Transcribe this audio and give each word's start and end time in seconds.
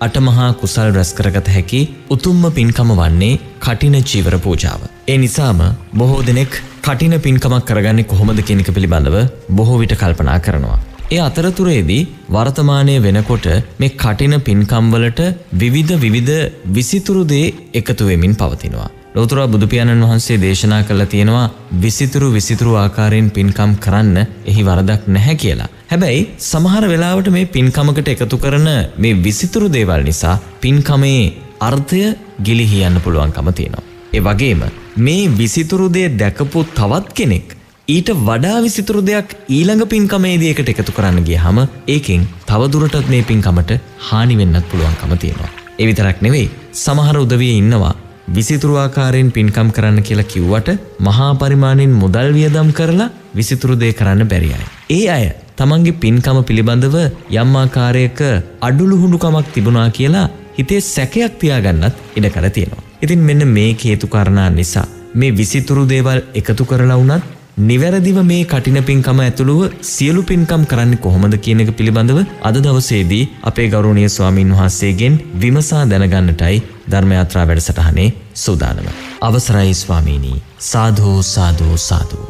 අටමහා 0.00 0.48
කුසල් 0.58 0.90
රැස්කරගත 0.96 1.48
හැකි 1.52 1.78
උතුම්ම 2.14 2.42
පින්කම 2.56 2.90
වන්නේ 2.98 3.30
කටින 3.60 3.96
චීවර 4.10 4.34
පූජාව. 4.44 4.82
ඒ 5.08 5.16
නිසාම 5.18 5.60
බොහෝ 6.00 6.20
දෙනෙක් 6.28 6.52
කටින 6.84 7.14
පින්කමක් 7.24 7.64
කරගන්නේ 7.68 8.06
කොහොමද 8.12 8.40
කෙනෙක 8.48 8.68
පිළිබඳව 8.76 9.16
බොහෝ 9.50 9.78
විට 9.80 9.94
කල්පනා 10.02 10.36
කරනවා. 10.38 10.76
ඒ 11.10 11.18
අතරතුරේදී 11.20 11.98
වර්තමානය 12.30 12.94
වෙනකොට 13.06 13.48
මේ 13.80 13.96
කටින 13.96 14.36
පින්කම්වලට 14.40 15.22
විවිධ 15.54 15.92
විවිධ 15.96 16.38
විසිතුරු 16.76 17.24
දේ 17.32 17.48
එකතු 17.74 18.08
වෙමින් 18.10 18.36
පවතිනවා. 18.36 18.88
ලෝතුරා 19.14 19.48
බුදුපියාණන් 19.48 20.06
වහන්සේ 20.06 20.38
දේශනා 20.40 20.82
කළ 20.82 21.04
තියෙනවා 21.06 21.46
විසිතුරු 21.82 22.30
විසිතුරු 22.32 22.74
ආකාරයෙන් 22.76 23.30
පින්කම් 23.30 23.74
කරන්න 23.78 24.16
එහි 24.46 24.62
වරදක් 24.62 25.02
නැහැ 25.08 25.36
කියලා. 25.36 25.70
හැබැයි 25.88 26.24
සමහර 26.46 26.84
වෙලාවට 26.92 27.28
මේ 27.34 27.44
පින්කමකට 27.52 28.08
එකතු 28.14 28.36
කරන 28.42 28.66
මේ 29.04 29.12
විසිතුරු 29.26 29.68
දේවල් 29.76 30.02
නිසා 30.08 30.34
පින්කමේ 30.64 31.22
අර්ථය 31.68 32.00
ගිලිහියන්න 32.46 32.98
පුළුවන්කම 33.04 33.48
තියෙනවා. 33.58 33.84
ඒ 34.16 34.22
වගේම 34.26 34.62
මේ 35.06 35.22
විසිතුරු 35.38 35.86
දේ 35.94 36.08
දැකපු 36.22 36.64
තවත් 36.78 37.16
කෙනෙක් 37.20 37.46
ඊට 37.88 38.10
වඩා 38.26 38.58
විසිතුරු 38.66 39.00
දෙයක් 39.08 39.32
ඊළඟ 39.58 39.84
පින්කමේදී 39.94 40.52
එකට 40.54 40.72
එකතු 40.74 40.96
කරන්න 40.98 41.26
ගියහම 41.30 41.62
ඒකෙන් 41.94 42.28
තවදුරටත් 42.50 43.08
මේ 43.14 43.22
පින්කමට 43.30 43.72
හානි 44.10 44.38
වෙන්නත් 44.42 44.68
පුළුවන්කම 44.70 45.16
තියෙනවා. 45.24 45.50
ඒ 45.80 45.88
විතරක් 45.90 46.22
නෙවෙයි 46.26 46.52
සමහර 46.84 47.18
උදවිය 47.24 47.52
ඉන්නවා 47.62 47.96
විසිතුරු 48.36 48.80
ආකාරයෙන් 48.84 49.34
පින්කම් 49.36 49.74
කරන්න 49.76 50.06
කියලා 50.10 50.30
කිව්වට 50.34 50.70
මහා 51.00 51.32
පරිමාණයෙන් 51.42 51.98
මුදල් 52.04 52.30
වියදම් 52.38 52.70
කරලා 52.78 53.10
විසිතුරු 53.34 53.80
දේ 53.82 53.92
කරන්න 53.98 54.30
බැරි 54.32 54.56
අය. 54.56 54.64
ඒ 54.90 55.04
අය 55.18 55.26
තමන්ගේ 55.58 55.98
පින්කම 56.02 56.38
පිළිබඳව 56.48 56.96
යම් 57.36 57.54
ආකාරයක 57.62 58.20
අඩුලුහුණුකමක් 58.60 59.48
තිබුණා 59.54 59.88
කියලා 59.90 60.26
හිතේ 60.58 60.80
සැකයක් 60.86 61.40
තියාගන්නත් 61.40 61.94
ඉඩ 62.16 62.28
කර 62.34 62.46
තියෙනවා. 62.50 62.84
ඉතින් 63.02 63.20
මෙන්න 63.20 63.42
මේ 63.48 63.70
හේතු 63.80 64.06
කාරණා 64.06 64.50
නිසා 64.50 64.86
මේ 65.14 65.32
විසිතුරු 65.32 65.82
දේවල් 65.88 66.20
එකතු 66.34 66.64
කරලා 66.64 66.98
වුණත් 67.00 67.24
නිවැරදිව 67.60 68.18
මේ 68.22 68.44
කටින 68.44 68.78
පින්කම 68.82 69.20
ඇතුළුව 69.20 69.62
සියලු 69.82 70.22
පින්කම් 70.22 70.62
කරන්න 70.64 70.92
කොහොමද 70.96 71.34
කියන 71.38 71.62
එක 71.64 71.70
පිළිබඳව 71.72 72.20
අද 72.42 72.58
දවසේදී 72.58 73.24
අපේ 73.42 73.68
ගෞරවනීය 73.68 74.08
ස්වාමින් 74.08 74.52
වහන්සේගෙන් 74.52 75.16
විමසා 75.40 75.82
දැනගන්නටයි 75.84 76.62
ධර්මයාත්‍රා 76.90 77.48
වැඩසටහනේ 77.48 78.08
සූදානම. 78.34 78.86
අවසරයි 79.20 79.74
ස්වාමීනී 79.74 80.38
සාධෝ 80.58 81.18
සාධෝ 81.24 81.76
සාධූ. 81.78 82.28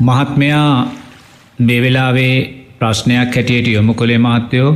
මහත්මයා 0.00 0.72
මේ 1.58 1.80
වෙලාවේ 1.82 2.57
ප්‍රශ්නයක් 2.80 3.36
හැටියට 3.36 3.68
යොමු 3.68 3.92
කොළේ 3.94 4.18
මහත්තයෝ 4.18 4.70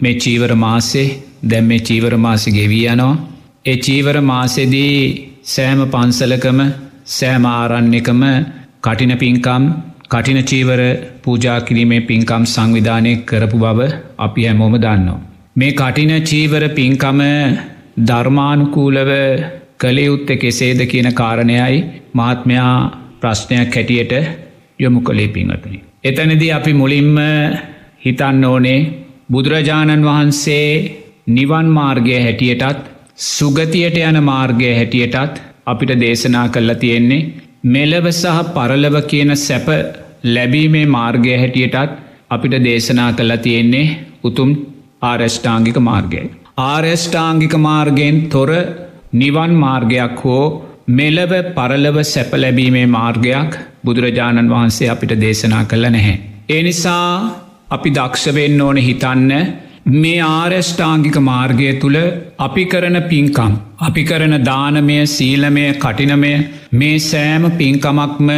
මේ 0.00 0.14
චීවර 0.22 0.52
මාසේ 0.56 1.06
දැම් 1.44 1.64
මේ 1.64 1.78
චීවර 1.80 2.14
මාසි 2.18 2.50
ගෙවී 2.50 2.86
යනවා. 2.86 3.20
ඒ 3.64 3.76
චීවර 3.76 4.16
මාසෙදී 4.22 4.96
සෑම 5.44 5.80
පන්සලකම 5.86 6.60
සෑම 7.08 7.44
ආරන්නකම 7.50 8.22
කටින 8.80 9.12
පින්කම් 9.16 9.64
කටින 10.08 10.40
චීවර 10.44 10.80
පූජා 11.22 11.58
කිරීමේ 11.60 12.00
පින්කම් 12.02 12.44
සංවිධානය 12.46 13.12
කරපු 13.28 13.58
බව 13.58 13.88
අපි 14.18 14.46
හැමෝම 14.46 14.76
දන්නවා. 14.76 15.20
මේ 15.56 15.72
කටින 15.72 16.12
චීවර 16.22 16.64
පින්කම 16.70 17.20
ධර්මානුකූලව 18.08 19.12
කළයුත්ත 19.80 20.28
කෙසේද 20.42 20.82
කියන 20.86 21.08
කාරණයයි 21.12 21.78
මහත්මයා 22.14 22.74
ප්‍රශ්නයක් 23.20 23.74
හැටියට 23.76 24.12
යොමු 24.78 25.00
කළේ 25.00 25.28
පින්වතනි. 25.28 25.80
එතනදී 26.04 26.50
අපි 26.50 26.72
මුලින්ම 26.72 27.18
හිතන්න 28.04 28.44
ඕනේ 28.44 28.78
බුදුරජාණන් 29.32 30.06
වහන්සේ 30.08 30.66
නිවන් 31.28 31.68
මාර්ගය 31.70 32.16
හැටියටත් 32.16 32.80
සුගතියට 33.26 33.98
යන 34.00 34.18
මාර්ගය 34.24 34.70
හැටියටත් 34.72 35.38
අපිට 35.66 35.92
දේශනා 36.00 36.46
කල්ලා 36.48 36.80
තියෙන්නේ 36.82 37.28
මෙලව 37.66 38.08
සහ 38.10 38.42
පරලව 38.54 38.96
කියන 39.06 39.32
සැප 39.38 39.68
ලැබීමේ 40.26 40.84
මාර්ගය 40.88 41.34
හැටියටත් 41.36 41.96
අපිට 42.30 42.56
දේශනා 42.64 43.10
කල්ලා 43.12 43.42
තියෙන්නේ 43.46 43.86
උතුම් 44.24 44.50
ආරෂ්ඨාංගික 45.02 45.78
මාර්ගය. 45.80 46.22
ආරෂ්ඨාංගික 46.66 47.54
මාර්ගයෙන් 47.60 48.18
තොර 48.28 48.50
නිවන් 49.14 49.54
මාර්ගයක් 49.56 50.24
හෝ 50.24 50.44
මෙලව 50.90 51.32
පරලව 51.54 51.98
සැප 52.04 52.32
ලැබීමේ 52.36 52.88
මාර්ගයක් 52.90 53.52
බුදුරජාණන් 53.84 54.50
වහන්සේ 54.50 54.88
අපිට 54.88 55.12
දේශනා 55.20 55.64
කළ 55.64 55.86
නැහැ. 55.88 56.16
ඒ 56.48 56.62
නිසා 56.62 57.08
අපි 57.70 57.90
දක්ෂවෙන්න 57.90 58.60
ඕන 58.60 58.78
හිතන්න 58.78 59.30
මේ 59.94 60.20
ආරෂ්ඨාංගික 60.22 61.16
මාර්ගය 61.20 61.68
තුළ 61.80 61.98
අපි 62.38 62.64
කරන 62.64 62.98
පින්කම් 63.04 63.54
අපි 63.80 64.02
කරන 64.04 64.34
දානමය 64.44 64.98
සීලමය 65.08 65.64
කටිනමය 65.74 66.32
මේ 66.72 66.98
සෑම 67.00 67.44
පින්කමක්ම 67.52 68.30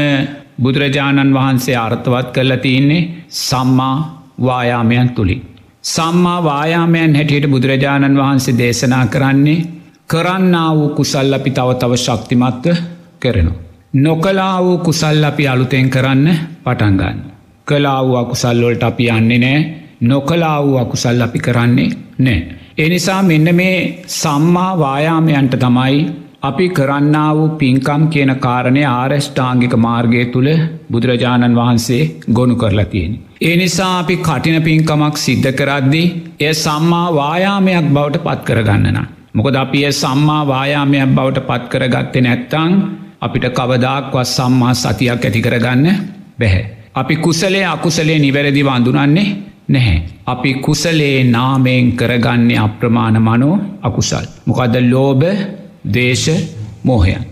බුදුරජාණන් 0.59 1.35
වහන්සේ 1.35 1.77
අර්ථවත් 1.77 2.29
කරලා 2.33 2.57
තියන්නේ 2.59 3.09
සම්මා 3.41 3.97
වායාමයන් 4.41 5.11
තුළින්. 5.11 5.43
සම්මා 5.85 6.41
වායාමයන් 6.43 7.15
හැටියට 7.15 7.51
බුදුරජාණන් 7.51 8.17
වහන්සේ 8.17 8.59
දේශනා 8.59 9.07
කරන්නේ 9.09 9.67
කරන්න 10.07 10.57
වූ 10.73 10.89
කුසල් 10.91 11.33
අපි 11.33 11.51
තව 11.51 11.69
තව 11.75 11.93
ශක්තිමත්ව 11.97 12.77
කරනවා. 13.21 13.64
නොකලා 13.95 14.59
වූ 14.61 14.79
කුසල් 14.79 15.25
අපි 15.25 15.49
අලුතෙන් 15.49 15.91
කරන්න 15.91 16.27
පටන්ගන්න. 16.65 17.19
කලා 17.67 18.05
වූ 18.05 18.17
අකුසල්ලොල්ට 18.17 18.83
අපි 18.83 19.05
යන්නේ 19.09 19.39
නෑ 19.39 19.59
නොකලා 20.03 20.63
වූ 20.63 20.77
අකුසල් 20.77 21.21
අපි 21.21 21.39
කරන්නේ 21.39 21.91
නෑ. 22.19 22.39
එනිසා 22.79 23.23
මෙන්න 23.23 23.55
මේ 23.55 24.05
සම්මා 24.09 24.79
වායාමයන්ට 24.79 25.55
තමයි 25.57 26.01
අපි 26.43 26.67
කරන්න 26.69 27.17
වූ 27.33 27.49
පින්කම් 27.51 28.03
කියන 28.09 28.33
කාරණය 28.37 28.83
ආරෂ්ඨාංගික 28.87 29.77
මාර්ගය 29.77 30.25
තුළ 30.27 30.51
බුදුරජාණන් 30.91 31.57
වහන්සේ 31.57 32.03
ගොුණු 32.33 32.57
කරලා 32.57 32.85
තියෙන. 32.87 33.15
ඒ 33.41 33.57
නිසා 33.57 33.93
අපි 33.99 34.17
කටින 34.19 34.59
පින්කමක් 34.63 35.17
සිද්ධ 35.19 35.51
කරද්දී 35.53 36.09
එය 36.41 36.55
සම්මා 36.57 37.07
වායාමයක් 37.13 37.87
බවට 37.91 38.25
පත් 38.27 38.41
කරගන්නන. 38.45 38.99
මොකද 39.35 39.55
අපි 39.57 39.85
එය 39.85 39.95
සම්මා 39.95 40.43
වායාමයක් 40.47 41.09
බවට 41.11 41.47
පත් 41.47 41.65
කරගත්තෙ 41.71 42.21
නැත්තං 42.21 42.75
අපිට 43.25 43.47
කවදාක්වත් 43.51 44.27
සම්මා 44.29 44.75
සතියක් 44.75 45.25
ඇති 45.25 45.41
කරගන්න 45.41 45.87
බැහැ. 46.39 46.65
අපි 46.95 47.17
කුසලේ 47.19 47.65
අකුසලේ 47.67 48.19
නිවැරදි 48.19 48.63
වඳුනන්නේ 48.63 49.29
නැහැ. 49.69 50.03
අපි 50.27 50.55
කුසලේ 50.57 51.25
නාමයෙන් 51.27 51.93
කරගන්නේ 51.93 52.59
අප්‍රමාණ 52.59 53.17
මනෝ 53.21 53.55
අකුසල්. 53.83 54.27
මොකද 54.47 54.75
ලෝබ 54.85 55.23
දේශ 55.91 56.29
මෝහයන්. 56.85 57.25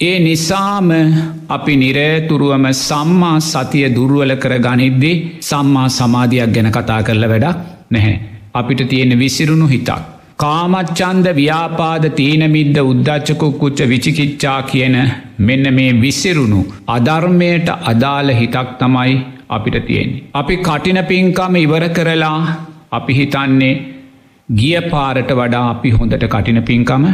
ඒ 0.00 0.16
නිසාම 0.20 0.88
අපි 1.48 1.76
නිරේතුරුවම 1.76 2.66
සම්මා 2.78 3.36
සතිය 3.42 3.86
දුරුවල 3.90 4.36
කර 4.36 4.54
ගනිද්දී 4.60 5.16
සම්මා 5.42 5.88
සමාධයක් 5.90 6.50
ගැන 6.50 6.70
කතා 6.70 7.02
කරල 7.02 7.28
වැඩක් 7.28 7.58
නැහැ. 7.90 8.16
අපිට 8.54 8.88
තියෙන 8.88 9.18
විසිරුණු 9.18 9.66
හිතක්. 9.66 10.13
කාමච්චන්ද 10.38 11.26
ව්‍යාපාද 11.38 12.04
තීනමිද්ද 12.18 12.78
උද්දච්චකුක්කුච්ච 12.82 13.80
විචිකිච්චා 13.92 14.58
කියන 14.70 14.96
මෙන්න 15.48 15.66
මේ 15.76 15.92
විසිරුණු 16.02 16.60
අධර්මයට 16.88 17.68
අදාළ 17.92 18.30
හිතක් 18.40 18.70
තමයි 18.80 19.14
අපිට 19.48 19.76
තියෙන්නේ. 19.86 20.22
අපි 20.34 20.56
කටින 20.58 21.00
පින්කම 21.10 21.54
ඉවර 21.56 21.86
කරලා 21.98 22.38
අපි 22.90 23.12
හිතන්නේ 23.20 23.72
ගිය 24.48 24.80
පාරට 24.90 25.30
වඩා 25.40 25.64
අපි 25.70 25.90
හොඳට 25.90 26.26
කටින 26.26 26.60
පින්කම 26.62 27.04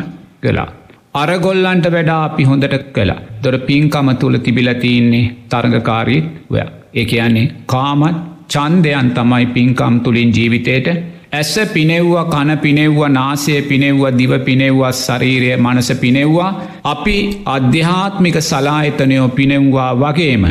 කලා. 0.43 0.69
අරගොල්ලන්ට 1.15 1.87
වැඩා 1.93 2.25
අපි 2.25 2.43
හොඳට 2.45 2.77
කලා 2.97 3.21
දොර 3.43 3.57
පින්කම 3.69 4.11
තුළ 4.17 4.39
තිබිලතින්නේ 4.39 5.31
තරගකාරීත් 5.51 6.27
ඔය 6.51 6.61
ඒ 6.95 7.05
කියන්නේ 7.05 7.49
කාමත් 7.67 8.27
චන්දයන් 8.49 9.09
තමයි 9.17 9.47
පින්කම් 9.57 9.95
තුළින් 10.05 10.37
ජීවිතයට 10.37 10.89
ඇස 11.33 11.53
පිනෙව්වා 11.69 12.25
කන 12.27 12.51
පිනෙව්වා 12.59 13.11
නාසය 13.11 13.53
පිනෙව්වා 13.65 14.13
දිව 14.13 14.33
පිනෙව්වා 14.41 14.93
ශරීරය 14.97 15.51
මනස 15.57 15.91
පිනෙව්වා 15.97 16.51
අපි 16.85 17.17
අධ්‍යාත්මික 17.49 18.37
සලාහිතනයෝ 18.43 19.29
පිනෙව්වා 19.31 19.91
වගේම 19.97 20.45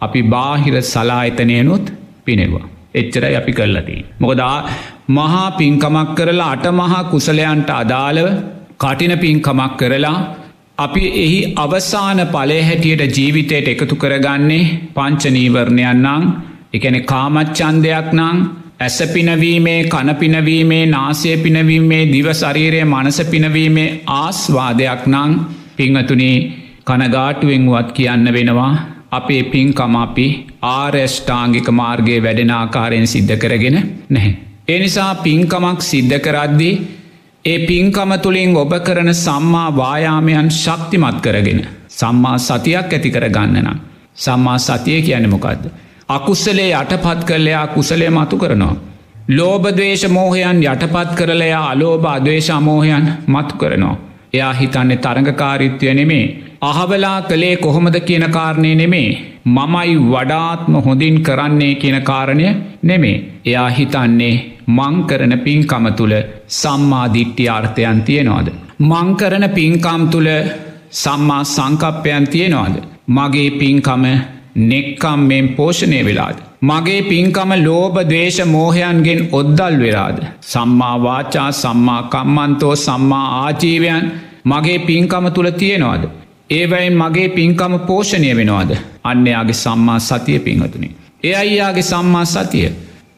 අපි 0.00 0.20
බාහිර 0.24 0.76
සලාහිතනයනුත් 0.84 1.84
පිනෙවා. 2.24 2.66
එච්චරයි 2.94 3.36
අපි 3.36 3.52
කල්ලදී. 3.52 4.00
මොකදා 4.20 4.56
මහා 5.10 5.46
පින්කමක් 5.52 6.10
කරලා 6.14 6.50
අට 6.50 6.66
මහා 6.72 7.02
කුසලයන්ට 7.04 7.70
අදාළව 7.72 8.26
කටින 8.78 9.14
පින්කමක් 9.18 9.72
කරලා 9.76 10.18
අපි 10.78 11.04
එහි 11.16 11.38
අවසාන 11.56 12.20
පලේ 12.28 12.62
හැටියට 12.62 13.16
ජීවිතයට 13.16 13.68
එකතු 13.68 13.96
කරගන්නේ 13.96 14.64
පංචනීවරණයන්නං 14.94 16.24
එකන 16.74 16.96
කාමච්චන්දයක් 17.04 18.08
නං 18.12 18.38
ඇස 18.80 18.98
පිනවීමේ 19.08 19.80
කනපිනවීමේ 19.86 20.86
නාසය 20.88 21.36
පිනවීමේ 21.38 22.02
දිව 22.06 22.28
ශරීරය 22.32 22.80
මනස 22.84 23.18
පිනවීමේ 23.26 23.88
ආස්වාදයක් 24.14 25.02
නං 25.08 25.32
පිංහතුනේ 25.76 26.36
කනගාටුවෙන්වත් 26.84 27.92
කියන්න 27.92 28.32
වෙනවා 28.32 28.72
අපේ 29.12 29.42
පින්කම 29.44 29.94
අපි 29.96 30.26
ආර්යෂ්ඨාංගික 30.70 31.68
මාර්ගයේ 31.72 32.18
වැඩෙන 32.20 32.50
ආකාරයෙන් 32.52 33.06
සිද්ධ 33.06 33.36
කරගෙන 33.36 33.76
නැහැ. 34.10 34.34
එනිසා 34.68 35.14
පින්කමක් 35.16 35.80
සිද්ධ 35.82 36.18
කරද්දී 36.18 36.74
ඒ 37.44 37.58
පින්කම 37.60 38.12
තුළින් 38.18 38.56
ඔබ 38.56 38.74
කරන 38.80 39.10
සම්මා 39.16 39.68
වායාමයන් 39.72 40.50
ශක්තිමත් 40.52 41.18
කරගෙන. 41.20 41.60
සම්මා 41.90 42.36
සතියක් 42.40 42.92
ඇති 42.92 43.10
කර 43.10 43.28
ගන්නනම්. 43.30 43.78
සම්මා 44.16 44.58
සතිය 44.60 45.00
කියන 45.02 45.30
මොකක්ද. 45.30 45.64
අකුස්සලේ 46.08 46.70
යටපත් 46.72 47.24
කරලයා 47.24 47.66
කුසලේ 47.68 48.10
මතු 48.10 48.36
කරනවා. 48.36 48.76
ලෝබදවේශ 49.28 50.08
මෝහයන් 50.08 50.58
යටපත් 50.62 51.14
කරලයා 51.16 51.70
අලෝභ 51.70 52.06
අදවේශ 52.06 52.50
අමෝහයන් 52.50 53.06
මතු 53.26 53.56
කරනවා. 53.56 53.96
එයා 54.32 54.52
හිතන්නේ 54.52 54.96
තරඟකාරිත්වය 54.98 55.94
නෙමේ. 55.94 56.26
අහවලා 56.62 57.22
කළේ 57.22 57.56
කොහොමද 57.56 57.96
කියන 58.00 58.26
කාරණය 58.30 58.74
නෙමේ. 58.74 59.08
මමයි 59.46 59.96
වඩාත්ම 60.06 60.74
හොඳින් 60.86 61.16
කරන්නේ 61.22 61.74
කියන 61.74 62.02
කාරණය 62.02 62.46
නෙමේ. 62.82 63.16
එයා 63.44 63.70
හිතන්නේ 63.70 64.34
මංකරන 64.68 65.34
පින්කම 65.38 65.86
තුළ 65.92 66.14
සම්මාධිට්ටි 66.50 67.48
අර්ථයන් 67.48 68.02
තියෙනවාද. 68.02 68.48
මංකරන 68.80 69.48
පින්කම් 69.50 70.02
තුළ 70.10 70.30
සම්මා 70.92 71.44
සංකප්පයන් 71.46 72.28
තියෙනවාද. 72.28 72.74
මගේ 73.08 73.50
පින්කම 73.52 74.04
නෙක්කම් 74.56 75.18
මෙන් 75.18 75.48
පෝෂණය 75.48 76.04
වෙලාද. 76.04 76.34
මගේ 76.62 77.00
පින්කම 77.00 77.52
ලෝබ 77.64 77.96
දේශ 78.08 78.40
මෝහයන්ගෙන් 78.46 79.28
ඔද්දල් 79.32 79.78
වෙලාද. 79.78 80.18
සම්මා 80.42 81.02
වාචා 81.02 81.50
සම්මා 81.50 82.02
කම්මන්තෝ 82.02 82.74
සම්මා 82.74 83.26
ආජීවයන් 83.44 84.10
මගේ 84.46 84.78
පින්කම 84.78 85.28
තුළ 85.28 85.50
තියෙනවාද. 85.50 86.04
ඒවයින් 86.50 86.96
මගේ 86.96 87.28
පින්කම 87.28 87.76
පෝෂණය 87.86 88.36
වෙනවාද. 88.36 88.76
අන්‍යයාගේ 89.04 89.52
සම්මා 89.52 89.98
සතිය 89.98 90.38
පින්හතුනි. 90.38 90.96
එය 91.24 91.34
අයියාගේ 91.34 91.82
සම්මා 91.82 92.24
සතිය. 92.24 92.68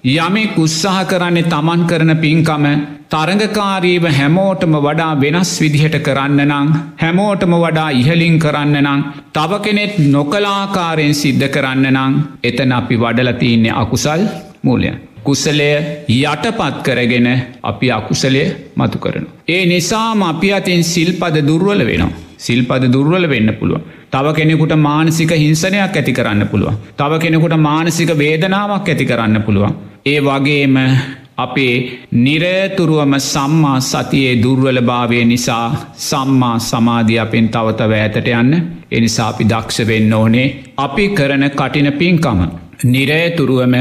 යමෙක් 0.06 0.56
උත්සාහ 0.56 0.98
කරන්නේ 1.04 1.48
තමන් 1.52 1.80
කරන 1.84 2.12
පින්කම 2.16 2.64
තරඟකාරීව 3.12 4.04
හැමෝටම 4.10 4.74
වඩා 4.78 5.08
වෙනස් 5.16 5.50
විදිහට 5.60 5.96
කරන්න 6.00 6.40
නං 6.44 6.68
හැමෝටම 6.96 7.56
වඩා 7.56 7.88
ඉහලින් 7.92 8.36
කරන්න 8.38 8.76
නං 8.82 9.02
තව 9.34 9.58
කෙනෙත් 9.60 9.98
නොකලාකාරයෙන් 10.08 11.14
සිද්ධ 11.14 11.48
කරන්න 11.48 11.86
නං 11.94 12.14
එතන 12.44 12.72
අපි 12.72 12.96
වඩලතින්නේ 12.96 13.74
අකුසල් 13.74 14.22
මූලය. 14.62 14.92
කුසලය 15.26 15.70
යටපත් 16.10 16.76
කරගෙන 16.82 17.28
අපි 17.62 17.90
අකුසලය 17.92 18.44
මතු 18.76 18.98
කරන. 18.98 19.26
ඒ 19.48 19.62
නිසාම 19.66 20.22
අපි 20.24 20.52
අතින් 20.52 20.82
සිල්පද 20.84 21.36
දුර්වල 21.42 21.82
වෙනවා. 21.82 22.14
සිල්පද 22.38 22.84
දුර්වල 22.92 23.26
වෙන්න 23.28 23.50
පුළුව. 23.54 23.82
තව 24.10 24.34
කෙනෙකුට 24.34 24.74
මානසික 24.78 25.30
හිංසනයක් 25.34 25.76
ඇති 25.92 26.12
කරන්න 26.12 26.48
පුළුව. 26.48 26.74
තව 26.96 27.12
කෙනෙකුට 27.18 27.56
මානසික 27.60 28.10
වේදනාවක් 28.14 28.88
ඇති 28.88 29.06
කරන්න 29.06 29.42
පුළුවන්. 29.42 29.76
ඒ 30.06 30.18
වගේම 30.20 30.76
අපේ 31.36 31.74
නිරතුරුවම 32.16 33.14
සම්මා 33.22 33.78
සතියේ 33.82 34.40
දුර්වල 34.42 34.80
භාවය 34.82 35.24
නිසා 35.24 35.66
සම්මා 36.00 36.56
සමාධිය 36.60 37.18
අපෙන් 37.18 37.48
තවතව 37.48 37.92
ඇතට 37.96 38.30
යන්න 38.34 38.52
එනිසා 38.90 39.28
අපි 39.28 39.44
දක්ෂ 39.44 39.86
වෙන්න 39.86 40.14
ඕනේ 40.14 40.48
අපි 40.78 41.04
කරන 41.10 41.44
කටින 41.52 41.90
පින්කම. 41.94 42.40
නිරේතුරුවම 42.86 43.74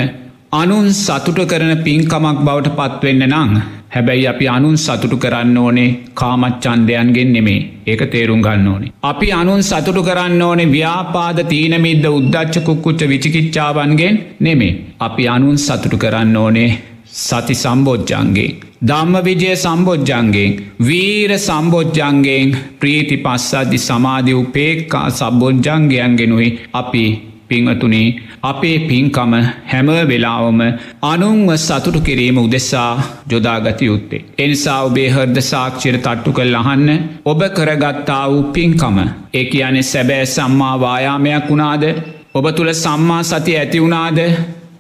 අනුන් 0.56 0.88
සතුට 0.96 1.40
කරන 1.52 1.72
පින්කමක් 1.86 2.40
බවට 2.46 2.76
පත්වෙන්න 2.78 3.24
නං 3.28 3.54
හැබැයි 3.94 4.26
අපි 4.32 4.46
අනුන් 4.56 4.76
සතුටු 4.78 5.18
කරන්න 5.24 5.58
ඕනේ 5.58 5.88
කාමච්චන්දයන්ගෙන් 6.20 7.32
නෙමේ 7.36 7.60
ඒක 7.88 8.02
තේරුම් 8.14 8.42
ගන්න 8.46 8.68
ඕනේ. 8.74 8.92
අපි 9.04 9.30
අනුන් 9.40 9.64
සතුටු 9.70 10.04
කරන්න 10.08 10.44
ඕනේ 10.48 10.70
ව්‍යාපාද 10.76 11.40
තීනමිද්ද 11.52 12.06
උද්දච්ච 12.12 12.64
කුක්කුච්ච 12.68 13.02
විචිකිච්චාවන්ගෙන් 13.12 14.22
නෙමේ. 14.40 14.74
අපි 15.00 15.28
අනුන් 15.36 15.58
සතුටු 15.58 15.98
කරන්න 15.98 16.38
ඕනේ 16.44 16.70
සති 17.18 17.56
සම්බෝජ්ජන්ගේ. 17.64 18.50
ධම්ම 18.84 19.16
විජය 19.24 19.54
සම්බෝජ්ජන්ගෙන් 19.58 20.58
වීර 20.82 21.32
සම්බෝජ්ජන්ගෙන් 21.40 22.58
ප්‍රීති 22.82 23.18
පස්සද්ධි 23.20 23.86
සමාධි 23.88 24.42
උපේක්කා 24.42 25.08
සබ්බෝජ්ජන්ගයන්ගෙනුයි 25.12 26.50
අපි 26.74 27.06
පිංවතුනේ 27.50 28.08
අපේ 28.46 28.78
පින්කම 28.90 29.34
හැම 29.72 29.88
වෙලාවම 30.10 30.62
අනුන්ව 31.04 31.52
සතුටු 31.58 32.00
කිරීම 32.02 32.38
උදෙසා 32.38 32.92
ජොදාගති 33.32 33.86
යුත්තේ. 33.86 34.26
එනිසා 34.38 34.80
ඔබේ 34.82 35.08
හර්ද 35.10 35.38
සාක්ෂිර 35.44 35.98
තට්ටු 35.98 36.32
කල් 36.32 36.56
අහන්න 36.56 36.90
ඔබ 37.26 37.42
කරගත්තා 37.58 38.24
වූ 38.32 38.44
පින්කම. 38.56 38.98
ඒ 39.34 39.64
අනෙ 39.64 39.82
සැබෑ 39.84 40.26
සම්මා 40.28 40.76
වායාමයක් 40.80 41.48
වුණාද 41.50 41.86
ඔබ 42.34 42.46
තුළ 42.52 42.72
සම්මා 42.76 43.24
සති 43.24 43.58
ඇති 43.58 43.82
වුණාද 43.82 44.20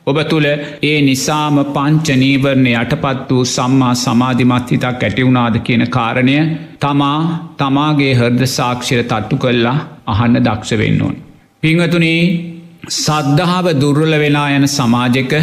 ඔබ 0.08 0.18
තුළ 0.32 0.48
ඒ 0.84 0.98
නිසාම 1.02 1.56
පංචනීවරණය 1.76 2.74
යටපත් 2.76 3.30
වූ 3.30 3.46
සම්මා 3.48 3.94
සමාධිමත් 3.98 4.74
හිතක් 4.74 5.04
ඇටිවුණාද 5.04 5.56
කියන 5.68 5.84
කාරණය 5.90 6.36
තමා 6.80 7.20
තමාගේ 7.58 8.12
හර්ද 8.16 8.44
සාක්ෂිර 8.58 9.02
තට්ටු 9.04 9.38
කල්ලා 9.38 9.78
අහන්න 10.08 10.44
දක්ෂ 10.48 10.78
වෙන්න 10.82 11.02
ඕන්. 11.02 11.16
පිංහතුනේ 11.64 12.20
සද්ධාව 12.88 13.68
දුර්වල 13.76 14.14
වෙලා 14.16 14.50
යන 14.50 14.66
සමාජක 14.68 15.34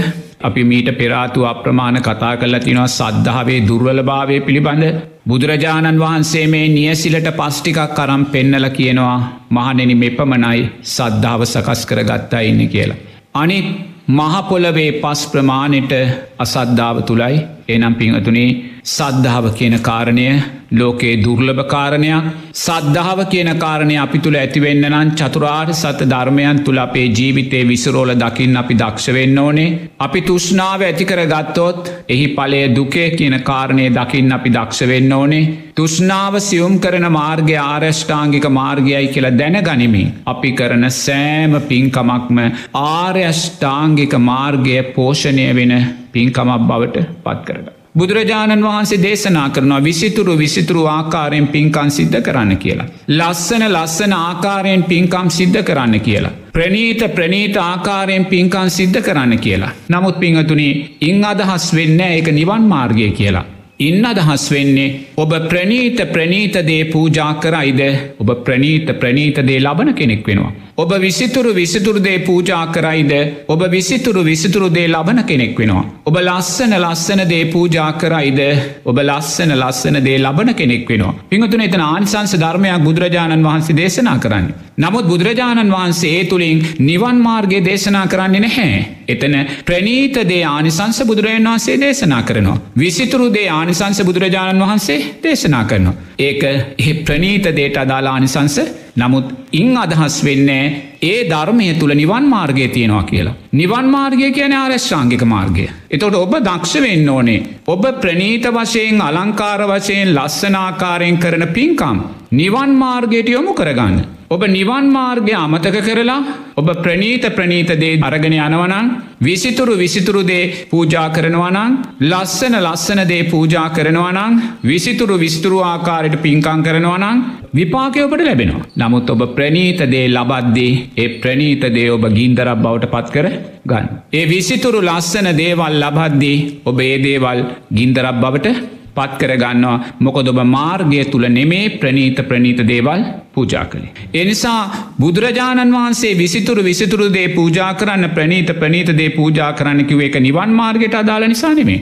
අපි 0.40 0.62
මීට 0.64 0.88
පෙරාතු 0.98 1.44
අප්‍රමාණ 1.44 1.98
කතා 1.98 2.36
කල 2.36 2.56
තිනවා 2.58 2.88
සද්ධාවේ 2.90 3.60
දුර්වල 3.66 4.00
භාවය 4.02 4.36
පිළිබඳ 4.40 4.84
බුදුරජාණන් 5.26 5.98
වහන්සේ 5.98 6.46
මේ 6.46 6.68
නියසිලට 6.68 7.28
පස්්ටිකක් 7.32 7.80
කරම් 7.96 8.24
පෙන්නල 8.26 8.68
කියනවා 8.70 9.16
මහනෙනි 9.50 9.94
මෙපමණයි 9.94 10.70
සද්ධාව 10.88 11.42
සකස් 11.44 11.82
කර 11.86 12.04
ගත්තා 12.04 12.42
ඉන්න 12.42 12.62
කියලා. 12.68 13.00
අනිත් 13.34 13.66
මහපොලවේ 14.10 14.92
පස් 15.00 15.20
ප්‍රමාණයට 15.26 15.92
අසද්ධාව 16.38 17.02
තුළයි 17.02 17.36
එනම් 17.68 17.94
පිංහතුනේ 17.94 18.50
සද්ධාව 18.84 19.46
කියන 19.54 19.78
කාරණය 19.80 20.26
ලෝකයේ 20.72 21.22
දුර්ලභ 21.22 21.62
කාරණයක්. 21.68 22.24
සද්ධාව 22.52 23.20
කියන 23.30 23.50
කාරණය 23.56 23.96
අපි 23.96 24.18
තුළ 24.18 24.36
ඇතිවෙන්න 24.36 24.82
නම් 24.82 25.10
චතුරාර් 25.12 25.68
සත 25.72 26.00
ධර්මයන් 26.04 26.64
තුළ 26.64 26.78
අපේ 26.78 27.06
ජීවිතේ 27.10 27.62
විසරෝල 27.64 28.14
දකිින් 28.14 28.56
අපි 28.56 28.74
දක්ෂවෙන්න 28.74 29.38
ඕනේ. 29.38 29.78
අපි 30.00 30.20
තුෂ්නාව 30.22 30.82
ඇතිකර 30.82 31.22
ගත්තොත් 31.26 31.92
එහි 32.08 32.26
පලේ 32.28 32.74
දුකේ 32.74 33.08
කියන 33.12 33.38
කාරණය 33.42 33.86
දකිින් 33.90 34.32
අපි 34.32 34.50
දක්ෂවෙන්න 34.50 35.12
ඕනේ. 35.12 35.44
තුෂ්නාව 35.76 36.40
සියුම් 36.40 36.78
කරන 36.80 37.08
මාර්ගය 37.12 37.56
ආර්යෂ්ඨාංගික 37.60 38.50
මාර්ගයයි 38.50 39.06
කියලා 39.08 39.38
දැන 39.38 39.62
ගනිමින් 39.62 40.12
අපි 40.26 40.52
කරන 40.52 40.90
සෑම 40.92 41.60
පින්කමක්ම 41.62 42.38
ආර්යෂ්ඨාංගික 42.84 44.14
මාර්ගය 44.22 44.78
පෝෂණය 44.94 45.50
වෙන 45.54 46.01
පින්කමක් 46.12 46.66
බවට 46.70 47.06
පත් 47.24 47.44
කරග. 47.46 47.66
බුදුරජාණන් 47.98 48.64
වහන්සේ 48.66 49.02
දේශනා 49.02 49.48
කරනවා 49.50 49.84
විසිතුරු 49.84 50.34
විසිතුරු 50.38 50.84
ආකාරයෙන් 50.86 51.48
පින්කම් 51.48 51.88
සිද්ධ 51.88 52.20
කරන්න 52.20 52.56
කියලා. 52.56 52.86
ලස්සන 53.08 53.64
ලස්සන 53.68 54.12
ආකාරයෙන් 54.18 54.84
පින්කම් 54.84 55.28
සිද්ධ 55.28 55.62
කරන්න 55.62 56.00
කියලා. 56.00 56.32
ප්‍රනීත 56.52 57.02
ප්‍රනීත 57.14 57.56
ආකාරයෙන් 57.56 58.24
පින්කම් 58.24 58.68
සිද්ධ 58.68 59.00
කරන්න 59.00 59.38
කියලා. 59.38 59.72
නමුත් 59.88 60.20
පිංහතුනේ 60.20 60.86
ඉං 61.00 61.24
අදහස් 61.24 61.66
වෙන්න 61.74 62.00
එක 62.00 62.32
නිවන් 62.32 62.64
මාර්ගය 62.68 63.10
කියලා. 63.10 63.44
ඉන්න 63.80 64.04
අදහස් 64.04 64.44
වෙන්නේ 64.50 64.88
ඔබ 65.16 65.32
ප්‍රනීත 65.48 66.00
ප්‍රනීතදේ 66.12 66.82
පූජා 66.86 67.32
කරයිද 67.42 67.80
ඔබ 68.18 68.30
ප්‍රනීත 68.44 68.88
ප්‍රනීතදේ 69.00 69.60
ලබන 69.60 69.94
කෙනෙක් 69.94 70.26
වෙනවා. 70.26 70.52
ඔබ 70.74 70.92
විසිතුරු 70.98 71.50
විසිතුරුදේ 71.52 72.18
පූජා 72.20 72.66
කරයිද 72.68 73.12
ඔබ 73.48 73.62
විසිතුරු 73.70 74.22
විසිතුරුදේ 74.22 74.86
ලබන 74.88 75.24
කෙනෙක් 75.24 75.58
වෙනවා. 75.58 75.84
ඔබ 76.04 76.16
ලස්සන 76.18 76.74
ලස්සන 76.74 77.22
දේ 77.28 77.44
පූජා 77.46 77.92
කරයිද 77.94 78.40
ඔබ 78.84 78.98
ලස්සන 78.98 79.52
ලස්සන 79.52 79.98
දේ 80.00 80.18
ලබන 80.18 80.54
කෙනෙක් 80.54 80.88
වෙනවා. 80.88 81.14
පිංහතුන 81.30 81.60
එතන 81.60 81.82
ආනිසංස 81.82 82.36
ධර්මයක් 82.36 82.84
බුදුරජාණන් 82.86 83.48
වහන්සේ 83.48 83.76
දේශනා 83.76 84.18
කරන්න. 84.18 84.48
නමුත් 84.78 85.06
බුදුරජාණන් 85.06 85.70
වහන්සේ 85.70 86.14
ඒ 86.18 86.24
තුළින් 86.24 86.64
නිවන් 86.80 87.18
මාර්ගය 87.20 87.64
දේශනා 87.64 88.06
කරන්නේ 88.06 88.40
නැහැ. 88.40 89.02
එතන 89.08 89.34
ප්‍රනීතදේ 89.66 90.44
ආනිසංස 90.46 91.02
බුදුරජන් 91.04 91.44
වහන්සේ 91.44 91.76
දේශනා 91.80 92.22
කරනවා. 92.22 92.60
විසිතුරුදේ 92.78 93.48
ආනිසංස 93.72 94.04
බුදුරජාණන් 94.04 94.62
වහන්සේ 94.62 94.98
දේශනා 95.22 95.64
කරනවා. 95.64 95.94
ඒක 96.18 96.42
එ 96.44 96.92
ප්‍රනීත 97.06 97.46
දේට 97.56 97.76
අදාලා 97.76 98.14
ආනිසංස 98.14 98.56
නමුත් 98.96 99.26
ඉං 99.52 99.70
අදහස් 99.76 100.16
වෙන්නේ 100.24 100.64
ඒ 101.02 101.18
ධර්මය 101.30 101.68
තුළ 101.74 101.94
නිවන් 101.94 102.24
මාර්ගය 102.28 102.68
තියෙනවා 102.68 103.02
කියලා. 103.02 103.34
නිවන් 103.52 103.86
මාර්ගය 103.90 104.30
කියන 104.30 104.54
ආරශ්ාංගික 104.54 105.24
මාර්ගය. 105.24 105.66
එතොට 105.90 106.16
ඔබ 106.16 106.34
දක්ෂ 106.40 106.74
වෙන්න 106.80 107.08
ඕනේ. 107.08 107.44
ඔබ 107.66 107.84
ප්‍රනීත 108.00 108.48
වශයෙන් 108.48 109.00
අලංකාර 109.00 109.62
වශයෙන් 109.70 110.14
ලස්සනාකාරයෙන් 110.16 111.18
කරන 111.18 111.46
පින්කම්. 111.48 112.02
නිවන් 112.32 112.74
මාර්ගයට 112.76 113.28
යොමු 113.28 113.54
කරගන්න. 113.54 113.96
ඔබ 114.34 114.42
නිවන් 114.48 114.84
මාර්ගය 114.96 115.32
අමතක 115.36 115.76
කරලා 115.86 116.16
ඔබ 116.60 116.68
ප්‍රනීත 116.84 117.24
ප්‍රනීතදේ 117.36 117.90
අරගෙන 118.08 118.34
යනවනං 118.36 118.86
විසිතුරු 119.20 119.74
විසිතුරුදේ 119.82 120.44
පූජා 120.70 121.06
කරනවනං 121.16 121.72
ලස්සන 122.10 122.56
ලස්සනදේ 122.60 123.20
පූජා 123.32 123.66
කරනවනං 123.76 124.40
විසිතුරු 124.70 125.16
විස්තුරු 125.24 125.58
ආකාරයට 125.72 126.16
පින්කං 126.24 126.64
කරනවනං 126.66 127.22
විපාකය 127.52 128.04
ඔබට 128.06 128.24
ලැබෙනවා. 128.28 128.66
නමුත් 128.80 129.10
ඔබ 129.14 129.22
ප්‍රනීතදේ 129.38 130.04
ලබද්දී 130.08 130.72
ඒ 130.96 131.08
ප්‍රනීතදේ 131.22 131.88
ඔබ 131.96 132.06
ගින්දරක් 132.18 132.62
බවට 132.64 132.92
පත් 132.94 133.08
කර 133.16 133.26
ගන්න. 133.70 133.88
ඒ 134.12 134.24
විසිතුරු 134.34 134.80
ලස්සන 134.88 135.28
දේවල් 135.42 135.82
ලබද්දී 135.84 136.38
ඔබ 136.70 136.80
ඒ 136.90 136.96
දේවල් 137.08 137.42
ගින්දරක් 137.80 138.22
බවට 138.24 138.56
පත් 138.96 139.18
කරගන්නවා 139.20 139.76
මොකද 140.00 140.28
ඔබ 140.28 140.40
මාර්ගය 140.54 141.02
තුළ 141.12 141.26
නෙමේ 141.38 141.66
ප්‍රනීත 141.80 142.18
ප්‍රනීත 142.30 142.60
දේවල් 142.70 143.02
පූජා 143.34 143.64
කළේ. 143.64 143.92
එනිසා 144.14 144.60
බුදුරජාණන් 145.00 145.74
වහන්සේ 145.76 146.12
විසිතුරු 146.18 146.62
විසිතුරු 146.62 147.06
දේ 147.14 147.28
පූජා 147.28 147.70
කරන්න 147.74 148.10
ප්‍රනීත 148.16 148.50
ප්‍රනීත 148.60 148.90
දේ 149.00 149.10
පූජා 149.10 149.52
කරන්න 149.52 149.86
කිව 149.90 150.02
එක 150.08 150.18
නිවන් 150.20 150.52
මාර්ගයට 150.60 150.94
අදාළ 150.94 151.26
නිසා 151.28 151.54
නෙමේ. 151.54 151.80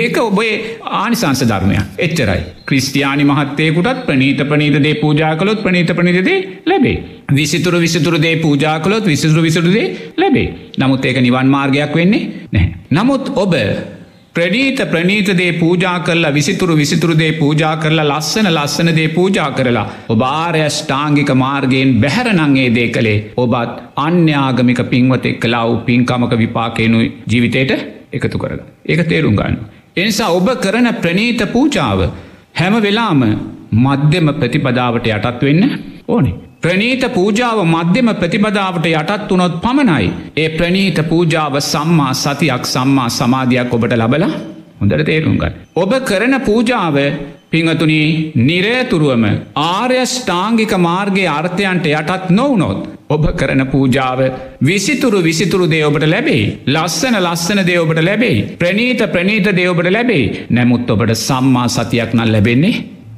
ඒක 0.00 0.18
ඔබේ 0.18 0.54
ආනිසංස 1.00 1.42
ධර්මයක් 1.52 1.98
එච්චරයි. 1.98 2.42
ක්‍රස්ටයානි 2.68 3.24
මහත්තයකුටත් 3.24 4.06
ප්‍රනීත 4.06 4.42
ප්‍රනීත 4.52 4.78
දේ 4.86 4.94
පූජා 5.02 5.34
කළොත් 5.36 5.62
ප්‍රනීත 5.62 5.92
ප්‍රනිතදේ 5.98 6.38
ලැබේ. 6.66 6.96
විසිතුරු 7.32 7.80
විසිතුරු 7.80 8.22
දේ 8.22 8.36
පූජා 8.36 8.78
කළොත් 8.80 9.06
විසිතුරු 9.06 9.42
විසිතුරුදේ 9.42 9.86
ලැබේ. 10.16 10.48
නමුත් 10.78 11.04
ඒක 11.04 11.20
නිවන් 11.20 11.52
මාර්ගයක් 11.56 11.94
වෙන්නේ 11.94 12.24
නැහැ. 12.52 12.74
නමුත් 12.92 13.34
ඔබ 13.34 13.54
ප්‍රනීත 14.36 14.80
ප්‍රනීතදේ 14.90 15.52
පූජා 15.52 15.98
කරලා 16.00 16.32
විසිතුරු 16.34 16.74
විසිතුරුදේ 16.76 17.30
පූජා 17.32 17.76
කරලා 17.76 18.06
ලස්සන 18.08 18.48
ලස්සනදේ 18.50 19.06
පූජා 19.08 19.50
කරලා 19.50 19.84
ඔබාරයෂ්ඨාංගික 20.14 21.30
මාර්ගයෙන් 21.42 21.94
බැහැරනංගේ 22.02 22.66
දේ 22.74 22.88
කළේ 22.88 23.18
ඔබත් 23.36 23.80
අන්‍යාගමික 24.06 24.82
පින්වතෙක් 24.92 25.40
කලාව් 25.40 25.72
පින්කමක 25.86 26.32
විපාකයනුයි 26.42 27.08
ජීවිතයට 27.32 27.72
එකතු 28.12 28.38
කරග. 28.38 28.60
ඒක 28.88 29.02
තේරුම් 29.08 29.36
ගන්න. 29.40 29.56
එනිසා 29.96 30.30
ඔබ 30.30 30.48
කරන 30.64 30.88
ප්‍රනීත 31.02 31.42
පූජාව 31.54 32.02
හැම 32.54 32.76
වෙලාම 32.82 33.22
මධ්‍යම 33.84 34.28
ප්‍රතිපදාවට 34.40 35.08
යටත් 35.08 35.42
වෙන්න 35.42 35.64
ඕනේ. 36.08 36.34
ප්‍රනීත 36.66 37.04
පූජාව 37.16 37.58
මධ්‍යම 37.72 38.08
ප්‍රතිපදාවට 38.20 38.86
යටත් 38.90 39.28
වනොත් 39.32 39.52
පමණයි. 39.64 40.06
ඒ 40.36 40.48
ප්‍රනීත 40.48 40.98
පූජාව 41.10 41.54
සම්මා 41.68 42.14
සතියක් 42.22 42.64
සම්මා 42.72 43.08
සමාධයක් 43.18 43.74
ඔබට 43.76 43.94
ලබලා 44.00 44.30
හොඳට 44.80 45.04
තේරුම්ගන්න. 45.10 45.54
ඔබ 45.82 45.92
කරන 46.08 46.34
පූජාව 46.48 46.96
පිංහතුනි 47.52 48.00
නිරේතුරුවම 48.48 49.24
ආර්යෂ්ඨාංගික 49.66 50.74
මාර්ගගේ 50.88 51.28
අර්ථයන්ට 51.36 51.86
යටත් 51.92 52.28
නොවනොත්. 52.30 52.80
ඔබ 53.08 53.24
කරන 53.40 53.62
පූජාව 53.74 54.20
විසිතුරු 54.70 55.20
විසිතුරු 55.22 55.68
දේඔබට 55.70 56.10
ලැබේ. 56.14 56.44
ලස්සන 56.66 57.18
ලස්සන 57.24 57.62
දේඔබට 57.70 58.06
ලැබේ. 58.08 58.44
ප්‍රනීත 58.62 59.02
ප්‍රනීත 59.14 59.50
දේඔබට 59.60 59.92
ලැබේ 59.98 60.46
නැමුත් 60.50 60.90
ඔබට 60.90 61.14
සම්මා 61.26 61.68
සතියක් 61.68 62.10
නල් 62.18 62.32
ලැබෙන්නේ 62.32 62.74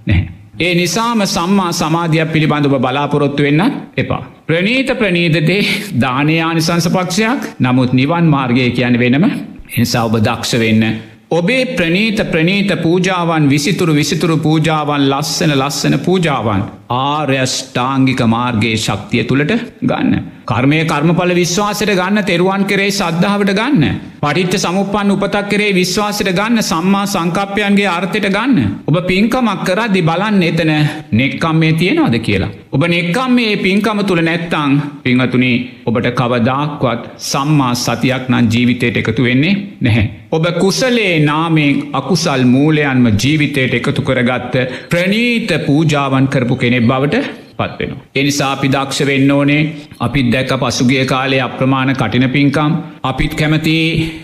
නැහැ. 0.07 0.38
ඒ 0.59 0.75
නිසාම 0.75 1.21
සම්මා 1.27 1.73
සමාධයක් 1.73 2.31
පිළිබඳව 2.33 2.75
බලාපොරොත්තු 2.77 3.43
වෙන්න 3.43 3.62
එපා. 3.97 4.23
ප්‍රනීත 4.47 4.88
ප්‍රනීතදේ 4.99 5.61
දානයානිසංසපක්ෂයක් 6.00 7.43
නමුත් 7.61 7.93
නිවන් 7.93 8.27
මාර්ගය 8.27 8.65
කියන 8.71 8.99
වෙනම. 8.99 9.25
එනිසා 9.71 10.03
ඔබ 10.05 10.17
දක්ෂ 10.19 10.59
වෙන්න. 10.59 10.83
ඔබේ 11.31 11.62
ප්‍රනීත 11.77 12.21
ප්‍රනීත 12.31 12.71
පූජාවන් 12.83 13.49
විසිතුරු 13.49 13.95
විසිතුරු 13.95 14.37
පූජාවන් 14.38 15.05
ලස්සන 15.11 15.53
ලස්සන 15.53 15.99
පූජාවන්. 16.00 16.62
ආර්යෂ්ඨාංගික 16.90 18.21
මාර්ගයේ 18.26 18.76
ශක්තිය 18.78 19.25
තුළට 19.25 19.52
ගන්න. 19.83 20.12
කර්මය 20.47 20.78
කර්මඵල 20.85 21.33
විශ්වාසයට 21.35 21.92
ගන්න 21.92 22.25
තෙරුවන් 22.25 22.62
කරේ 22.64 22.90
සද්ධාවට 22.90 23.52
ගන්න. 23.52 23.99
පටිච්ච 24.18 24.54
සමුපන් 24.59 25.12
උපතක් 25.14 25.50
කරේ 25.50 25.75
විශ්වාසයට 25.75 26.30
ගන්න 26.33 26.62
සම්මා 26.62 27.04
සංකප්පයන්ගේ 27.07 27.88
අර්ථයට 27.88 28.28
ගන්න. 28.28 28.78
ඔබ 28.88 28.97
පින්කමක් 29.07 29.61
කරදදි 29.64 30.02
බලන්න 30.02 30.42
එතන 30.42 30.73
නෙක්කම් 31.12 31.57
මේ 31.57 31.75
තියෙනවාද 31.75 32.16
කියලා. 32.21 32.50
ඔබ 32.71 32.83
නෙක්කම් 32.87 33.30
මේ 33.33 33.59
පින්කම 33.59 34.00
තුළ 34.02 34.23
නැත්තං 34.23 34.73
පිංහතුනි 35.02 35.52
ඔබට 35.87 36.09
කවදාක්වත් 36.12 37.04
සම්මා 37.25 37.75
සතියක් 37.76 38.25
නම් 38.28 38.49
ජීවිතයට 38.49 38.99
එකතු 38.99 39.23
වෙන්නේ 39.23 39.54
නැහැ. 39.80 40.07
ඔබ 40.30 40.47
කුසලේ 40.59 41.12
නාමෙන් 41.21 41.76
අකුසල් 41.92 42.42
මූලයන්ම 42.47 43.07
ජීවිතයට 43.14 43.75
එකතු 43.75 44.02
කරගත්ත 44.02 44.57
ප්‍රනීත 44.90 45.52
පූජාවන් 45.66 46.26
කරපු 46.28 46.57
කෙනෙ 46.57 46.77
බවට 46.82 47.26
පත්වෙනවා. 47.58 48.04
එනිසා 48.14 48.50
අපි 48.52 48.68
දක්ෂ 48.68 49.06
වෙන්න 49.06 49.30
ඕනේ 49.30 49.61
අපිත් 50.00 50.28
දැක්ක 50.35 50.52
පසුගිය 50.62 51.04
කාලේ 51.04 51.40
අප්‍රමාණ 51.40 51.92
කටින 51.94 52.26
පින්කම් 52.28 52.73
අපිත් 53.04 53.35
කැමති 53.35 53.76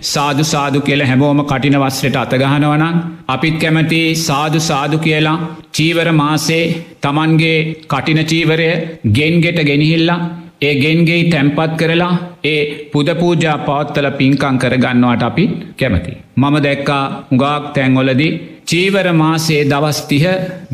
සාදු 0.05 0.45
සාදු 0.45 0.81
කියල 0.81 1.03
හැමෝම 1.03 1.43
කටින 1.45 1.79
වස්්‍රයට 1.83 2.21
අතගහනවනං 2.23 3.03
අපිත් 3.29 3.59
කැමති 3.59 4.01
සාදු 4.19 4.61
සාදු 4.61 4.99
කියලා 4.99 5.37
චීවර 5.73 6.09
මාසේ 6.13 6.65
තමන්ගේ 7.01 7.59
කටින 7.87 8.23
චීවරය 8.25 8.71
ගෙන්ගෙට 9.19 9.61
ගෙනහිල්ලා 9.71 10.21
ඒ 10.63 10.75
ගෙන්ගේ 10.77 11.21
තැම්පත් 11.31 11.73
කරලා 11.77 12.13
ඒ 12.45 12.61
පුදපූජා 12.93 13.59
පවත්තල 13.61 14.09
පින්කං 14.13 14.57
කරගන්නවාට 14.59 15.23
අපි 15.23 15.45
කැමති. 15.79 16.13
මම 16.37 16.57
දැක්කා 16.63 17.05
උගාක් 17.33 17.65
තැන්වොලදී 17.75 18.33
චීවර 18.67 19.07
මාසේ 19.15 19.63
දවස්තිහ 19.65 20.25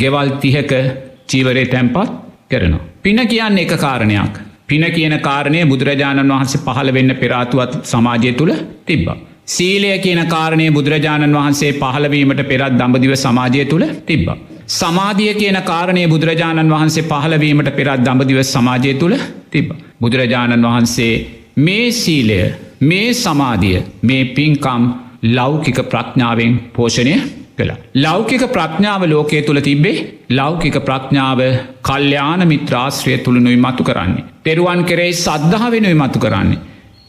ගෙවල් 0.00 0.28
තිහක 0.42 0.72
චීවරේ 1.30 1.66
තැම්පත් 1.66 2.12
කරනවා. 2.50 2.86
පින 3.02 3.20
කියන්න 3.28 3.58
එක 3.58 3.74
කාරණයක්. 3.78 4.34
පින 4.66 4.84
කියන 4.94 5.16
කාරණය 5.20 5.64
බුදුරජාණන් 5.64 6.32
වහන්සේ 6.32 6.62
පහළ 6.66 6.92
වෙන්න 6.92 7.16
පෙරාතුවත් 7.16 7.72
සමාජය 7.84 8.32
තුළ 8.32 8.52
තිබ්බ. 8.86 9.08
සීලය 9.46 9.90
කියන 9.98 10.22
කාරණය 10.26 10.66
බුදුරජාණන් 10.70 11.36
වහන්සේ 11.36 11.72
පහළවීමට 11.74 12.42
පෙරත් 12.50 12.78
දම්ඹදිව 12.78 13.12
සමාජය 13.16 13.64
තුළ 13.64 13.84
තිබ්බ. 14.06 14.28
සමාධිය 14.70 15.34
කියන 15.34 15.58
කාරණය 15.62 16.02
බුදුරජාණන් 16.06 16.72
වහන්සේ 16.74 17.08
පහළවීමට 17.10 17.70
පෙරත් 17.78 18.04
දම්ඹදිව 18.06 18.40
සමාජය 18.44 18.94
තුළ 18.94 19.16
තිබ. 19.50 19.68
බුදුරජාණන් 20.00 20.66
වහන්සේ 20.66 21.14
මේ 21.58 21.86
සීලය 21.92 22.40
මේ 22.82 23.08
සමාධිය 23.14 23.82
මේ 24.02 24.24
පින්කම් 24.36 24.82
ලෞකික 25.30 25.78
ප්‍රඥාවෙන් 25.90 26.52
පෝෂණය 26.76 27.14
කළ. 27.58 27.72
ලෞකික 27.96 28.44
ප්‍රඥාව 28.56 29.02
ලෝකයේ 29.04 29.42
තුළ 29.42 29.60
තිබ්බේ 29.60 29.96
ලෞකික 30.30 30.76
ප්‍රඥාව 30.88 31.40
කල්්‍යයාන 31.82 32.42
මිත්‍රාශ්‍රය 32.52 33.18
තුළනුයි 33.18 33.56
මතු 33.56 33.84
කරන්නේ. 33.84 34.26
තෙරුවන් 34.44 34.82
කරේ 34.84 35.12
සද්ධාවෙනුයි 35.14 35.94
මතු 35.94 36.18
කරන්නේ. 36.18 36.60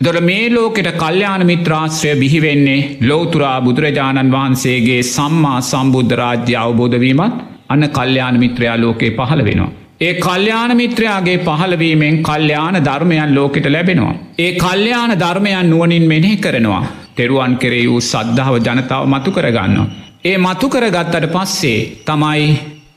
දොර 0.02 0.18
මේ 0.22 0.46
ලෝකෙට 0.50 0.90
කල්්‍යයාන 0.96 1.44
මිත්‍රාශ්‍රය 1.46 2.16
බිහිවෙන්නේ 2.16 2.80
ලෝතුරා 3.02 3.58
බුදුරජාණන් 3.62 4.34
වහන්සේගේ 4.36 5.02
සම්මා 5.10 5.60
සම්බුද්ධ 5.62 6.16
රාජ්‍ය 6.16 6.56
අවබෝධවීමත් 6.56 7.38
අන්න 7.70 7.84
කල්්‍යයාන 7.90 8.38
මිත්‍රයා 8.40 8.78
ලෝකයේ 8.78 9.16
පහළ 9.20 9.44
වෙනවා. 9.46 9.72
ඒ 10.02 10.14
කල්්‍යයාන 10.20 10.72
මිත්‍රයාගේ 10.78 11.38
පහළවීමෙන් 11.40 12.16
කල්්‍යයාන 12.24 12.78
ධර්මයන් 12.80 13.36
ලෝකෙට 13.36 13.68
ලැබෙනවා. 13.68 14.16
ඒ 14.38 14.52
කල්්‍යයාන 14.56 15.12
ධර්මයන් 15.20 15.70
නුවනින් 15.70 16.06
මෙනෙහි 16.12 16.38
කරනවා. 16.38 16.84
තෙරුවන් 17.16 17.54
කෙරේ 17.58 17.86
වූ 17.88 18.02
සද්ධාව 18.04 18.56
ජනතාව 18.60 19.04
මතු 19.06 19.32
කරගන්නවා. 19.32 19.90
ඒ 20.24 20.38
මතු 20.38 20.68
කරගත්තට 20.70 21.26
පස්සේ 21.28 21.78
තමයි 22.06 22.50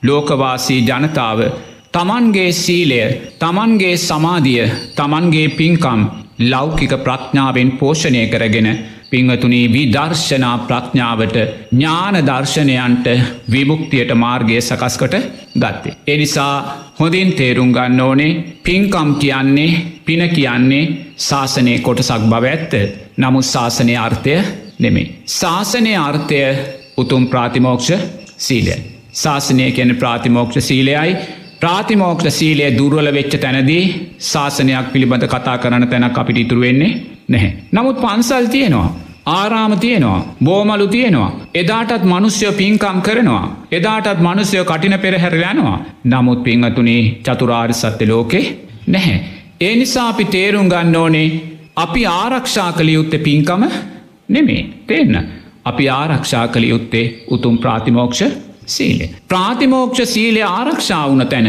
ලෝකවාසී 0.02 0.80
ජනතාව 0.82 1.38
තමන්ගේ 1.94 2.50
සීලය 2.54 2.98
තමන්ගේ 3.38 3.94
සමාධිය 3.98 4.66
තමන්ගේ 4.94 5.46
පින්කම් 5.50 6.02
ලෞකික 6.42 6.92
ප්‍රඥාවෙන් 6.98 7.70
පෝෂණය 7.72 8.24
කරගෙන 8.26 8.68
පිංහතුනී 9.10 9.66
විදර්ශනා 9.68 10.58
ප්‍රඥාවට 10.60 11.36
ඥාන 11.72 12.16
දර්ශනයන්ට 12.22 13.06
විමුක්තියට 13.50 14.14
මාර්ගය 14.16 14.60
සකස්කට 14.60 15.14
ගත්තේ. 15.56 15.96
එනිසා 16.06 16.54
හොඳින් 17.00 17.32
තේරුම් 17.32 17.72
ගන්න 17.72 18.00
ඕනේ 18.00 18.32
පින්කම් 18.62 19.10
කියන්නේ 19.14 19.80
පින 20.04 20.28
කියන්නේ 20.30 20.84
ශාසනය 21.18 21.78
කොටසක් 21.80 22.22
බව 22.28 22.44
ඇත්ත 22.46 22.72
නමුත් 23.16 23.46
ශාසනය 23.46 23.96
අර්ථය 23.98 24.40
නෙමේ. 24.78 25.10
ශාසනය 25.32 25.92
අර්ථය 25.98 26.40
උතුම් 26.96 27.24
ප්‍රාතිමෝක්ෂ 27.26 27.90
සීලය. 28.38 28.76
ශාසනය 29.14 29.70
කියන 29.72 29.96
ප්‍රාතිමෝක්ෂ 29.96 30.58
සීලයයි 30.62 31.16
ප්‍රාතිමෝක්ෂ 31.60 32.36
සීලය 32.38 32.66
දුර්වල 32.78 33.08
වෙච්ච 33.12 33.34
තැනදී 33.36 33.84
ශාසනයක් 34.22 34.86
පිළිබඳ 34.92 35.26
කතා 35.26 35.56
කරන 35.58 35.86
තැනක් 35.86 36.18
අපිට 36.18 36.38
ඉතුරු 36.38 36.60
වෙන්නේ 36.60 36.92
නැහැ. 37.28 37.50
නමුත් 37.72 37.98
පන්සල් 37.98 38.46
තියෙනවා. 38.46 38.88
ආරාම 39.28 39.72
තියෙනවා 39.78 40.20
බෝමලු 40.44 40.86
තියෙනවා. 40.86 41.30
එදාටත් 41.54 42.04
මනුස්්‍යයෝ 42.04 42.52
පින්කම් 42.52 42.98
කරනවා. 43.00 43.44
එදාටත් 43.72 44.20
මනුස්්‍යයෝ 44.20 44.64
කටින 44.64 44.98
පෙරහැර 44.98 45.36
යනවා. 45.36 45.78
නමුත් 46.06 46.42
පිංහතුනේ 46.42 47.02
චතුරාර් 47.22 47.72
සත්‍ය 47.74 48.08
ලෝකේ 48.08 48.44
නැහැ. 48.86 49.18
ඒ 49.60 49.74
නිසා 49.76 50.08
අපි 50.08 50.24
තේරුම් 50.26 50.68
ගන්න 50.68 50.96
ඕනේ 50.96 51.28
අපි 51.76 52.02
ආරක්ෂා 52.08 52.70
කළ 52.72 52.88
යුත්ත 52.88 53.14
පින්කම 53.22 53.64
නෙමේ 54.28 54.62
තේන්න. 54.86 55.16
අපි 55.64 55.85
ආරක්ෂා 55.90 56.47
කළ 56.49 56.64
යුත්තේ 56.64 57.06
උතුම් 57.28 57.59
ප්‍රාතිමෝක්ෂ 57.59 58.23
සීලය. 58.66 59.06
ප්‍රාතිමෝක්ෂ 59.28 60.12
සීලය 60.14 60.42
ආරක්ෂා 60.50 61.04
වුන 61.11 61.26
තැන 61.26 61.49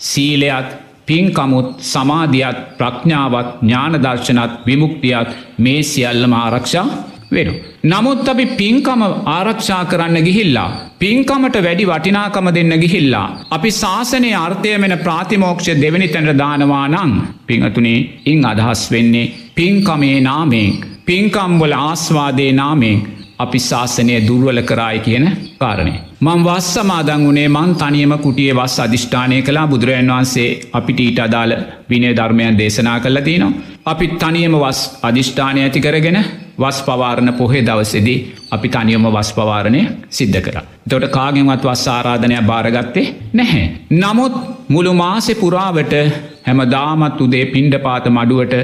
සීලයත් 0.00 0.70
පින්කමුත් 1.06 1.68
සමාධියත් 1.84 2.60
ප්‍රඥාවත් 2.78 3.50
ඥානදර්ශනත් 3.62 4.52
විමුක්තියත් 4.66 5.28
මේ 5.58 5.82
සියල්ලම 5.84 6.32
ආරක්ෂා 6.34 6.86
වෙන. 7.30 7.50
නමුත් 7.84 8.28
අපි 8.28 8.46
පින්කම 8.58 9.02
ආරක්ෂා 9.28 9.82
කරන්න 9.84 10.26
ගිහිල්ලා. 10.28 10.70
පින්කමට 10.98 11.56
වැඩි 11.62 11.86
වටිනාකම 11.86 12.48
දෙන්න 12.54 12.74
ගිහිල්ලා. 12.80 13.26
අපි 13.50 13.70
ශාසනය 13.72 14.30
අර්ථය 14.36 14.72
මෙන 14.78 14.96
ප්‍රාතිමෝක්ෂ 14.98 15.68
දෙවැනි 15.82 16.08
තැනට 16.08 16.38
දානවා 16.42 16.86
නං 16.88 17.12
පිංහතුනේ 17.46 17.98
ඉං 18.26 18.44
අදහස් 18.44 18.82
වෙන්නේ 18.92 19.32
පින්කමේ 19.54 20.18
නාමෙන් 20.20 20.70
පින්කම්වල 21.06 21.74
ආස්වාදේ 21.80 22.52
නාමෙන් 22.52 22.98
අපි 23.38 23.58
ශාසනය 23.60 24.16
දුර්වල 24.20 24.60
කරායි 24.62 25.00
කියන 25.00 25.26
කාරණය. 25.58 25.94
මං 26.20 26.44
වස් 26.44 26.66
සමාදං 26.74 27.24
වනේ 27.24 27.48
මං 27.48 27.74
තනියම 27.74 28.14
කුටිය 28.18 28.52
වස් 28.52 28.76
අධිෂ්ඨානය 28.80 29.42
කලා 29.42 29.66
බුදුරජන් 29.66 30.10
වහන්සේ 30.10 30.48
අපිට 30.72 31.00
ඊට 31.00 31.18
අදාළ 31.18 31.54
විනය 31.90 32.10
ධර්මයන් 32.12 32.58
දේශනා 32.58 32.98
කළ 33.00 33.20
තිනවා. 33.20 33.52
අපි 33.86 34.06
තනියම 34.16 34.56
වස් 34.56 34.80
අධිෂ්ඨානය 35.02 35.60
ඇති 35.62 35.80
කරගෙන 35.80 36.18
වස් 36.58 36.78
පවාරණ 36.82 37.32
පොහේ 37.32 37.62
දවසෙදී 37.62 38.18
අපි 38.50 38.68
තනියම 38.68 39.06
වස් 39.08 39.30
පවාරණය 39.32 39.80
සිද්ධ 40.10 40.40
කර. 40.40 40.56
තොට 40.88 41.06
කාගෙන්වත් 41.10 41.64
වස් 41.64 41.84
ආරාධනය 41.88 42.36
භාරගත්තේ 42.42 43.06
නැහැ. 43.32 43.66
නමුත් 43.92 44.34
මුළු 44.68 44.92
මාසෙ 44.94 45.34
පුරාවට 45.34 45.94
හැම 46.46 46.60
දාමත් 46.70 47.20
උදේ 47.20 47.44
පින්ඩ 47.46 47.74
පාත 47.78 48.06
මඩුවට 48.08 48.54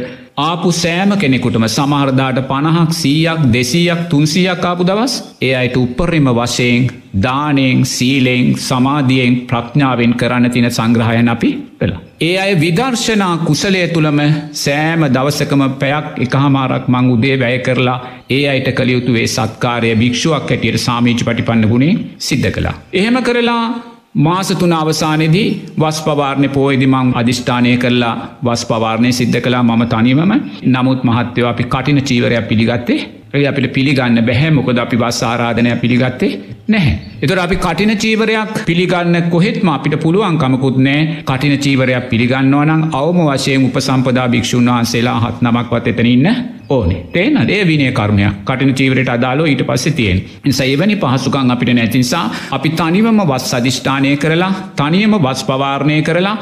ආපු 0.40 0.68
සෑම 0.74 1.12
කෙනෙකුටම 1.16 1.64
සමහරදාට 1.68 2.38
පණහක් 2.44 2.92
සීයක් 2.94 3.40
දෙසීයක් 3.50 4.00
තුන්සියක් 4.10 4.64
ආපු 4.64 4.84
දවස් 4.84 5.14
ඒ 5.40 5.52
අයට 5.54 5.76
උපරිම 5.76 6.28
වශයෙන් 6.30 6.86
දානයෙන් 7.16 7.80
සීලෙෙන් 7.86 8.46
සමාධියෙන් 8.58 9.34
ප්‍රඥාවෙන් 9.42 10.14
කරන්න 10.14 10.50
තින 10.50 10.68
සංග්‍රහයන 10.68 11.28
අපි 11.28 11.50
කලා. 11.80 12.00
ඒ 12.20 12.34
අය 12.38 12.52
විදර්ශනා 12.56 13.34
කුසලය 13.40 13.82
තුළම 13.88 14.20
සෑම 14.54 15.02
දවසකම 15.08 15.62
පැයක් 15.74 16.06
එක 16.18 16.34
හමාරක් 16.36 16.88
මං 16.88 17.10
උදේ 17.10 17.36
වැය 17.36 17.58
කරලා 17.60 17.98
ඒ 18.30 18.42
අයට 18.48 18.68
කළයුතුවේ 18.72 19.28
සත්කාරය 19.28 19.94
භික්ෂුවක් 19.96 20.50
ඇටියට 20.50 20.80
සාමීචි 20.80 21.24
පටිපන්න 21.24 21.64
ගුණේ 21.66 21.94
සිද්ධ 22.20 22.50
කලා. 22.50 22.76
එහෙම 22.92 23.16
කරලා 23.22 23.64
මාසතුන 24.14 24.72
අවසානයේදී 24.72 25.48
වස් 25.78 25.98
පවාරණය 26.02 26.48
පෝයදි 26.48 26.86
මං 26.86 27.12
අධිෂ්ඨානය 27.14 27.76
කරලා 27.76 28.14
වස් 28.44 28.64
පවාරණය 28.66 29.12
සිද්ධ 29.12 29.38
කලා 29.40 29.62
මම 29.62 29.82
තනිවම 29.86 30.32
නමුත් 30.66 31.04
මහත්තයව 31.04 31.44
අපි 31.44 31.64
කටින 31.64 32.02
චීවරයක් 32.02 32.48
පිළිගත්තේ 32.48 32.98
ඒ 33.30 33.46
අපිට 33.46 33.72
පිළිගන්න 33.72 34.20
බැහැ. 34.22 34.50
මොකද 34.52 34.78
අපි 34.78 34.96
වස් 34.96 35.18
ආරාධනය 35.22 35.74
පිළිගත්තේ 35.76 36.30
නැහැ. 36.68 36.94
එතොට 37.22 37.40
අපි 37.40 37.56
කටින 37.56 37.92
චීවරයක් 37.96 38.54
පිළිගන්න 38.66 39.16
කොහෙත්ම 39.28 39.68
අපිට 39.68 39.94
පුළුවන්කමකුත් 39.98 40.78
නෑ 40.78 41.02
කටින 41.24 41.54
චීවරයක් 41.58 42.08
පිළිගන්නවා 42.08 42.64
නම් 42.66 42.82
අවම 42.92 43.20
වශයෙන් 43.26 43.66
උපසම්පදා 43.66 44.26
භික්ෂූන් 44.28 44.70
වහන්සේලා 44.70 45.18
හත් 45.20 45.36
නමක්වත් 45.42 45.86
එතන 45.88 46.08
ඉන්න 46.08 46.28
ඕනේ. 46.68 47.02
තේන 47.08 47.36
ඒ 47.48 47.62
විනය 47.64 47.92
කරුණයක් 47.92 48.40
කටින 48.44 48.74
චීවරයට 48.74 49.10
අදාලෝ 49.10 49.46
ඊට 49.46 49.62
පස්සේ 49.64 49.94
තියෙන් 49.94 50.18
සයිවැනි 50.52 50.96
පහසුකං 50.96 51.50
අපිට 51.50 51.70
නැතිනිසා 51.72 52.24
අපි 52.50 52.70
තනිවම 52.72 53.20
වස් 53.24 53.54
අධිෂ්ඨානය 53.54 54.16
කරලා 54.16 54.52
තනියම 54.76 55.14
වස් 55.18 55.44
පවාරණය 55.44 56.02
කරලා 56.02 56.36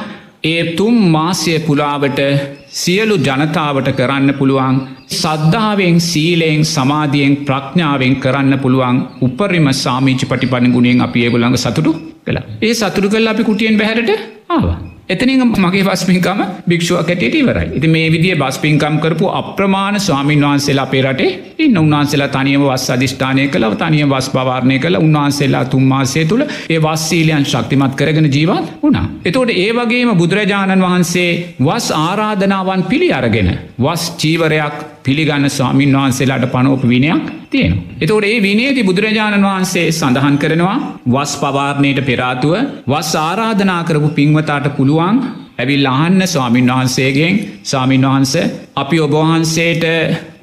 ඒ 0.44 0.62
තුම් 0.72 0.96
මාසය 1.10 1.58
පුලාවට 1.60 2.20
සියලු 2.80 3.16
ජනතාවට 3.26 3.88
කරන්න 3.98 4.30
පුළුවන් 4.40 4.76
සද්ධාවෙන් 5.20 5.96
සීලයෙන් 6.10 6.62
සමාධියෙන් 6.74 7.36
ප්‍රඥාවෙන් 7.48 8.14
කරන්න 8.24 8.54
පුළුවන් 8.64 8.98
උපරිම 9.20 9.68
සාමීච 9.84 10.22
පටිපණ 10.30 10.74
ගුණෙන් 10.76 11.06
අපි 11.06 11.24
ඒගොළඟ 11.24 11.58
සතුටු 11.64 11.92
කළ. 12.26 12.38
ඒ 12.62 12.74
සතුරු 12.74 13.08
කල් 13.08 13.32
අපි 13.32 13.48
කුටියෙන් 13.50 13.80
බැහරට 13.80 14.10
ආවා. 14.48 14.78
එතනින් 15.08 15.42
මගේ 15.56 15.84
වස්පින්කම 15.84 16.40
භික්ෂුව 16.68 16.98
කැටට 17.00 17.34
ඉවරයි. 17.34 17.68
ඉති 17.74 17.88
මේ 17.88 18.08
විදිිය 18.08 18.34
බස්පින්කම් 18.36 18.96
කරපු 18.98 19.28
අප්‍රමාණ 19.32 19.96
ස්වාමීන් 19.98 20.42
වහන්සේලා 20.42 20.86
පේරටේ 20.86 21.30
ඉන්න. 21.58 21.78
උන්වහන්සේලා 21.78 22.28
තනියම 22.28 22.62
වස් 22.62 22.84
අධිෂ්ඨානය 22.90 23.46
කළ 23.48 23.66
තනිය 23.74 24.04
වස් 24.06 24.28
පවාරණය 24.30 24.78
කළ. 24.78 24.98
උන්වහන්සේලා 24.98 25.64
තුන්මාසේ 25.66 26.24
තුළ 26.24 26.44
ඒ 26.44 26.80
වස්සීලයන් 26.80 27.46
ශක්තිමත් 27.46 27.94
කරගෙන 27.94 28.28
ජීවත් 28.28 28.68
වුණා. 28.82 29.06
එතෝට 29.24 29.54
ඒ 29.56 29.72
වගේම 29.72 30.12
බුදුරජාණන් 30.14 30.86
වහන්සේ 30.86 31.30
වස් 31.60 31.88
ආරාධනාවන් 31.98 32.84
පිළි 32.84 33.10
අරගෙන 33.12 33.50
වස් 33.78 34.04
චීවරයක් 34.16 34.76
පිළිගන්න 35.02 35.50
ස්වාමීන් 35.50 35.92
වහන්සේලාට 35.94 36.46
පනෝප 36.48 36.82
විනයක් 36.84 37.24
තියෙන. 37.48 37.74
එතවට 37.96 38.24
ඒ 38.26 38.38
විනේති 38.42 38.84
බුදුරජාණන් 38.84 39.44
වහන්සේ 39.44 39.86
සඳහන් 39.90 40.38
කරනවා 40.38 40.76
වස් 41.06 41.34
පවාරණයට 41.36 42.00
පෙරාතුව 42.04 42.54
වස් 42.86 43.12
ආරාධනා 43.18 43.82
කරපු 43.84 44.08
පින්වතාට 44.10 44.66
පුළුවන් 44.76 45.20
ඇවිල් 45.58 45.86
අහන්න 45.86 46.22
ස්වාමීන් 46.24 46.68
වහන්සේගෙන් 46.68 47.38
සාමීන් 47.64 48.04
වහන්ස 48.04 48.34
අපි 48.76 49.00
ඔබවහන්සේට 49.00 49.84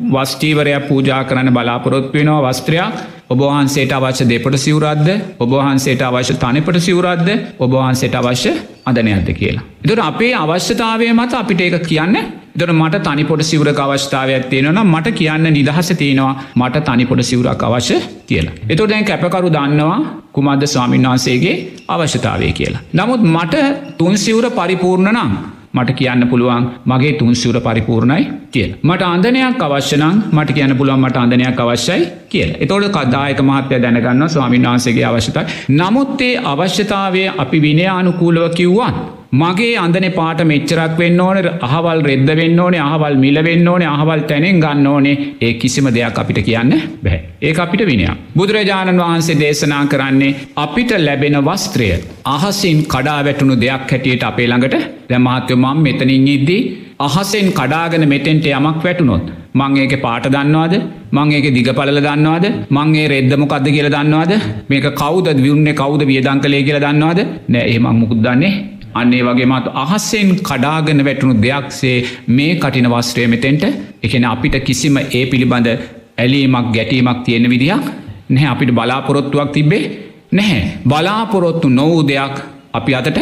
වස්ටීවරයක් 0.05 0.87
පූජා 0.87 1.23
කරන්න 1.23 1.53
බලාපොරොත් 1.53 2.13
වෙනවා 2.13 2.41
වස්ත්‍රයක්. 2.45 2.95
ඔබවහන්සේට 3.27 3.91
අවශ්‍ය 3.91 4.25
දෙපට 4.25 4.57
සිවරද්ද 4.57 5.07
ඔබවහන්සේට 5.39 6.01
අවශ්‍ය 6.03 6.33
තනිපට 6.35 6.77
සිවරද්ද 6.79 7.29
ඔබවහන්සේට 7.59 8.15
අවශ්‍ය 8.15 8.51
අදනයක්ද 8.85 9.29
කියලා. 9.39 9.63
එතුට 9.85 10.01
අපේ 10.09 10.33
අවශ්‍යතාවය 10.35 11.13
මත 11.13 11.33
අපිට 11.33 11.61
ඒක 11.61 11.77
කියන්න 11.87 12.17
දොට 12.59 12.73
මට 12.73 13.01
තනිපොට 13.03 13.41
සිවරක 13.41 13.79
අවස්ථාවයක් 13.79 14.45
තියෙනවා 14.51 14.83
මට 14.85 15.15
කියන්න 15.19 15.47
නිදහස 15.53 15.89
තියෙනවා 16.01 16.35
මට 16.55 16.83
තනිපොට 16.85 17.23
සිවරක් 17.23 17.63
අවශ්‍ය 17.63 17.97
කියලා. 18.27 18.53
එතොට 18.69 18.89
දැන් 18.89 19.05
කැපකරු 19.05 19.49
දන්නවා 19.49 19.97
කුමද්ද 20.31 20.63
ස්වාමීන් 20.65 21.07
වහන්සේගේ 21.09 21.55
අවශ්‍යතාවය 21.87 22.51
කියලා. 22.51 22.85
නමුත් 22.93 23.21
මට 23.35 23.55
තුන් 23.97 24.17
සිවර 24.17 24.47
පරිපූර්ණ 24.51 25.11
නම් 25.13 25.31
මට 25.75 25.95
කියන්න 25.95 26.27
පුළුවන් 26.27 26.67
මගේ 26.85 27.13
තුන්සුර 27.19 27.57
පරිපූර්ණයි 27.59 28.23
කියල. 28.51 28.71
මට 28.83 29.01
අන්දනයක් 29.05 29.61
අවශ්‍යනං 29.61 30.23
මට 30.31 30.55
කියන්න 30.57 30.77
පුළුවන් 30.77 31.01
මට 31.01 31.17
අන්දනයක් 31.17 31.59
අවශ්‍යයි 31.59 32.07
කියල. 32.29 32.49
එතෝට 32.59 32.87
කදායක 32.91 33.41
මහත්‍යය 33.41 33.81
දැනගන්න 33.81 34.29
ස්වාමින් 34.29 34.67
වහන්සේගේ 34.67 35.05
අවශ්‍යතයි. 35.05 35.45
නමුත්තේ 35.71 36.33
අවශ්‍යතාවය 36.45 37.23
අපි 37.37 37.61
විනයානුකූලව 37.61 38.49
කිව්වන්. 38.53 38.95
මගේ 39.41 39.71
අඳන 39.83 40.05
පාට 40.17 40.41
මෙච්චරක් 40.51 40.93
වෙන්න 41.01 41.19
ඕන 41.25 41.37
අහවල් 41.67 41.99
රෙද්ද 42.09 42.29
වෙන්න 42.39 42.59
ඕනේ 42.63 42.83
අහවල් 42.87 43.15
මිල 43.23 43.37
වෙන්න 43.47 43.67
ඕනේ 43.71 43.89
අහවල් 43.95 44.21
තැනෙන් 44.31 44.59
ගන්න 44.63 44.87
ඕනේ. 44.87 45.15
ඒ 45.41 45.53
කිසිම 45.61 45.87
දෙයක් 45.97 46.19
අපිට 46.21 46.39
කියන්න 46.47 46.73
බැහැ. 47.03 47.21
ඒ 47.41 47.53
අපිට 47.65 47.83
විනයක්. 47.91 48.21
බුදුරජාණන් 48.37 49.03
වහන්සේ 49.03 49.39
දේශනා 49.43 49.83
කරන්නේ 49.93 50.35
අපිට 50.57 50.91
ලැබෙන 51.07 51.37
වස්ත්‍රය. 51.49 51.89
අහසින් 52.35 52.79
කඩා 52.93 53.19
වැටුණු 53.27 53.55
දෙයක් 53.63 53.91
හැටියට 53.91 54.27
අපේ 54.31 54.49
ළඟට. 54.51 54.75
දැමහත්‍යය 55.09 55.57
මම් 55.57 55.79
මෙතනින් 55.87 56.27
ඉද්දී 56.35 56.61
අහසෙන් 56.99 57.47
කඩාගෙන 57.51 58.03
මෙතෙන්ට 58.07 58.45
යමක් 58.49 58.77
වැටුනොත් 58.83 59.25
මං 59.53 59.75
ඒක 59.77 59.93
පාට 60.01 60.25
දන්නවාද? 60.27 60.73
මං 61.11 61.31
ඒක 61.31 61.47
දිගපලල 61.55 61.99
දන්නවාද? 62.05 62.45
මංගේ 62.69 63.07
රෙද්දමොකක්ද 63.07 63.67
කියල 63.75 63.89
දන්නවාද? 63.89 64.31
මේක 64.69 64.87
කවද 65.01 65.35
වියුන්නේ 65.37 65.73
කවද 65.73 66.07
වියදං 66.11 66.39
කලේ 66.43 66.63
කියල 66.63 66.79
දන්නවාද? 66.79 67.19
නෑ 67.49 67.65
ඒ 67.73 67.79
මං 67.79 67.99
මුකුත් 67.99 68.21
දන්නේ 68.25 68.53
අන්නේ 68.95 69.23
වගේ 69.23 69.49
මතු 69.51 69.75
අහස්සෙන් 69.75 70.29
කඩාගෙන 70.41 71.05
වැටුණු 71.05 71.35
දෙයක්සේ 71.41 71.97
මේ 72.29 72.53
කටින 72.55 72.87
වස්ත්‍රය 72.87 73.27
මෙතෙන්ට 73.27 73.63
එකන 74.03 74.25
අපිට 74.25 74.57
කිසිම 74.63 74.97
ඒ 74.97 75.23
පිළිබඳ 75.25 75.69
ඇලීමක් 76.17 76.67
ගැටීමක් 76.75 77.23
තියෙන 77.25 77.47
විදිහක් 77.49 77.85
නැහැ 78.29 78.51
අපිට 78.51 78.71
බලාපොරොත්තුවක් 78.71 79.49
තිබේ 79.51 79.83
නැහැ 80.31 80.61
බලාපොරොත්තු 80.85 81.69
නොවූ 81.69 82.03
දෙයක් 82.03 82.35
අපි 82.73 82.95
අතට 82.95 83.19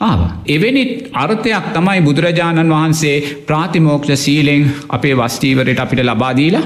ආව. 0.00 0.20
එවැනි 0.46 0.82
අර්ථයක් 1.14 1.64
තමයි 1.74 2.00
බුදුරජාණන් 2.00 2.72
වහන්සේ 2.72 3.16
ප්‍රාතිමෝක්ෂ 3.46 4.12
සීලෙන් 4.16 4.62
අපේ 4.88 5.14
වස්ටීවරයට 5.14 5.80
අපිට 5.80 6.00
ලබාදීලා 6.02 6.64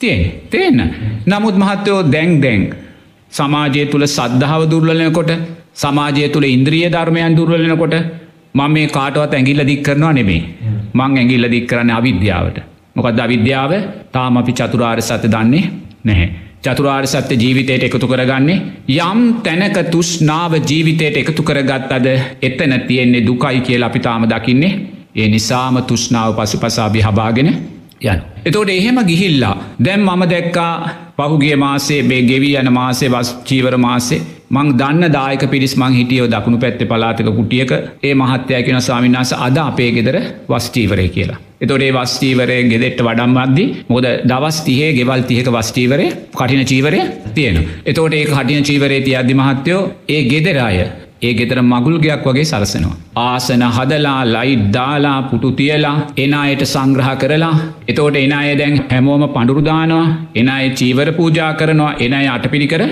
තියෙන් 0.00 0.22
තියන්න. 0.50 0.80
නමුත් 1.26 1.56
මහත්තයෝ 1.56 2.00
දැං 2.06 2.32
දැං 2.42 2.62
සමාජය 3.32 3.84
තුළ 3.86 4.06
සද්ධාව 4.08 4.62
දුර්ලනකොට 4.70 5.30
සමාජය 5.76 6.28
තුළ 6.28 6.46
ඉන්ද්‍රිය 6.46 6.86
ධර්මයන් 6.88 7.36
දුර්වලනකොට 7.36 7.94
මම 8.54 8.72
මේ 8.72 8.86
කාටවත් 8.88 9.34
ඇගිල්ල 9.34 9.62
දික් 9.66 9.82
කරනවා 9.82 10.12
නෙමේ 10.12 10.42
මං 10.94 11.18
ඇගිල්ල 11.18 11.46
දික් 11.50 11.66
කරන්න 11.66 11.90
අවිද්‍යාවට. 11.90 12.58
මොකද 12.96 13.18
අවිද්‍යාව? 13.18 13.72
තාම 14.12 14.36
අපි 14.36 14.52
චතුරාර් 14.52 14.98
සත්‍ය 15.02 15.28
දන්නේ 15.28 15.64
නැහැ. 16.04 16.28
චතුරාර් 16.64 17.06
සත්‍ය 17.06 17.34
ජීවිතයට 17.34 17.84
එකතු 17.84 18.06
කරගන්නේ 18.06 18.58
යම් 19.02 19.20
තැනක 19.42 19.78
තුෂ්නාව 19.90 20.52
ජීවිතයට 20.62 21.16
එකතු 21.16 21.42
කරගත් 21.42 21.90
අද 21.90 22.06
එතන 22.42 22.74
තියෙන්නේ 22.88 23.26
දුකයි 23.26 23.60
කියලා 23.60 23.88
අපි 23.88 24.00
තාම 24.00 24.26
දකින්නේ. 24.26 24.72
ඒ 25.14 25.28
නිසාම 25.28 25.76
තුෂ්නාව 25.82 26.30
පසු 26.36 26.58
පසාබි 26.58 27.00
හබාගෙන 27.00 27.50
යන. 28.02 28.20
එතෝට 28.44 28.70
එහෙම 28.70 28.98
ගිහිල්ලා 29.02 29.54
දැම් 29.80 30.00
මම 30.02 30.22
දැක්කා 30.26 30.72
පහුගේ 31.18 31.56
මාසේ 31.56 32.02
බේ 32.04 32.22
ගෙවී 32.22 32.56
යන 32.56 32.72
මාසේ 32.72 33.10
වස් 33.10 33.30
චීවර 33.44 33.76
මාසේ 33.78 34.20
මං 34.50 34.72
දන්න 34.78 35.12
දායක 35.12 35.44
පිරිස් 35.50 35.74
මං 35.76 35.94
හිටියෝ 35.98 36.28
දකුණු 36.28 36.58
පැත්තේ 36.58 36.86
පලාතක 36.86 37.28
කුටියක 37.38 37.72
ඒ 38.02 38.14
මහත්තයකෙන 38.14 38.80
ස්වාමිනාස 38.80 39.32
අද 39.38 39.56
අපේ 39.58 39.90
ගෙදර 39.92 40.16
වස්ටීවරය 40.48 41.08
කියලා. 41.08 41.38
එතොටේ 41.60 41.92
වස්ටීවරය 41.92 42.58
ගෙදෙට්ට 42.72 43.04
වඩම් 43.06 43.36
අද්දි 43.36 43.64
මොද 43.88 44.06
දවස් 44.24 44.58
තිහේ 44.66 44.90
ගෙවල් 44.92 45.22
තියක 45.30 45.48
වස්ටීවරය 45.48 46.06
කටින 46.32 46.64
චීවරය 46.64 47.00
තියෙන. 47.34 47.56
එතෝට 47.86 48.14
ඒ 48.14 48.26
කටින 48.26 48.62
චීවරේ 48.62 49.00
තිය 49.00 49.16
අධි 49.16 49.34
මහත්තයෝ 49.34 49.80
ඒ 50.08 50.22
ගෙදරාය 50.24 50.78
ඒ 51.24 51.32
ගෙතර 51.38 51.58
මගුල්ගයක් 51.64 52.24
වගේ 52.28 52.44
සරසනවා. 52.44 52.96
ආසන 53.24 53.64
හදලා 53.76 54.20
ලයිට් 54.34 54.64
දාලා 54.76 55.18
පුටු 55.30 55.50
තියලා 55.58 55.96
එන 56.16 56.34
අයට 56.40 56.62
සංග්‍රහ 56.66 57.10
කරලා 57.22 57.54
එතෝට 57.88 58.16
එන 58.16 58.34
අය 58.38 58.54
දැන් 58.60 58.76
හැමෝම 58.92 59.24
පඩුරුදානවා 59.34 60.06
එන 60.34 60.48
අය 60.48 60.66
චීවර 60.80 61.10
පූජා 61.18 61.52
කරනවා 61.54 61.92
එන 62.06 62.14
අය 62.20 62.26
අටපිරි 62.28 62.66
කර 62.66 62.82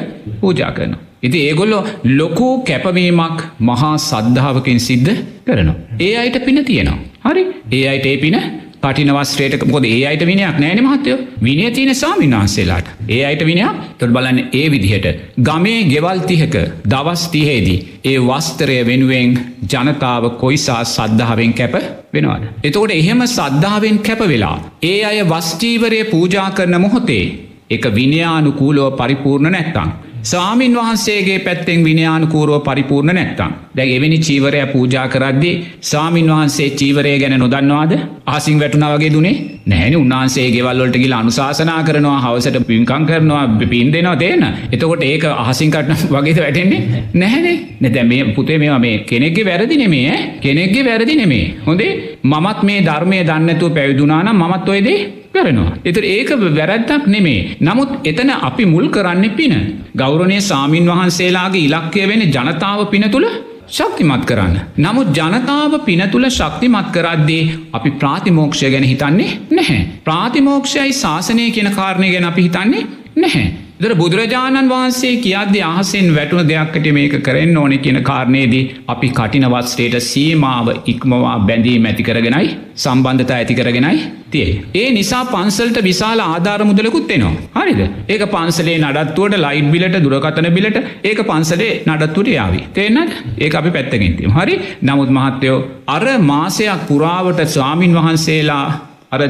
පූජා 0.40 0.73
කරනවා. 0.73 1.03
ඉති 1.23 1.38
ඒගොල්ලො 1.49 1.79
ලොකෝ 2.18 2.55
කැපවීමක් 2.68 3.38
මහා 3.61 3.95
සද්ධාවකින් 4.01 4.81
සිද්ධ 4.81 5.12
කරනවා. 5.47 5.79
ඒ 6.01 6.12
අයට 6.16 6.38
පින 6.47 6.59
තියෙනවා. 6.64 7.01
හරි 7.27 7.45
ඒ 7.73 7.85
අයට 7.88 8.07
ඒ 8.07 8.16
පින 8.16 8.37
කටිනවස්ත්‍රයට 8.83 9.64
කොද 9.64 9.85
ඒ 9.87 10.01
අයට 10.07 10.23
විනයක් 10.27 10.59
නෑන 10.59 10.81
මහත්තයෝ 10.85 11.18
විනය 11.42 11.71
තියන 11.71 11.95
සාමීන් 11.95 12.35
වහන්සේලාට 12.35 12.88
ඒ 13.09 13.21
අයට 13.25 13.42
විනයක් 13.45 13.81
තොට 13.99 14.14
බලන්න 14.16 14.40
ඒ 14.53 14.66
විදිහට 14.71 15.07
ගමේ 15.40 15.81
ගෙවල් 15.85 16.21
තිහක 16.27 16.57
දවස් 16.87 17.25
තිහේදී 17.29 17.79
ඒ 18.05 18.18
වස්තරය 18.21 18.79
වෙනුවෙන් 18.87 19.33
ජනතාව 19.73 20.25
කොයිසා 20.37 20.83
සද්ධාවෙන් 20.87 21.55
කැප 21.55 21.75
වෙනවාට. 22.12 22.45
එතකොට 22.62 22.92
එහෙම 22.92 23.23
සද්ධාවෙන් 23.29 23.99
කැප 24.01 24.23
වෙලා. 24.29 24.57
ඒ 24.83 24.99
අය 25.05 25.18
වස්ටීවරය 25.25 26.01
පූජා 26.07 26.49
කරන 26.51 26.81
මොහොතේ 26.81 27.25
එක 27.71 27.85
විනයානුකූලෝ 27.95 28.90
පරිපූර්ණ 28.92 29.53
නැත්තං. 29.53 29.90
සාමීන් 30.23 30.75
වහන්සේගේ 30.75 31.39
පැත්තෙන් 31.39 31.85
විනයානුකූරුව 31.85 32.61
පරිපූර්ණ 32.61 33.15
නැත්තම්. 33.15 33.53
දැ 33.77 33.87
එවැනි 33.97 34.19
චීවරය 34.19 34.61
පූජා 34.73 35.07
කරද්දි 35.09 35.51
සාමීන් 35.83 36.29
වහන්සේ 36.29 36.69
චීවරය 36.73 37.15
ගැන 37.19 37.37
නොදන්නවාද? 37.39 37.93
ආසිං 38.27 38.61
වැටුන 38.61 38.87
වගේ 38.87 39.13
දුනේ 39.13 39.35
නැහැනි. 39.67 39.97
උන්හන්සේ 39.97 40.47
ගෙවල්ලොට 40.51 40.97
ගිල 40.97 41.13
අනුශාසනා 41.13 41.81
කරනවා 41.83 42.21
හවසට 42.21 42.63
පින්කං 42.69 43.07
කරනවා 43.11 43.45
පින් 43.67 43.93
දෙනවා 43.93 44.17
තේන 44.17 44.47
එතකොට 44.71 45.03
ඒක 45.03 45.27
අහසිංකටන 45.37 45.93
වගේද 46.15 46.39
වැටෙන්නේ 46.39 46.81
නැහැනේ. 47.15 47.57
නැතැ 47.81 48.05
මේ 48.05 48.25
පුතේ 48.37 48.59
මේවා 48.59 48.83
මේ 48.87 48.97
කෙනෙක්ගේ 49.11 49.49
වැරදි 49.51 49.77
නෙමේ 49.77 50.19
කෙනෙක්ගේ 50.41 50.85
වැරදි 50.85 51.17
නෙමේ. 51.17 51.45
හොඳේ 51.67 51.93
මමත් 52.25 52.63
මේ 52.63 52.81
ධර්මය 52.81 53.19
දන්නතුව 53.25 53.75
පැවිදුනානම් 53.75 54.37
මමත් 54.39 54.69
ඔයදේ 54.69 54.99
කරනවා. 55.33 55.77
එතර 55.85 56.05
ඒක 56.07 56.31
වැරැද්දක් 56.51 57.07
නෙමේ. 57.07 57.57
නමුත් 57.61 57.91
එතන 58.05 58.31
අපි 58.41 58.65
මුල් 58.65 58.89
කරන්න 58.89 59.31
පින. 59.31 59.55
ගෞරණය 59.97 60.41
සාමීන් 60.41 60.87
වහන්සේලාගේ 60.87 61.65
ඉලක්කය 61.65 62.07
වෙන 62.09 62.23
ජනතාව 62.29 62.87
පින 62.91 63.11
තුළ 63.11 63.27
ශක්තිමත් 63.69 64.25
කරන්න. 64.25 64.57
නමුත් 64.79 65.09
ජනතාව 65.11 65.73
පින 65.85 66.03
තුළ 66.11 66.29
ශක්තිමත් 66.31 66.93
කරද්දේ 66.93 67.51
අපි 67.73 67.91
ප්‍රාතිමෝක්ෂය 67.93 68.71
ගැන 68.71 68.85
හිතන්නේ 68.85 69.31
නැහැ. 69.51 69.83
ප්‍රාතිමෝක්ෂයයි 70.05 70.93
ශාසනය 70.95 71.51
කියන 71.51 71.71
කාරණය 71.73 72.13
ගැන 72.13 72.25
අපි 72.25 72.43
හිතන්නේ 72.43 72.87
නැහැ. 73.17 73.47
දර 73.83 73.95
බුදුරජාණන් 73.95 74.68
වහන්සේ 74.71 75.12
කියද්‍ය 75.18 75.61
අහසෙන් 75.62 76.09
වැටුන 76.16 76.49
දෙයක්කට 76.49 76.85
මේක 76.92 77.14
කරෙන් 77.21 77.57
ඕනෙ 77.57 77.77
කියන 77.79 77.99
කාරණයේදී 78.03 78.61
අපි 78.88 79.09
කටිනවත්ස්ටේට 79.11 79.97
සීමාව 80.05 80.68
ඉක්මවා 80.87 81.33
බැඳී 81.40 81.79
මැති 81.79 82.03
කරගෙනයි 82.03 82.51
සම්බන්ධතා 82.77 83.38
ඇති 83.38 83.55
කරගෙනයි 83.55 84.05
තිය. 84.31 84.53
ඒ 84.75 84.87
නිසා 84.90 85.23
පන්සල්ට 85.27 85.81
විශාල 85.83 86.23
ආධාර 86.23 86.61
මුදලකුත් 86.62 87.11
එනවා. 87.11 87.33
හරිද 87.57 87.83
ඒක 88.09 88.25
පන්සලේ 88.29 88.79
නඩත්තුවට 88.81 89.37
ලයිට් 89.38 89.73
බිලට 89.75 89.99
දුරකතන 90.05 90.49
බිලට 90.51 90.79
ඒක 91.05 91.25
පන්සලේ 91.25 91.73
නඩත්තුට 91.88 92.29
යාවි. 92.29 92.62
තේනට 92.73 93.18
ඒ 93.38 93.51
අපි 93.55 93.71
පැත්තකින්තිම. 93.71 94.31
හරි 94.33 94.57
නමුත් 94.85 95.11
මහත්තයෝ 95.11 95.59
අර 95.88 96.07
මාසයක් 96.25 96.88
පුරාවට 96.88 97.45
ස්වාමීන් 97.49 97.95
වහන්සේලා 97.95 98.66
අර 99.12 99.20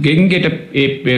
ගෙන්ගෙට 0.00 0.46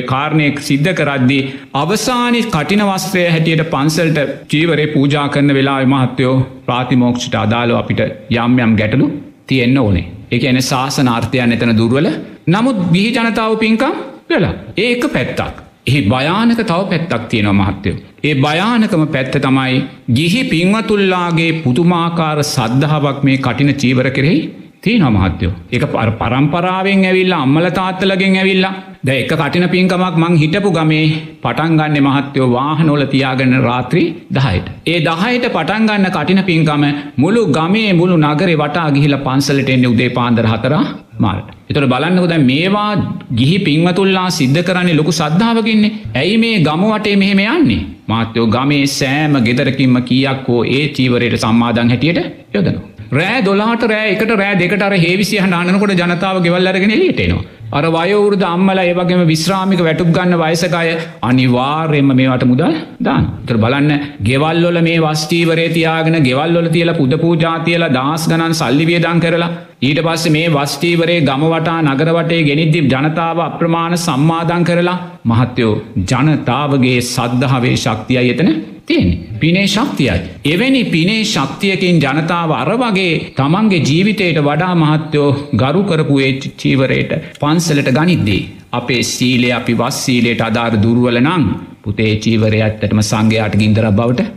කාරණය 0.07 0.47
සිද්ධ 0.61 0.91
කරද්දී 0.93 1.43
අවසානි 1.75 2.43
කටිනවස්ත්‍රය 2.49 3.25
හැටියට 3.27 3.65
පන්සල්ට 3.71 4.21
ජීවරේ 4.51 4.89
පූජා 4.89 5.27
කරන 5.29 5.55
වෙලා 5.55 5.81
මහත්තයෝ 5.87 6.35
ප්‍රාතිමෝක්ෂට 6.67 7.37
අදාලෝ 7.37 7.79
අපිට 7.79 8.03
යම් 8.37 8.55
යම් 8.61 8.75
ගැටලු 8.77 9.09
තියෙන්න්න 9.47 9.79
ඕනේ 9.79 10.07
එක 10.31 10.45
එන 10.45 10.61
ශාසනාර්ථයන් 10.63 11.57
එතන 11.57 11.75
දුර්වල 11.77 12.09
නමුත් 12.49 12.79
ගිහි 12.91 13.11
ජනතාව 13.17 13.59
පින්කම් 13.59 13.99
වෙලා 14.31 14.55
ඒක 14.79 15.05
පැත්තක්. 15.09 15.55
එහි 15.87 16.01
භයානක 16.09 16.61
තව 16.61 16.81
පැත්තක් 16.91 17.29
තියෙනවා 17.29 17.59
මහත්තයෝ. 17.61 17.97
ඒ 18.25 18.35
භයානකම 18.37 19.05
පැත්ත 19.09 19.35
තමයි 19.39 19.77
ගිහි 20.13 20.43
පින්වතුල්ලාගේ 20.45 21.53
පුතුමාකාර 21.63 22.39
සද්ධාවක් 22.47 23.21
මේ 23.23 23.39
කටින 23.39 23.73
චීවර 23.75 24.09
කෙරෙහි 24.11 24.41
තියන 24.83 25.03
මහත්තයෝ 25.09 25.53
එක 25.73 25.85
පර 25.91 26.11
පරම්පරාවෙන් 26.21 27.05
ඇවිල්ලා 27.09 27.43
අම්මල 27.45 27.67
තාත්තලගෙන් 27.73 28.39
ඇවිල්ලා 28.39 28.73
ද 29.01 29.11
එක 29.13 29.33
කටින 29.33 29.67
පින්කමක් 29.69 30.17
මං 30.17 30.35
හිටපු 30.41 30.71
ගමේ 30.71 31.07
පටන්ගන්න 31.43 31.97
මහත්තයෝ 32.07 32.49
වාහනෝල 32.51 33.05
තියාගන්න 33.07 33.55
රාත්‍රී 33.67 34.09
දහයට. 34.31 34.67
ඒ 34.87 34.99
දහයට 35.01 35.47
පටන්ගන්න 35.49 36.09
කටින 36.09 36.43
පින්කම 36.43 36.85
මුළු 37.17 37.43
ගමේ 37.49 37.93
මුළු 37.93 38.17
නගරේ 38.19 38.57
වටා 38.57 38.89
ගිහිල 38.97 39.17
පන්සලට 39.19 39.73
එන්න 39.75 39.87
උදේ 39.87 40.11
පාන්දර 40.11 40.47
හතරා 40.47 40.85
මාට. 41.19 41.47
එතොට 41.71 41.91
බලන්නකොද 41.93 42.35
මේවා 42.43 42.91
ගිහි 43.33 43.57
පින්වතුල්ලා 43.61 44.29
සිද්ධ 44.33 44.63
කරන්නේ 44.63 44.99
ලොකු 45.01 45.13
සද්ධාවකින්නේ 45.13 45.97
ඇයි 46.15 46.39
මේ 46.39 46.57
ගමවටේ 46.61 47.17
මෙහෙම 47.17 47.43
යන්නේ. 47.49 47.83
මාත්‍යයෝ 48.09 48.49
ගමේ 48.49 48.85
සෑම 48.91 49.35
ගෙදරකින්ම 49.47 49.97
කියක් 50.03 50.49
හෝ 50.49 50.63
ඒ 50.71 50.85
චීවරයට 50.97 51.37
සම්මාධන් 51.39 51.93
හැටියට 51.93 52.21
යොදනවා. 52.55 52.92
රෑ 53.13 53.41
දොලාට 53.45 53.83
රෑ 53.85 54.13
එකට 54.13 54.31
රෑ 54.35 54.55
දෙකට 54.61 54.83
අර 54.83 54.95
හේවිසි 54.99 55.37
හඬනකොට 55.39 55.93
ජනතාව 55.95 56.39
ගෙවල් 56.45 56.71
අරගෙන 56.71 56.93
එලියටේනවා. 56.93 57.43
අර 57.71 57.85
වයවුරුද 57.89 58.45
අම්මල 58.45 58.79
ඒවගේම 58.81 59.23
විශ්‍රාමික 59.27 59.81
වැටුක් 59.81 60.13
ගන්න 60.17 60.41
වයසකය 60.43 60.95
අනිවාර්යෙන්ම 61.23 62.13
මේවට 62.13 62.45
මුදල් 62.45 62.79
දාන. 63.01 63.25
තර 63.47 63.57
බලන්න 63.57 63.93
ගෙවල්ලොල 64.23 64.79
මේ 64.83 64.99
වස්ටීවරේ 64.99 65.69
තියාගෙන 65.77 66.19
ගෙවල්ලොල 66.23 66.69
තියල 66.69 66.93
පුද 66.95 67.13
පූජාතියල 67.17 67.85
දස් 67.91 68.25
ගණන් 68.29 68.55
සල්ලි 68.55 68.87
වියදං 68.87 69.21
කරලා 69.21 69.51
ඊට 69.83 70.01
පස්ස 70.01 70.25
මේ 70.31 70.51
වස්ටීවරේ 70.51 71.17
ගමවටා 71.23 71.79
නගරවටේ 71.85 72.43
ගෙනනිද්දි 72.49 72.81
ජනතාව 72.85 73.39
අප්‍රමාණ 73.45 73.95
සම්මාධන් 73.99 74.65
කරලා 74.65 74.99
මහත්තයෝ 75.25 75.73
ජනතාවගේ 76.11 76.99
සද්ධහවේ 77.05 77.73
ශක්තිය 77.77 78.19
එතන 78.25 78.51
තියෙන් 78.87 79.09
පිනේ 79.41 79.65
ශක්තියයි. 79.67 80.21
එවැනි 80.47 80.83
පිනේ 80.87 81.23
ශක්තියකින් 81.27 81.97
ජනතාව 82.05 82.53
අර 82.53 82.71
වගේ 82.77 83.15
තමන්ගේ 83.39 83.81
ජීවිතයට 83.83 84.39
වඩා 84.41 84.75
මහත්තයෝ 84.77 85.31
ගරු 85.55 85.83
කරපු 85.89 86.19
ඒ 86.21 86.33
චීවරයට 86.61 87.13
පන්සලට 87.41 87.91
ගනිද්දී. 87.99 88.43
අපේ 88.73 89.03
සීලේ 89.05 89.53
අපි 89.53 89.75
වස්සීලයට 89.75 90.43
අධාර 90.43 90.77
දුරුවල 90.85 91.19
නං 91.21 91.49
පුතේ 91.83 92.13
චීවරය 92.19 92.61
ඇත්තටම 92.61 93.03
සංඝයාට 93.03 93.57
ගින්දර 93.57 93.89
බවට 93.93 94.31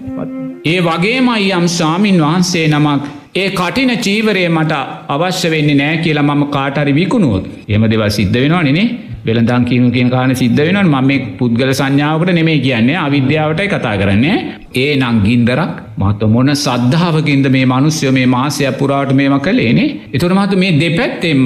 ඒ 0.65 0.79
වගේමයි 0.81 1.53
යම් 1.53 1.67
සාමීන් 1.71 2.19
වහන්සේ 2.19 2.65
නමක් 2.69 3.03
ඒ 3.35 3.47
කටින 3.49 3.89
චීවරය 4.05 4.43
මට 4.47 4.75
අවශ්‍ය 5.07 5.47
වෙන්නේ 5.53 5.79
නෑ 5.79 5.95
කියලා 5.97 6.27
මම 6.27 6.43
කාටරි 6.47 6.91
විකුණුවොත්. 6.91 7.45
එම 7.69 7.83
දෙවල් 7.93 8.09
සිද්ධ 8.09 8.37
වෙනවා 8.43 8.63
නේ? 8.67 8.85
වෙළඳං 9.25 9.65
කියීම 9.69 9.87
කියන 9.95 10.09
කාන 10.09 10.31
සිද්ධ 10.35 10.61
වෙනවා 10.61 10.83
මම 10.85 11.07
මේ 11.09 11.25
පුද්ගල 11.39 11.71
සංඥාවකට 11.71 12.31
නෙමේ 12.31 12.59
කියන්නේ 12.59 12.97
අවිද්‍යාවටයි 12.97 13.67
කතා 13.67 13.95
කරන්නේ. 14.01 14.37
ඒ 14.75 14.91
නං 14.95 15.17
ගින්දරක්. 15.25 15.73
මත 15.97 16.21
මොන 16.27 16.51
සද්ධාවකින්ද 16.55 17.47
මේ 17.55 17.65
මනුස්්‍යය 17.65 18.11
මේ 18.11 18.27
මාසය 18.27 18.71
පුරාට 18.79 19.11
මේම 19.13 19.35
කළේනේ 19.39 19.89
එතුර 20.13 20.31
මතු 20.33 20.61
මේ 20.63 20.77
දෙපැත්තෙම 20.81 21.43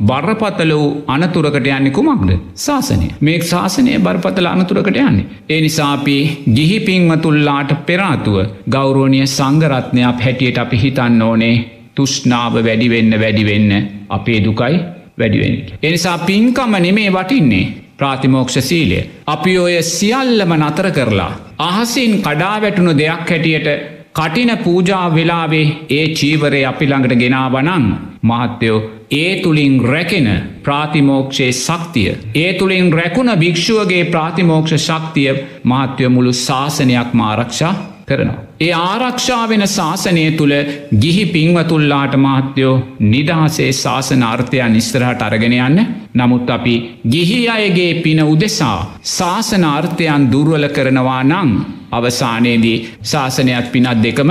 බරපතල 0.00 0.72
වූ 0.72 0.86
අනතුරකට 1.06 1.66
යන්නේ 1.68 1.90
කුමක්ද 1.90 2.30
ශාසනය 2.58 3.08
මේ 3.20 3.40
ශාසනය 3.42 3.98
බරපතල 3.98 4.46
අනතුරකට 4.46 4.96
යන්නේ. 4.98 5.26
ඒ 5.48 5.60
නිසාපි 5.60 6.16
ගිහි 6.56 6.78
පින්වතුල්ලාට 6.80 7.72
පෙරාතුව 7.86 8.38
ගෞරෝණය 8.68 9.20
සංගරත්නයක් 9.28 10.24
හැටියට 10.24 10.58
අපි 10.58 10.76
හිතන්න 10.76 11.22
ඕනේ 11.22 11.54
තුෂ්නාව 11.96 12.56
වැඩිවෙන්න 12.60 13.20
වැඩිවෙන්න 13.20 13.70
අපේ 14.10 14.40
දුකයි 14.40 14.80
වැඩිවෙන. 15.18 15.54
එනිසා 15.82 16.18
පින්කම 16.20 16.74
නෙමේ 16.78 17.10
වටින්නේ 17.10 17.64
ප්‍රාතිමෝක්ෂ 17.96 18.58
සීලය. 18.62 19.00
අපි 19.26 19.58
ඔය 19.58 19.74
සියල්ලම 19.84 20.52
නතර 20.58 20.90
කරලා. 20.90 21.32
අහසින් 21.60 22.12
කඩා 22.20 22.56
වැටුණු 22.62 22.94
දෙයක් 22.94 23.26
හැටියට 23.28 23.68
කටින 24.12 24.52
පූජා 24.58 25.04
වෙලාවේ 25.14 25.66
ඒ 25.90 26.06
චීවරය 26.10 26.62
අපි 26.64 26.86
ළඟට 26.86 27.20
ගෙනාවනං 27.22 27.84
මහත්තයෝ 28.22 28.80
ඒ 29.10 29.30
තුළින් 29.36 29.84
රැකෙන 29.84 30.28
ප්‍රාතිමෝක්ෂයේ 30.62 31.52
ශක්තිය. 31.54 32.10
ඒ 32.34 32.52
තුළින් 32.52 32.92
රැකුණ 32.92 33.30
භික්‍ෂුවගේ 33.38 34.04
ප්‍රාතිමෝක්ෂ 34.06 34.74
ශක්තිය 34.78 35.32
මාත්‍යය 35.64 36.08
මුළු 36.08 36.32
ශාසනයක් 36.38 37.12
මාරක්ෂා 37.14 37.74
කරනවා. 38.06 38.38
ඒ 38.60 38.72
ආරක්ෂා 38.72 39.48
වෙන 39.48 39.66
ශාසනය 39.68 40.24
තුළ 40.32 40.54
ගිහි 41.00 41.24
පින්වතුල්ලාට 41.26 42.14
මාත්‍යයෝ 42.18 42.76
නිදහසේ 43.06 43.72
ශාසන 43.74 44.22
අර්ථයන් 44.24 44.76
ඉස්තරහට 44.76 45.22
අරගෙන 45.22 45.58
යන්න 45.58 45.84
නමුත් 46.14 46.50
අපි 46.50 46.74
ගිහි 47.10 47.38
අයගේ 47.48 47.92
පින 48.02 48.22
උදෙසා 48.24 48.78
ශාසන 49.08 49.64
අර්ථයන් 49.66 50.32
දුර්වල 50.32 50.66
කරනවා 50.70 51.22
නං 51.24 51.54
අවසානයේදී 51.92 52.78
ශාසනයක් 53.04 53.72
පිනත් 53.72 54.02
දෙකම 54.02 54.30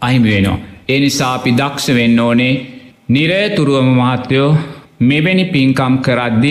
අහිමි 0.00 0.28
වෙනවා. 0.30 0.58
එනිසා 0.88 1.34
අපි 1.34 1.50
දක්ෂ 1.52 1.94
වෙන්න 1.94 2.20
ඕනේ 2.20 2.77
නිරේතුරුවම 3.08 3.86
මහත්තයෝ 3.98 4.48
මෙවැනි 5.00 5.44
පින්කම් 5.52 5.94
කරද්දි 6.06 6.50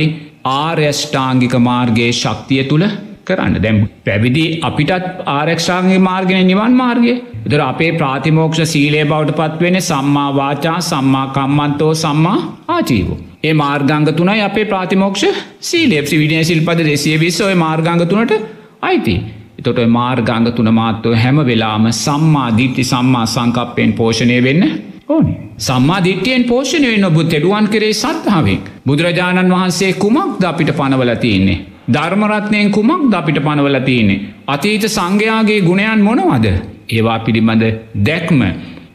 ආර්යෂ්ඨාංගික 0.54 1.54
මාර්ගයේ 1.68 2.08
ශක්තිය 2.14 2.64
තුළ 2.70 2.86
කරන්න 3.28 3.58
දැම් 3.66 3.78
පැවිදි 4.06 4.46
අපිටත් 4.70 5.22
ආරක්ෂාගේ 5.34 6.00
මාර්ගෙන 6.08 6.50
නිවන් 6.52 6.80
මාර්ගය 6.82 7.14
දර 7.46 7.62
අපේ 7.66 7.92
ප්‍රාතිමෝක්ෂ 8.00 8.64
සීලේ 8.74 9.06
බවට 9.12 9.38
පත්වෙන 9.40 9.78
සම්මා 9.82 10.32
වාචා 10.40 10.80
සම්මා 10.90 11.26
කම්මන්තෝ 11.36 11.92
සම්මා 12.04 12.38
ආජීවෝ. 12.70 13.20
ඒ 13.44 13.54
මාර්ගංග 13.54 14.10
තුනයි 14.20 14.42
අපේ 14.50 14.66
ප්‍රාතිමෝක්ෂ 14.66 15.26
සීලේප්සි 15.62 16.22
විඩිය 16.24 16.44
සිල්පද 16.44 16.84
දෙසිය 16.90 17.16
විස්ස 17.20 17.40
ඔය 17.42 17.56
මාර්ගංග 17.58 18.04
තුනට 18.12 18.38
අයිති. 18.82 19.16
එතොට 19.60 19.86
මාර්ගංග 19.92 20.52
තුන 20.58 20.74
මාත්ව 20.74 21.16
හැම 21.24 21.40
වෙලාම 21.46 21.88
සම්මා 21.96 22.52
දිට්ටි 22.60 22.92
සම්මා 22.94 23.26
සංකප්පයෙන් 23.28 23.98
පෝෂණය 24.00 24.44
වෙන්න 24.44 24.64
ඕනේ. 25.10 25.36
සම්මා 25.58 26.00
දිට්ටියෙන් 26.04 26.44
පෝෂණය 26.44 26.88
වෙන්න 26.92 27.08
ඔබ 27.10 27.18
තෙඩුවන් 27.34 27.68
කරේ 27.68 27.94
සත්හාාවෙන්. 27.94 28.64
බුදුරජාණන් 28.88 29.54
වහන්සේ 29.56 29.92
කුමක් 29.94 30.34
ද 30.42 30.50
අපිට 30.52 30.72
පනවල 30.80 31.14
තියන්නේ. 31.24 31.62
ධර්මරත්නයෙන් 31.94 32.72
කුමක් 32.72 33.06
ද 33.12 33.20
අපිට 33.20 33.40
පනවල 33.46 33.80
තියන්නේ. 33.86 34.20
අතීත 34.48 34.88
සංඝයාගේ 34.88 35.62
ගුණයන් 35.62 36.04
මොනවද. 36.08 36.48
ඒවා 36.90 37.20
පිළිබඳ 37.20 37.64
දැක්ම. 38.08 38.42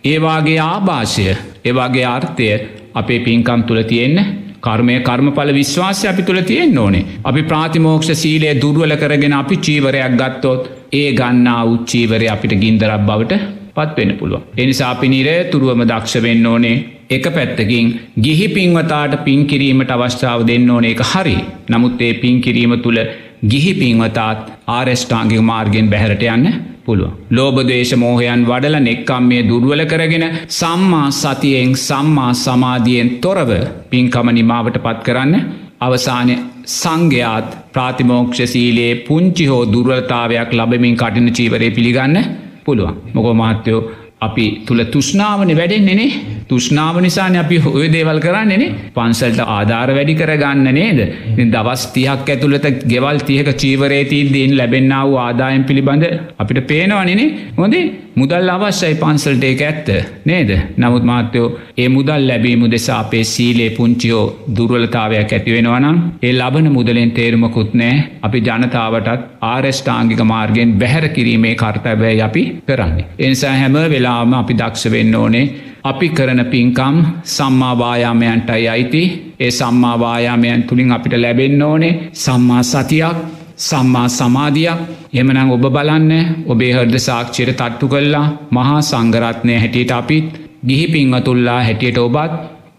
ඒවාගේ 0.05 0.61
ආභාෂය 0.61 1.27
ඒවාගේ 1.65 2.07
ආර්ථය 2.07 2.47
අපේ 2.95 3.21
පින්කම් 3.21 3.61
තුළ 3.63 3.83
තියෙන්න 3.85 4.21
කර්මය 4.61 4.99
කර්මඵල 5.01 5.51
විශ්වාසය 5.53 6.05
අපි 6.09 6.23
තුළ 6.23 6.43
තියෙන් 6.43 6.79
ඕනේ. 6.79 7.07
අපි 7.25 7.43
ප්‍රාතිමෝක්ෂ 7.43 8.13
සීලය 8.15 8.53
දුර්වල 8.61 8.95
කරගෙන 8.97 9.33
අපි 9.33 9.57
චීවරයක් 9.67 10.15
ගත්තොත් 10.21 10.71
ඒ 10.93 11.09
ගන්නා 11.13 11.61
උච්චීවරය 11.65 12.29
අපිට 12.29 12.55
ගින්දරක් 12.63 13.09
බවට 13.09 13.62
පත්වෙන 13.77 14.13
පුළුව. 14.19 14.43
එනිසා 14.59 14.91
අපි 14.91 15.09
නිරේ 15.09 15.39
තුරුවම 15.47 15.83
දක්ෂ 15.85 16.23
වෙන්න 16.23 16.47
ඕනේ 16.47 16.77
එක 17.11 17.27
පැත්තකින් 17.31 17.89
ගිහි 18.19 18.49
පින්වතාට 18.51 19.15
පින් 19.25 19.41
කිරීමට 19.47 19.91
අවස්ථාව 19.91 20.47
දෙන්න 20.47 20.71
ඕන 20.71 20.85
එක 20.85 21.03
හරි 21.05 21.37
නමුත් 21.71 22.01
ඒ 22.01 22.13
පින් 22.15 22.37
කිරීම 22.41 22.75
තුළ 22.83 23.01
ගිහි 23.45 23.73
පින්වතාත් 23.75 24.39
ආරෙස්්ඨාංගික 24.69 25.43
මාර්ගෙන් 25.43 25.91
බැහරට 25.91 26.23
යන්න 26.29 26.47
පුළුව. 26.85 27.11
ලෝබදේශ 27.31 27.95
මෝහයන් 27.97 28.45
වඩල 28.45 28.77
නෙක්කම්මේ 28.81 29.43
දුර්වල 29.43 29.83
කරගෙන 29.85 30.27
සම්මා 30.51 31.09
සතියෙන් 31.13 31.75
සම්මා 31.81 32.31
සමාධියෙන් 32.37 33.11
තොරව 33.21 33.51
පින්කම 33.91 34.31
නිමාවට 34.33 34.79
පත් 34.79 34.99
කරන්න 35.07 35.35
අවසානය 35.81 36.35
සංඝයාත් 36.73 37.51
ප්‍රාතිමෝක්ෂ 37.73 38.43
සීලයේ 38.47 38.95
පුංචි 39.01 39.47
හෝ 39.47 39.63
දුර්වලතාවයක් 39.67 40.51
ලබමින් 40.53 40.97
කටින 40.97 41.29
චීවරය 41.31 41.71
පිළිගන්න 41.71 42.19
පුළුවන්. 42.65 42.97
මොකෝ 43.15 43.35
මහත්තයෝ 43.35 43.83
අපි 44.21 44.45
තුළ 44.67 44.83
තුෂ්නාවන 44.85 45.51
වැඩෙන්න්නේ 45.57 46.11
තුෂ්නාව 46.53 47.01
නිසාන 47.01 47.41
අපි 47.43 47.59
ඔය 47.73 47.87
දේවල් 47.89 48.21
කරන්නේනේ 48.21 48.71
පන්සල්ට 48.97 49.43
ආධාර 49.49 49.91
වැඩි 49.97 50.15
කරගන්න 50.15 50.69
නේද? 50.73 51.01
දවස් 51.49 51.85
තියක් 51.95 52.29
ඇතුළත 52.29 52.69
ගෙවල් 52.87 53.19
තියක 53.29 53.51
චීවරේතිීදීන් 53.57 54.55
ලැබෙන්න්නාව 54.59 55.19
ආදායම් 55.23 55.65
පිළිබඳ 55.65 56.07
අපිට 56.39 56.61
පේනවනනේ 56.69 57.29
හොඳේ 57.59 57.85
මුදල් 58.15 58.49
අවශ්‍යයි 58.49 58.97
පන්සල්ට 58.97 59.45
එක 59.45 59.63
ඇත්ත 59.63 59.89
නේද? 60.25 60.51
නමුත් 60.77 61.05
මාත්‍යයෝ 61.05 61.49
ඒ 61.77 61.89
මුදල් 61.89 62.27
ලැබීමු 62.29 62.67
දෙසා 62.69 62.99
අපේ 62.99 63.25
සීලේ 63.25 63.71
පුංචියෝ 63.71 64.25
දුර්වලතාවයක් 64.57 65.33
ඇතිවෙනවනම් 65.33 65.99
ඒ 66.23 66.33
ලබන 66.33 66.69
මුදලෙන් 66.77 67.13
තේරුමකුත් 67.13 67.73
නෑ 67.75 67.97
අපි 68.23 68.45
ජනතාවටත් 68.49 69.27
ආරෙස්්ඨාංගික 69.45 70.23
මාර්ගෙන් 70.25 70.79
බැහැර 70.79 71.09
කිරීමේ 71.09 71.55
කර්තබැයි 71.55 72.25
අපි 72.29 72.45
කරන්නේ. 72.69 73.11
එනිසා 73.19 73.55
හැම 73.55 73.77
වෙලාම 73.93 74.35
අපි 74.35 74.55
දක්ෂ 74.55 74.93
වෙන්න 74.93 75.15
ඕනේ 75.15 75.47
අපි 75.85 76.09
කරන 76.11 76.41
පින්කම් 76.47 76.97
සම්මාවායාමයන්ටයි 77.27 78.67
අයිති. 78.69 79.03
ඒ 79.41 79.51
සම්මාවායාමයන් 79.53 80.63
තුළින් 80.63 80.93
අපිට 80.93 81.15
ලැබෙන්න 81.17 81.63
ඕනේ 81.63 81.95
සම්මා 82.15 82.63
සතියක් 82.65 83.19
සම්මා 83.59 84.09
සමාධයක්. 84.11 84.79
එමනං 85.15 85.51
ඔබ 85.51 85.65
බලන්න 85.69 86.13
ඔබේ 86.47 86.73
හර්ද 86.73 86.97
සාක්ෂිර 87.01 87.51
තට්ටු 87.53 87.87
කල්ලා 87.89 88.27
මහා 88.51 88.81
සංගරත්නය 88.83 89.55
හැටියට 89.57 89.93
අපිත්. 89.93 90.27
ගිහි 90.67 90.87
පින්වතුල්ලා 90.89 91.61
හැටියට 91.61 91.99
ඔබත් 91.99 92.33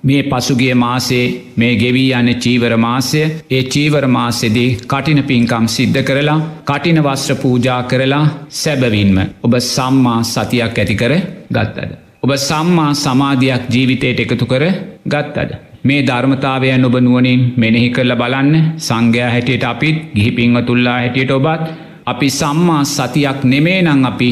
මේ 0.03 0.23
පසුගිය 0.23 0.73
මාසේ 0.75 1.25
මේ 1.55 1.73
ගෙවී 1.75 2.11
යන 2.13 2.29
චීවර 2.37 2.73
මාසය 2.77 3.21
ඒ 3.49 3.63
චීවර 3.65 4.05
මාසෙදී 4.09 4.69
කටින 4.85 5.21
පින්කම් 5.23 5.67
සිද්ධ 5.69 6.01
කරලා 6.01 6.39
කටින 6.63 6.99
වස්ත්‍ර 7.01 7.35
පූජා 7.37 7.81
කරලා 7.85 8.23
සැබවින්ම 8.51 9.19
ඔබ 9.41 9.53
සම්මා 9.65 10.19
සතියක් 10.25 10.79
ඇති 10.79 10.95
කර 10.95 11.13
ගත්තද. 11.49 12.02
ඔබ 12.23 12.31
සම්මා 12.39 12.91
සමාධයක් 12.95 13.63
ජීවිතයට 13.73 14.19
එකතු 14.23 14.45
කර 14.51 14.63
ගත්තද. 15.11 15.49
මේ 15.83 16.03
ධර්මතාවයන් 16.07 16.85
ඔබ 16.87 16.95
නුවනින් 17.05 17.41
මෙනෙහි 17.61 17.89
කරල 17.95 18.13
බලන්න 18.21 18.53
සංඝයා 18.77 19.31
හැටියට 19.33 19.65
අපිත් 19.71 19.97
ගිහි 20.15 20.31
පින්වතුල්ලා 20.37 20.93
හැටියට 20.99 21.33
ඔබත් 21.37 21.65
අපි 22.05 22.29
සම්මා 22.37 22.83
සතියක් 22.85 23.41
නෙමේ 23.53 23.81
නං 23.81 24.05
අපි 24.11 24.29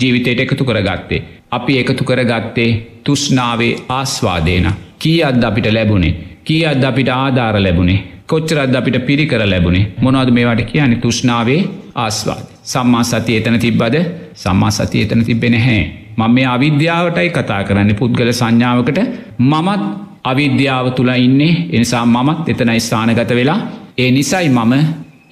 ජීවිතයට 0.00 0.42
එකතු 0.44 0.64
කරගත්තේ. 0.68 1.24
අපි 1.50 1.78
එකතු 1.80 2.04
කරගත්තේ 2.04 2.70
තුෂ්නාවේ 3.04 3.72
ආස්වාදේන. 3.88 4.68
කී 4.98 5.18
අද 5.24 5.42
අපිට 5.42 5.68
ලැබුණේ. 5.72 6.14
කී 6.46 6.62
අද 6.66 6.84
අපිට 6.84 7.08
ආධාර 7.08 7.58
ලැබුණේ. 7.58 8.04
කොච්චරද 8.26 8.78
අපිට 8.80 9.00
පිරිකර 9.08 9.42
ලැබුණේ 9.44 9.90
මොනවද 10.02 10.30
මේවට 10.30 10.64
කියන්නේ 10.70 11.02
තුෂ්නාවේ 11.02 11.60
ආස්වාද. 11.96 12.46
සම්මා 12.72 13.04
සති 13.04 13.36
එතන 13.40 13.58
තිබ්බද 13.58 13.96
සම්මා 14.36 14.70
සති 14.70 15.02
එතන 15.02 15.24
තිබෙන 15.24 15.60
හැ. 15.66 16.03
මම 16.16 16.34
මේ 16.34 16.46
අවිද්‍යාවටයි 16.46 17.28
කතා 17.28 17.62
කරන්න 17.62 17.94
පුද්ගල 17.94 18.30
සංඥාවකට 18.32 19.00
මමත් 19.42 19.82
අවිද්‍යාව 20.24 20.86
තුළ 20.90 21.12
ඉන්නේ 21.18 21.52
එනිසා 21.72 22.04
මමත් 22.06 22.48
එතනයි 22.48 22.80
ස්ථානගත 22.80 23.32
වෙලා 23.32 23.60
ඒ 23.98 24.10
නිසයි 24.10 24.48
මම 24.50 24.74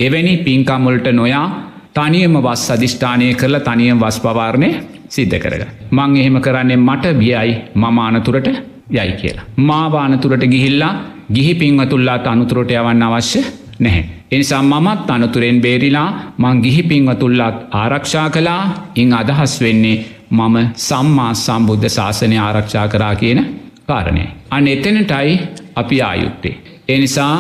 එවැනි 0.01 0.35
පින්කම්වලට 0.38 1.07
නොයා 1.12 1.47
තනියම 1.95 2.35
වස් 2.38 2.64
අධිෂ්ඨානය 2.71 3.27
කරලා 3.35 3.61
තනියම් 3.61 3.99
වස් 3.99 4.18
පවාරණය 4.21 4.68
සිද්ධ 5.09 5.37
කරග. 5.38 5.62
මං 5.90 6.16
එහෙම 6.16 6.37
කරන්නේ 6.40 6.79
මට 6.79 7.14
බියයි 7.14 7.53
මම 7.75 7.99
අනතුරට 8.01 8.49
යයි 8.90 9.12
කියලා. 9.12 9.45
මාවානතුරට 9.59 10.45
ගිහිල්ලා 10.47 10.92
ගිහි 11.33 11.55
පින්වතුල්ලාත් 11.55 12.27
අනුතුරට 12.27 12.71
යවන්න 12.73 13.03
අවශ්‍ය 13.03 13.40
නැහැ. 13.81 14.05
එනිසා 14.31 14.62
මමත් 14.62 15.11
අනතුරෙන් 15.11 15.61
බේරිලා 15.61 16.09
මං 16.38 16.62
ගිහි 16.62 16.83
පින්වතුල්ලාත් 16.85 17.57
ආරක්ෂා 17.73 18.29
කලා 18.31 18.62
ඉං 18.97 19.12
අදහස් 19.12 19.55
වෙන්නේ 19.61 19.97
මම 20.33 20.57
සම්මා 20.81 21.33
සම්බුද්ධ 21.37 21.88
ශාසනය 21.88 22.37
ආරක්ෂා 22.38 22.87
කරා 22.88 23.14
කියන 23.14 23.40
කාරණය. 23.87 24.25
අන්න 24.51 24.68
එතනටයි 24.68 25.35
අපි 25.77 25.97
ආයුත්තේ. 26.03 26.55
එනිසා 26.88 27.35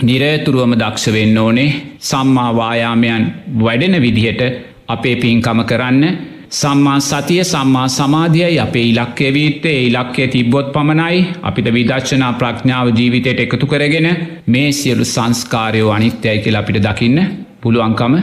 නිරේතුරුවම 0.00 0.74
දක්ෂ 0.74 1.12
වෙන්න 1.12 1.38
ඕනේ 1.38 1.70
සම්මාවායාමයන් 2.00 3.24
වැඩෙන 3.58 3.96
විදිහට 3.98 4.42
අපේ 4.88 5.16
පින්කම 5.16 5.60
කරන්න 5.62 6.04
සම්මා 6.52 6.98
සතිය 7.00 7.40
සම්මා 7.44 7.86
සමාධියයි 7.90 8.58
අපේ 8.58 8.84
ඉලක්කය 8.84 9.28
වීත්තේ 9.30 9.78
ඉලක්කය 9.82 10.26
තිබ්බොත් 10.28 10.68
පමණයි 10.72 11.24
අපිට 11.42 11.68
විදර්ශනා 11.70 12.32
ප්‍රඥාව 12.34 12.88
ජීවිතයට 12.90 13.40
එකතු 13.40 13.66
කරගෙන 13.66 14.08
මේ 14.48 14.68
සියලු 14.72 15.04
සංස්කාරයෝ 15.06 15.90
අනිත්‍යයි 15.92 16.38
කියලා 16.38 16.62
අපිට 16.62 16.80
දකින්න 16.82 17.18
පුළුවන්කම 17.62 18.14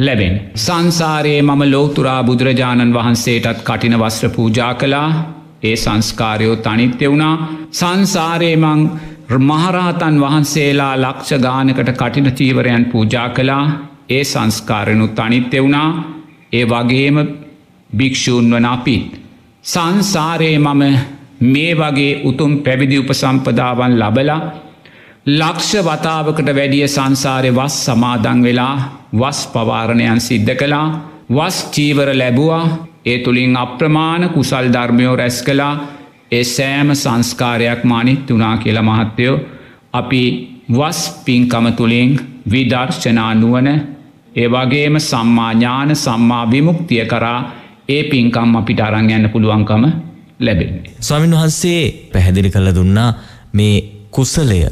ලැබෙන්. 0.00 0.34
සංසාරයේ 0.56 1.42
මම 1.42 1.62
ලෝතුරා 1.66 2.20
බුදුරජාණන් 2.22 2.94
වහන්සේටත් 2.94 3.60
කටින 3.62 3.96
වස්ත්‍ර 3.98 4.28
පූජා 4.30 4.72
කලා 4.74 5.08
ඒ 5.62 5.76
සංස්කාරයෝ 5.76 6.56
තනිත්‍ය 6.58 7.06
වුණා 7.06 7.34
සංසාරයමං 7.72 8.82
මහරහතන් 9.40 10.16
වහන්සේලා 10.20 10.94
ලක්ෂ 10.96 11.30
ගානකට 11.38 11.90
කටින 11.94 12.28
චීවරයන් 12.32 12.84
පූජා 12.86 13.28
කලා 13.30 13.64
ඒ 14.08 14.24
සංස්කාරනු 14.24 15.06
තනිත්‍ය 15.10 15.58
වුණා 15.58 15.88
ඒ 16.52 16.64
වගේම 16.66 17.16
භික්‍ෂූන් 17.90 18.50
වන 18.50 18.66
අපිත්. 18.66 19.10
සංසාරයේ 19.64 20.58
මම 20.58 20.82
මේ 21.42 21.72
වගේ 21.74 22.20
උතුම් 22.24 22.52
පැවිදි 22.58 22.98
උපසම්පදාවන් 22.98 23.94
ලබලා 23.98 24.40
ලක්ෂ 25.26 25.72
වතාවකට 25.78 26.48
වැඩිය 26.48 26.86
සංසාරය 26.88 27.50
වස් 27.50 27.74
සමාදං 27.86 28.38
වෙලා 28.42 28.76
වස් 29.12 29.40
පවාරණයන් 29.46 30.20
සිද්ධ 30.20 30.54
කලා 30.56 30.86
වස් 31.30 31.58
චීවර 31.70 32.08
ලැබුවා 32.14 32.64
ඒ 33.04 33.18
තුළින් 33.18 33.56
අප්‍රමාණ 33.56 34.28
කුසල් 34.30 34.72
ධර්මයෝ 34.72 35.16
රැස් 35.16 35.42
කලා 35.42 35.74
ඒ 36.32 36.44
සෑම 36.46 36.94
සංස්කාරයක් 36.94 37.84
මානිත් 37.84 38.30
වනා 38.30 38.56
කියලා 38.56 38.82
මහත්තයෝ 38.82 39.36
අපි 39.92 40.22
වස් 40.70 41.00
පින්කම 41.24 41.66
තුළින් 41.72 42.18
විදර්ශනා 42.50 43.34
නුවන 43.34 43.68
ඒවගේම 44.34 44.96
සම්මාඥාන 45.00 45.96
සම්මා 45.96 46.44
විමුක්තිය 46.50 47.04
කරා 47.04 47.40
ඒ 47.88 48.02
පින්කම් 48.04 48.56
අපිට 48.56 48.80
අරං 48.80 49.10
යන්න 49.10 49.30
පුළුවන්කම 49.30 49.84
ලැබෙන්නේ. 50.40 50.92
ස්වාමින් 51.00 51.32
වහන්සේ 51.32 51.82
පැහැදිලි 52.12 52.50
කළ 52.50 52.74
දුන්නා 52.74 53.10
මේ 53.52 53.74
කුසලය 54.10 54.62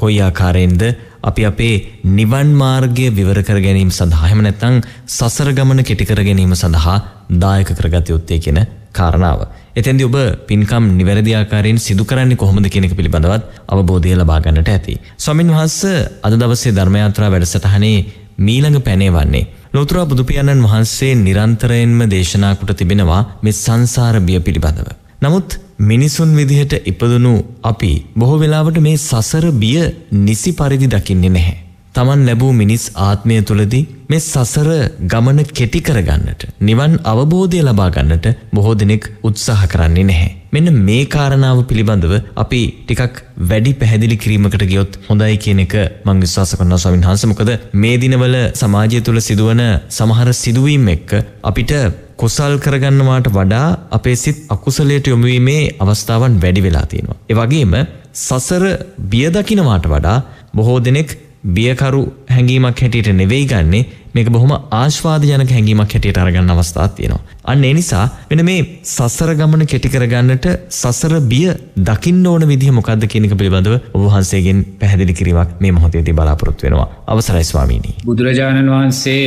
කොයි 0.00 0.18
ආකාරයෙන්ද 0.20 0.82
අපි 1.22 1.42
අපේ 1.44 1.74
නිවන් 2.16 2.50
මාර්ගය 2.56 3.06
විවර 3.12 3.38
කර 3.42 3.58
ගැනීම 3.60 3.90
සඳහා 3.92 4.26
එහෙම 4.26 4.42
නැත්නම් 4.46 4.76
සසර 5.08 5.50
ගමන 5.52 5.82
කෙටි 5.84 6.04
කර 6.04 6.22
ගැනීම 6.28 6.54
සඳහා 6.56 6.98
දායක 7.36 7.72
කරගත 7.72 8.08
යුත්තේ 8.08 8.38
කියන 8.38 8.60
කාරණාව. 8.92 9.40
එතෙන්දී 9.74 10.08
ඔබ 10.08 10.16
පින්කම් 10.48 10.84
නිවැරදි 10.96 11.34
ආකාරයෙන් 11.34 11.78
සිදු 11.78 12.04
කරන්නේ 12.04 12.36
කොහොමද 12.36 12.66
කියන 12.66 12.88
එක 12.88 12.96
පිළිබඳවත් 12.96 13.44
අවබෝධය 13.68 14.14
ලබා 14.14 14.40
ගන්නට 14.40 14.68
ඇති. 14.68 14.94
ස්වාමින් 15.16 15.50
වහන්සේ 15.50 15.98
අද 16.22 16.34
දවසේ 16.34 16.74
ධර්මයාත්‍රා 16.74 17.30
වැඩසටහනේ 17.30 17.96
මීළඟ 18.38 18.80
පැනේ 18.80 19.10
වන්නේ 19.10 19.44
ලෝතුරා 19.72 20.06
බුදුපියාණන් 20.06 20.64
වහන්සේ 20.64 21.12
නිරන්තරයෙන්ම 21.18 22.00
දේශනා 22.08 22.54
කොට 22.54 22.72
තිබෙනවා 22.74 23.22
මේ 23.42 23.56
සංසාර 23.56 24.16
බිය 24.20 24.40
පිළිබඳව. 24.40 24.88
නමුත් 25.22 25.48
මිනිසුන් 25.80 26.30
විදිහට 26.36 26.72
ඉපදුණු 26.84 27.32
අපි 27.62 27.90
බොහෝ 28.16 28.38
වෙලාවට 28.38 28.78
මේ 28.80 28.96
සසර 28.98 29.46
බිය 29.54 29.78
නිසි 30.24 30.50
පරිදි 30.52 30.88
දකින්නේ 30.88 31.30
නැහැ. 31.30 31.56
තමන් 31.94 32.20
ලැබූ 32.26 32.50
මිනිස් 32.52 32.84
ආත්මය 32.98 33.36
තුළදී 33.42 33.80
මේ 34.08 34.20
සසර 34.22 34.68
ගමන 35.12 35.40
කෙටි 35.52 35.80
කරගන්නට 35.80 36.42
නිවන් 36.60 36.92
අවබෝධය 37.04 37.62
ලබා 37.62 37.88
ගන්නට 37.90 38.28
බොහෝ 38.52 38.74
දෙනෙක් 38.74 39.08
උත්සාහ 39.22 39.62
කරන්නේ 39.66 40.04
නැහැ. 40.04 40.30
මෙන්න 40.52 40.68
මේ 40.80 41.02
කාරණාව 41.06 41.58
පිළිබඳව 41.62 42.14
අපි 42.36 42.60
ටිකක් 42.80 43.16
වැඩි 43.44 43.72
පැහැදිලි 43.74 44.16
කිරීමකට 44.16 44.64
ගියොත් 44.64 45.00
හොඳයි 45.08 45.36
කියන 45.38 45.64
එක 45.64 45.74
මං 46.04 46.22
විශ්වාස 46.24 46.54
කරනවා 46.58 46.78
ස්වාමීන් 46.78 47.06
වහන්සේ 47.06 47.32
මොකද 47.32 47.52
මේ 47.76 47.96
දිනවල 47.96 48.36
සමාජය 48.54 49.00
තුළ 49.00 49.20
සිදුවන 49.22 49.64
සමහර 49.90 50.30
සිදුවීම් 50.34 50.86
එක්ක 50.88 51.12
අපිට 51.42 51.74
කුසල් 52.20 52.54
කරගන්නවාට 52.58 53.28
වඩා 53.30 53.66
අපේ 53.90 54.16
සිත් 54.16 54.38
අකුසලයට 54.48 55.06
යොමුවීමේ 55.06 55.62
අවස්ථාවන් 55.78 56.36
වැඩි 56.42 56.62
වෙලා 56.62 56.86
තියෙනවා. 56.86 57.18
ඒ 57.28 57.36
වගේම 57.36 57.74
සසර 58.18 58.64
බිය 59.10 59.26
දකින්නවාට 59.30 59.86
වඩා 59.86 60.18
බොහෝ 60.54 60.78
දෙනෙක් 60.80 61.10
බියකරු 61.48 62.02
හැඟීමක් 62.28 62.80
හැටියට 62.80 63.10
නෙවෙයි 63.14 63.46
ගන්නේ 63.46 63.82
මේක 64.14 64.28
බොහොම 64.28 64.52
ආශ්වාද 64.72 65.24
ජනක 65.24 65.50
හැඟීමක් 65.50 65.80
හැටියට 65.86 66.18
අරගන්න 66.18 66.50
අවස්ථාවක් 66.50 66.96
තියෙනවා. 66.96 67.22
අන්න 67.44 67.64
ඒ 67.64 67.72
නිසා 67.72 68.04
මෙන්න 68.30 68.44
මේ 68.44 68.60
සසර 68.84 69.32
ගමන 69.34 69.66
කෙටි 69.66 69.88
කරගන්නට 69.88 70.48
සසර 70.70 71.14
බිය 71.24 71.54
දකින්න 71.82 72.26
ඕන 72.26 72.46
විදිහ 72.46 72.72
මොකද්ද 72.72 73.06
කියන 73.06 73.28
එක 73.28 73.34
පිළිබඳව 73.34 73.76
ඔබ 73.76 74.02
වහන්සේගෙන් 74.06 74.64
පැහැදිලි 74.80 75.14
කිරීමක් 75.14 75.54
මේ 75.60 75.72
මොහොතේදී 75.72 76.14
බලාපොරොත්තු 76.14 76.66
වෙනවා. 76.66 76.88
අවසරයි 77.06 77.44
ස්වාමීනි. 77.44 77.94
බුදුරජාණන් 78.04 78.74
වහන්සේ 78.74 79.24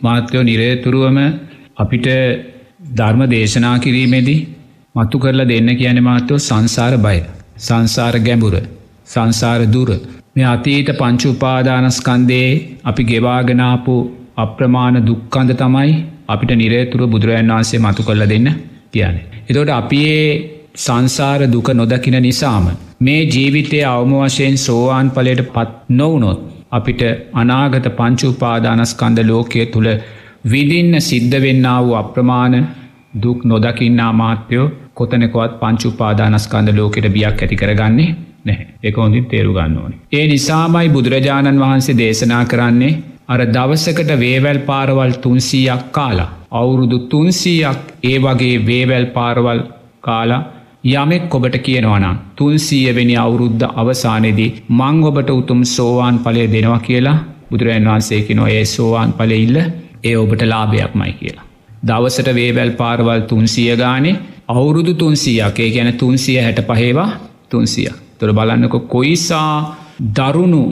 මාත්‍යෝ 0.00 0.42
නිරේතුරුවම 0.42 1.18
අපිට 1.80 2.08
ධර්ම 2.92 3.22
දේශනා 3.26 3.76
කිරීමේදී 3.78 4.38
මතු 4.94 5.18
කරලා 5.18 5.48
දෙන්න 5.48 5.70
කියන 5.76 5.98
මාත්‍යෝ 6.02 6.38
සංසාර 6.40 6.94
බය. 6.98 7.18
සංසාර 7.58 8.14
ගැඹුර. 8.20 8.54
සංසාර 9.06 9.60
දුර 9.66 9.90
මේ 10.36 10.46
අතීත 10.46 10.90
පංචුපාදානස්කන්දේ 10.98 12.48
අපි 12.84 13.02
ගෙවාගෙනාපු 13.04 13.96
අප්‍රමාණ 14.36 14.98
දුක්කන්ද 15.02 15.52
තමයි 15.54 15.92
අපිට 16.28 16.52
නිරේතුර 16.54 17.02
බුදුරජන් 17.06 17.50
වහන්සේ 17.50 17.80
මතු 17.80 18.02
කොල්ල 18.02 18.24
දෙන්න 18.26 18.48
කියන්නේ. 18.90 19.26
එතොට 19.48 19.72
අපි 19.72 20.00
ඒ 20.12 20.30
සංසාර 20.76 21.40
දුක 21.48 21.68
නොදකින 21.72 22.16
නිසාම 22.20 22.66
මේ 23.00 23.20
ජීවිතය 23.26 23.80
අවම 23.86 24.12
වශයෙන් 24.18 24.56
සෝවාන් 24.58 25.10
පලට 25.10 25.44
පත් 25.48 25.70
නොවනොත් 25.92 26.40
අපිට 26.70 27.02
අනාගත 27.34 27.86
පංචුපාදානස්කන්ද 27.98 29.20
ලෝකය 29.24 29.66
තුළ 29.66 29.90
විදින්න 30.44 31.00
සිද්ධ 31.00 31.36
වෙන්න 31.38 31.66
වූ 31.78 31.94
අප්‍රමාණ 31.94 32.56
දුක් 33.16 33.44
නොදකින්නා 33.44 34.12
මාත්‍යයෝ 34.12 34.70
කොතනෙකොත් 34.94 35.52
පංචුපාදානස්කන්ද 35.60 36.68
ලෝකෙට 36.76 37.08
බියක් 37.08 37.42
ඇති 37.42 37.56
කරගන්නේ 37.56 38.10
නැහැ 38.44 38.66
එක 38.82 38.96
හොඳින් 38.96 39.24
තේරු 39.26 39.52
ගන්න 39.52 39.78
ඕන. 39.78 39.94
ඒ 40.12 40.26
නිසාමයි 40.26 40.88
බුදුරජාණන් 40.88 41.60
වහන්සේ 41.60 41.98
දේශනා 41.98 42.44
කරන්නේ 42.44 42.92
අර 43.28 43.40
දවසකට 43.48 44.12
වේවැල් 44.18 44.60
පාරවල් 44.60 45.12
තුන්සීයක් 45.18 45.84
කාලා. 45.92 46.30
අවුරුදු 46.52 46.98
තුන්සීයක් 47.06 47.82
ඒ 48.04 48.16
වගේ 48.18 48.56
වේවැල් 48.66 49.06
පාරවල් 49.08 49.60
කාලා 50.00 50.42
යමෙක් 50.84 51.34
ඔබට 51.34 51.56
කියනවනම් 51.58 52.16
තුන්සීයවෙනි 52.36 53.16
අවුරුද්ධ 53.16 53.66
අවසානයේදී 53.74 54.50
මං 54.70 55.04
ඔබට 55.04 55.30
උතුම් 55.30 55.60
සෝවාන් 55.66 56.18
පලය 56.18 56.46
දෙනවා 56.46 56.80
කියලා 56.80 57.18
බුදුරජන් 57.50 57.88
වහන්සේකි 57.88 58.34
නො 58.34 58.46
ඒ 58.48 58.64
සෝවාන් 58.66 59.12
පලඉල්ල 59.12 59.58
ඒ 60.04 60.16
ඔබට 60.16 60.42
ලාභයක් 60.44 60.94
මයි 60.94 61.12
කියලා. 61.12 61.46
දවසට 61.84 62.28
වේවැල් 62.34 62.72
පාරවල් 62.72 63.22
තුන්සිය 63.22 63.72
ගානේ 63.76 64.20
අවුරුදු 64.48 64.94
තුන්සියක් 64.94 65.58
ඒ 65.58 65.70
ගැන 65.70 65.92
තුන්සිය 65.94 66.38
හැට 66.38 66.60
පහේවා 66.68 67.10
තුන්සියක්. 67.50 67.96
තොර 68.18 68.32
බලන්නක 68.32 68.74
කොයිසා 68.88 69.52
දරුණු 70.16 70.62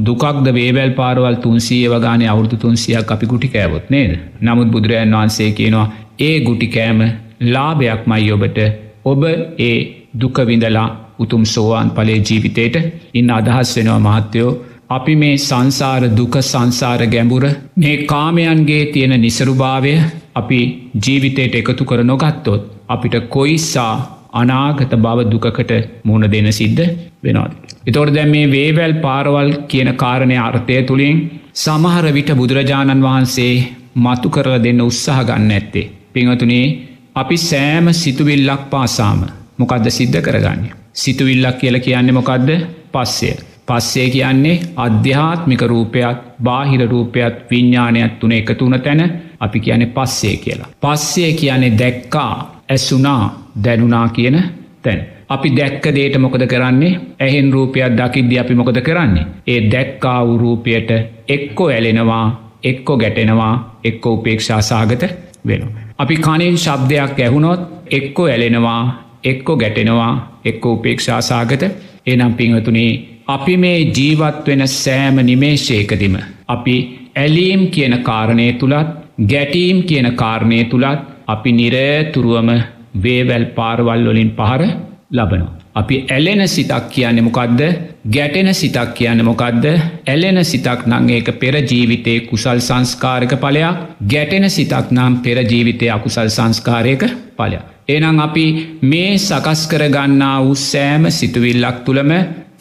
දුකක්ද 0.00 0.46
වේවැල් 0.52 0.92
පාරවල් 0.92 1.36
තුන්සිය 1.36 1.84
වගානේ 1.88 2.28
අවුරදු 2.28 2.56
තුන්සියක් 2.56 3.10
අපි 3.10 3.26
ගුටි 3.26 3.48
කෑවොත් 3.48 3.90
නේද. 3.90 4.12
නමුත් 4.40 4.68
බුදුරජන් 4.68 5.14
වහන්සේ 5.14 5.50
කියනවා 5.52 5.86
ඒ 6.18 6.36
ගුටි 6.40 6.68
කෑම 6.68 7.00
ලාභයක් 7.46 8.02
මයි 8.06 8.32
ඔබට 8.32 8.58
ඔබ 9.04 9.22
ඒ 9.60 9.76
දුකවිඳලා 10.20 10.88
උතුම් 11.18 11.44
සෝවාන් 11.46 11.90
පලේ 11.90 12.18
ජීවිතයට 12.20 12.76
ඉන්න 13.14 13.30
අදහස් 13.30 13.76
වෙනවා 13.76 14.00
මහත්තයෝ 14.00 14.50
අපි 14.90 15.14
මේ 15.14 15.36
සංසාර 15.38 16.02
දුක 16.10 16.36
සංසාර 16.42 17.00
ගැඹුර 17.06 17.44
මේ 17.76 17.96
කාමයන්ගේ 18.04 18.84
තියෙන 18.92 19.14
නිසරුභාවය 19.18 19.94
අපි 20.34 20.60
ජීවිතයට 21.04 21.54
එකතු 21.54 21.84
කර 21.84 22.00
නොගත්තොත් 22.02 22.62
අපිට 22.88 23.16
කොයිස්සා 23.28 23.94
අනාගත 24.32 24.92
බව 24.96 25.26
දුකකට 25.26 25.72
මුණ 26.04 26.24
දෙන 26.26 26.48
සිද්ධ 26.52 26.84
වෙනවාද. 27.22 27.52
එතොට 27.86 28.14
දැ 28.14 28.26
මේ 28.26 28.46
වේවැල් 28.46 28.94
පාරවල් 28.96 29.50
කියන 29.66 29.90
කාරණය 29.94 30.36
අර්ථය 30.38 30.78
තුළින් 30.82 31.18
සමහර 31.56 32.06
විට 32.12 32.32
බුදුරජාණන් 32.32 33.02
වහන්සේ 33.02 33.54
මතු 33.96 34.28
කරල 34.30 34.56
දෙන්න 34.58 34.80
උත්සාහ 34.80 35.18
ගන්න 35.24 35.52
ඇත්තේ. 35.52 35.90
පිංහතුනේ 36.12 36.66
අපි 37.14 37.36
සෑම 37.40 37.92
සිතුවිල්ලක් 37.94 38.64
පාසාම 38.70 39.20
මොකක්ද 39.58 39.86
සිද්ධ 39.90 40.18
කරගන්න. 40.20 40.64
සිතුවිල්ලක් 40.94 41.56
කියල 41.60 41.76
කියන්නේ 41.80 42.12
මොකක්ද 42.12 42.50
පස්සය. 42.92 43.30
පස්සේ 43.68 44.08
කියන්නේ 44.10 44.60
අධ්‍යාත්මික 44.76 45.62
රූපයක් 45.62 46.18
බාහිර 46.40 46.82
රූපයක් 46.86 47.34
විඤ්ඥානයක් 47.50 48.12
තුන 48.20 48.32
එක 48.32 48.50
තුන 48.58 48.74
තැන 48.80 49.02
අපි 49.40 49.58
කියන 49.60 49.82
පස්සේ 49.88 50.36
කියලා. 50.36 50.68
පස්සේ 50.80 51.32
කියන්නේ 51.32 51.78
දැක්කා 51.78 52.32
ඇසුනා 52.68 53.22
දැනුනා 53.64 54.08
කියන 54.08 54.36
තැන්. 54.82 55.00
අපි 55.28 55.48
දැක්ක 55.50 55.84
දේට 55.90 56.16
මොකද 56.18 56.44
කරන්නේ 56.46 56.98
ඇහෙන් 57.18 57.52
රූපයක් 57.52 57.92
දකිද්දි 57.92 58.38
අපි 58.38 58.54
මොකද 58.54 58.80
කරන්නේ. 58.80 59.26
ඒ 59.46 59.60
දැක්කා 59.70 60.20
වූරූපයට 60.26 60.90
එක්කෝ 61.28 61.68
ඇලෙනවා 61.68 62.26
එක්කෝ 62.64 62.96
ගැටෙනවා 62.96 63.54
එක්කෝ 63.84 64.12
උපේක්ෂා 64.12 64.62
සාගත 64.62 65.02
වෙන. 65.46 65.62
අපි 65.98 66.16
කනින් 66.18 66.56
ශබ්දයක් 66.56 67.20
ඇහුණොත් 67.20 67.60
එක්කෝ 67.90 68.26
ඇලෙනවා 68.26 68.82
එක්කෝ 69.24 69.56
ගැටෙනවා 69.56 70.40
එක්කෝ 70.44 70.72
උපේක්ෂා 70.72 71.20
සාගත 71.22 71.62
එනම් 72.06 72.34
පිංහතුනේ 72.34 72.92
අපි 73.28 73.54
මේ 73.56 73.78
ජීවත් 73.90 74.46
වෙන 74.46 74.62
සෑම 74.74 75.16
නිමේශයකදිම. 75.22 76.16
අපි 76.48 76.76
ඇලීම් 77.16 77.62
කියන 77.68 77.94
කාරණය 78.02 78.48
තුළත් 78.54 78.88
ගැටීම් 79.24 79.78
කියන 79.84 80.08
කාරණය 80.14 80.60
තුළත් 80.64 81.00
අපි 81.26 81.52
නිරතුරුවම 81.52 82.50
වේවැල් 82.96 83.46
පාරවල් 83.56 84.02
වලින් 84.06 84.30
පහර 84.32 84.62
ලබනවා. 85.10 85.54
අපි 85.74 85.96
ඇලෙන 86.08 86.42
සිතක් 86.48 86.84
කියන්න 86.90 87.22
මොකක්ද 87.22 87.60
ගැටෙන 88.08 88.50
සිතක් 88.54 88.94
කියන්න 88.94 89.24
මොකක්ද 89.24 89.64
ඇලෙන 90.06 90.44
සිතක් 90.44 90.86
නං 90.86 91.10
ඒක 91.10 91.28
පෙරජීවිතය 91.40 92.14
කුසල් 92.28 92.60
සංස්කාරක 92.60 93.32
පලයක් 93.38 93.82
ගැටෙන 94.06 94.50
සිතක් 94.50 94.86
නම් 94.90 95.22
පෙරජීවිතය 95.24 95.90
අකුසල් 95.90 96.30
සංස්කාරයක 96.30 97.02
පලයක්. 97.36 97.77
එනම් 97.88 98.18
අපි 98.20 98.46
මේ 98.82 99.12
සකස් 99.18 99.60
කරගන්නා 99.66 100.36
වූ 100.44 100.56
සෑම 100.62 101.04
සිතුවිල්ලක් 101.10 101.78
තුළම 101.84 102.10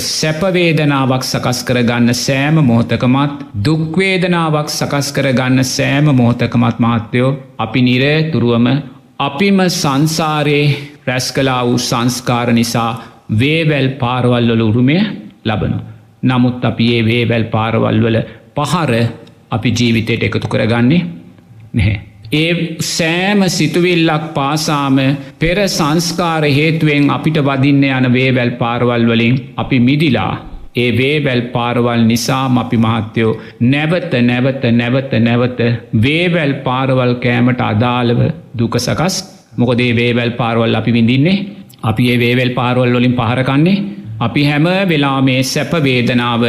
සැපවේදනාවක් 0.10 1.24
සකස් 1.24 1.60
කරගන්න 1.64 2.14
සෑම 2.18 2.58
මෝතකමත් 2.64 3.44
දුක්වේදනාවක් 3.66 4.70
සකස් 4.70 5.10
කරගන්න 5.12 5.66
සෑම 5.68 6.08
මෝතකමත් 6.16 6.80
මාත්‍යයෝ 6.80 7.36
අපි 7.58 7.82
නිරේ 7.82 8.18
තුරුවම 8.32 8.68
අපිම 9.20 9.60
සංසාරයේ 9.72 10.66
රැස් 11.08 11.28
කලා 11.32 11.62
වූ 11.66 11.78
සංස්කාර 11.80 12.50
නිසා 12.54 12.92
වේවැල් 13.40 13.90
පාරවල්වල 14.02 14.62
උරුමය 14.62 14.98
ලබනු. 15.46 15.78
නමුත් 16.24 16.66
අපි 16.66 16.86
ඒ 16.96 17.06
වේවැල් 17.06 17.46
පාරවල්වල 17.46 18.18
පහර 18.56 18.92
අපි 19.52 19.70
ජීවිතයට 19.72 20.24
එකතු 20.24 20.48
කරගන්නේ 20.48 21.08
නැහැ. 21.74 21.98
ඒ 22.34 22.78
සෑම 22.82 23.42
සිතුවිල්ලක් 23.50 24.34
පාසාම 24.34 24.98
පෙර 25.40 25.58
සංස්කාර 25.68 26.44
හේතුවෙන් 26.50 27.10
අපිට 27.10 27.38
වදින්න 27.42 27.84
යන 27.86 28.08
වේවැල් 28.14 28.52
පාරවල් 28.54 29.06
වලින් 29.06 29.36
අපි 29.56 29.80
මිදිලා 29.80 30.34
ඒ 30.76 30.90
වේවැල් 30.94 31.42
පාරවල් 31.48 32.02
නිසාම 32.04 32.58
අපි 32.58 32.78
මහත්තයෝ 32.78 33.32
නැවත 33.64 34.14
නැවත 34.22 34.64
නැවත 34.74 35.12
නැවත 35.20 35.60
වේවැල් 35.98 36.54
පාරවල් 36.64 37.14
කෑමට 37.16 37.62
අදාළව 37.64 38.20
දුක 38.60 38.76
සකස් 38.78 39.16
මොකදේ 39.58 39.96
වේවැල් 39.96 40.32
පාරවල් 40.32 40.76
අපි 40.76 40.92
විඳින්නේ? 40.92 41.46
අපි 41.84 42.04
ඒ 42.12 42.18
වේවැල් 42.18 42.52
පාරවල් 42.52 42.92
වලින් 42.94 43.16
පහරකන්නේ 43.16 43.84
අපි 44.20 44.44
හැම 44.44 44.68
වෙලා 44.90 45.22
මේ 45.22 45.42
සැපවේදනාව 45.46 46.44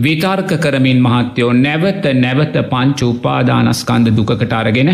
විතර්ක 0.00 0.50
කරමින් 0.58 1.00
මහත්තයෝ 1.02 1.52
නැවත 1.54 2.04
නැවත 2.16 2.54
පංච 2.66 3.00
උපාදානස්කන්ද 3.04 4.06
දුකට 4.12 4.52
අරගෙන 4.54 4.90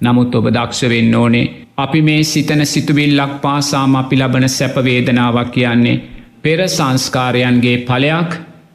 නමුත් 0.00 0.34
ඔබ 0.34 0.46
දක්ෂ 0.48 0.82
වෙන්න 0.84 1.14
ඕනේ. 1.14 1.50
අපි 1.76 2.00
මේ 2.02 2.24
සිතන 2.24 2.62
සිතුවිල්ලක් 2.64 3.32
පාසාම 3.40 3.96
අපි 3.96 4.16
ලබන 4.16 4.46
සැපවේදනාවක් 4.50 5.50
කියන්නේ 5.50 6.02
පෙර 6.42 6.60
සංස්කාරයන්ගේ 6.68 7.76
පලයක් 7.82 8.30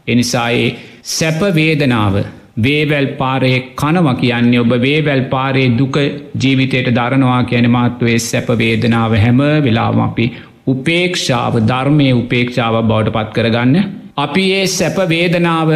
එනිසායේ 0.07 0.75
සැපවේදනාව 1.09 2.15
වේවැල් 2.57 3.07
පාරයේ 3.13 3.61
කනව 3.75 4.15
කියන්නේ 4.17 4.59
ඔබ 4.59 4.73
වේවැල් 4.80 5.23
පාරයේ 5.27 5.75
දුක 5.77 5.97
ජීවිතයට 6.41 6.89
දරනවා 6.91 7.41
කියන 7.43 7.69
මාත්වේ 7.69 8.17
සැපවේදනාව 8.21 9.15
හැම 9.17 9.41
වෙලාම 9.61 10.01
අපි 10.01 10.27
උපේක්ෂාව 10.67 11.53
ධර්මය 11.63 12.09
උපේක්ෂාව 12.15 12.75
බවට 12.84 13.15
පත් 13.15 13.34
කරගන්න. 13.34 13.75
අපි 14.20 14.43
ඒ 14.51 14.63
සැපවේදනාව 14.67 15.70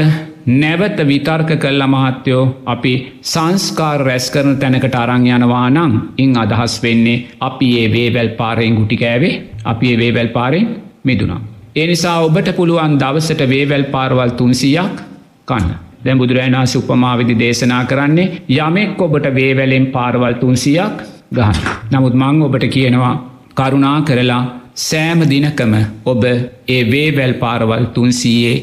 නැවත 0.54 0.98
විතර්ක 1.10 1.52
කල්ල 1.56 1.84
මහත්තයෝ 1.86 2.42
අපි 2.66 2.94
සංස්කාර 3.24 4.00
රැස් 4.08 4.26
කරන 4.34 4.56
තැනකට 4.62 4.96
අරං 4.96 5.28
යනවා 5.30 5.68
නං 5.70 5.94
ඉං 6.18 6.32
අදහස් 6.38 6.76
වෙන්නේ 6.84 7.24
අපි 7.40 7.68
ඒ 7.82 7.88
වේවැල් 7.94 8.32
පාරයෙන් 8.40 8.78
ගුටිකෑවේ 8.80 9.34
අපි 9.66 9.92
ඒ 9.92 10.00
වේවැල් 10.02 10.30
පාරෙන් 10.30 10.66
මිදුනා. 11.04 11.42
එනිසා 11.76 12.18
ඔබට 12.20 12.50
පුළුවන් 12.56 12.98
දවසට 13.00 13.50
වේවැල් 13.50 13.86
පාරවල් 13.94 14.34
තුන්සියක් 14.40 14.96
කන්න. 15.48 15.70
දැ 16.06 16.16
බුදුරෑනා 16.16 16.66
සුපමාවිදි 16.66 17.40
දේශනා 17.40 17.84
කරන්නේ 17.86 18.32
යමෙක් 18.58 19.02
ඔබට 19.02 19.28
වේවැලෙන් 19.36 19.88
පාරවල් 19.88 20.36
තුන්සියක් 20.42 20.98
ගහන්න. 21.32 21.64
නමුත් 21.92 22.16
මං 22.16 22.42
ඔබට 22.42 22.66
කියනවා 22.76 23.16
කරුණා 23.56 23.98
කරලා 24.02 24.44
සෑම 24.76 25.20
දිනකම 25.24 25.74
ඔබ 26.06 26.24
ඒ 26.68 26.84
වේවැල් 26.86 27.34
පාරවල් 27.36 27.86
තුන්සීයේ 27.94 28.56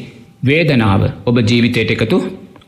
වේදනාව 0.43 1.03
ඔබ 1.25 1.37
ජීවිතයට 1.39 1.91
එකතු 1.91 2.17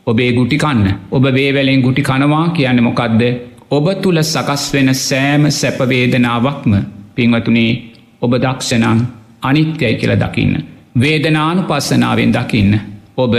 ඔබේ 0.06 0.30
ගුටිකන්න 0.32 0.86
ඔබ 1.10 1.24
වේවැලෙන් 1.30 1.82
ගුටි 1.82 2.02
කනවා 2.02 2.46
කියන්න 2.50 2.80
මොකක්ද 2.82 3.22
ඔබ 3.70 3.86
තුළ 4.02 4.22
සකස් 4.22 4.64
වෙන 4.72 4.94
සෑම 4.96 5.44
සැපවේදනාවක්ම 5.50 6.72
පින්වතුනේ 7.14 7.72
ඔබ 8.20 8.32
දක්ෂණං 8.36 9.00
අනිත්‍යයි 9.42 9.94
කියල 9.94 10.16
දකින්න. 10.16 10.64
වේදනානු 10.96 11.62
පස්සනාවෙන් 11.64 12.32
දකින්න. 12.32 12.80
ඔබ 13.16 13.34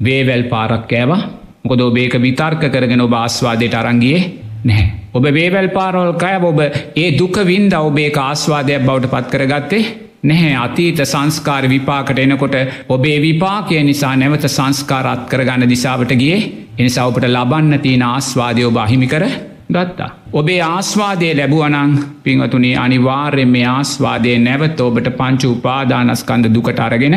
වේවැල් 0.00 0.44
පාරක් 0.44 0.88
කෑවා 0.88 1.22
මොකද 1.64 1.80
ඔබේක 1.80 2.14
විතර්ක 2.18 2.62
කරගෙන 2.70 3.00
ඔබ 3.00 3.12
ආස්වාදයට 3.14 3.74
අරංගියේ 3.74 4.22
නැහැ. 4.64 5.01
ඔබ 5.12 5.24
වේවැල් 5.30 5.68
පාරෝල් 5.70 6.12
කය 6.16 6.34
ඔබ 6.42 6.60
ඒ 6.96 7.08
දුක 7.12 7.36
වින්ද 7.44 7.74
ඔබේ 7.80 8.10
ආස්වාදයක් 8.20 8.86
බවට 8.86 9.10
පත් 9.10 9.30
කරගත්තේ 9.32 9.84
නැහැ 10.22 10.54
අතීත 10.56 11.00
සංස්කාර 11.04 11.64
විපාකට 11.66 12.18
එනකොට 12.18 12.56
ඔබේ 12.88 13.16
විපාකය 13.20 13.82
නිසා 13.82 14.14
නැවත 14.16 14.46
සංස්කාරත් 14.48 15.24
කරගන්න 15.28 15.68
දිසාවට 15.68 16.12
ගිය 16.14 16.36
එනිසා 16.78 17.06
ඔපට 17.06 17.26
ලබන්න 17.28 17.80
තියෙන 17.80 18.04
ආස්වාදය 18.04 18.64
ඔබ 18.64 18.76
අහිමි 18.76 19.06
කර 19.06 19.24
ගත්තා. 19.70 20.10
ඔබේ 20.32 20.60
ආස්වාදය 20.64 21.28
ලැබුවනං 21.32 21.92
පිංහතුනේ 22.22 22.76
අනිවාර්යෙන් 22.76 23.48
මේ 23.48 23.66
ආස්වාදය 23.68 24.38
නැවත 24.38 24.80
ඔබට 24.80 25.10
පංචු 25.12 25.50
උපාදානස්කන්ද 25.50 26.48
දුකට 26.54 26.80
අරගෙන 26.80 27.16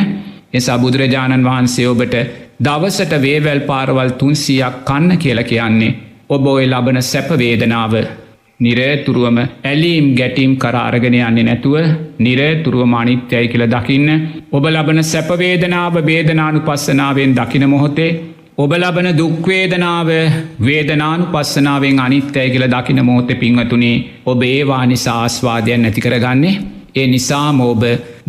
එසා 0.54 0.78
බුදුරජාණන් 0.78 1.48
වහන්සේ 1.48 1.88
ඔබට 1.88 2.16
දවසට 2.60 3.22
වේවැල් 3.22 3.62
පාරවල් 3.62 4.12
තුන්සියක් 4.20 4.84
කන්න 4.84 5.18
කියල 5.18 5.42
කියන්නේ 5.44 5.94
ඔබ 6.30 6.46
ඔය 6.48 6.66
ලබන 6.66 6.98
සැපවේදනාව 7.04 7.94
නිරේතුරුවම 8.60 9.38
ඇලීම් 9.64 10.06
ගැටීම් 10.16 10.54
කරාරගෙන 10.58 11.18
යන්නේ 11.20 11.44
නැතුව 11.44 11.76
නිරේතුරුව 12.20 12.82
මානිත්‍යයි 12.88 13.48
කියල 13.48 13.66
දකින්න 13.68 14.10
ඔබ 14.52 14.66
ලබන 14.68 15.02
සැපවේදනාව 15.04 16.00
වේදනානු 16.04 16.62
පස්සනාවෙන් 16.62 17.36
දකින 17.36 17.66
මොහොතේ 17.68 18.10
ඔබ 18.58 18.74
ලබන 18.74 19.10
දුක්වේදනාව 19.14 20.10
වේදනානු 20.62 21.28
පස්සනාවෙන් 21.28 22.00
අනිත්‍යය 22.00 22.48
කියල 22.50 22.68
දකින 22.68 23.06
මෝත 23.06 23.30
පිංවතුනේ 23.36 24.04
ඔබ 24.26 24.42
ඒවා 24.46 24.84
නිසා 24.86 25.20
ආස්වාදයන් 25.22 25.82
නැතිකරගන්නේ 25.82 26.58
ඒ 26.96 27.08
නිසාම 27.08 27.58
ඔබ 27.64 27.82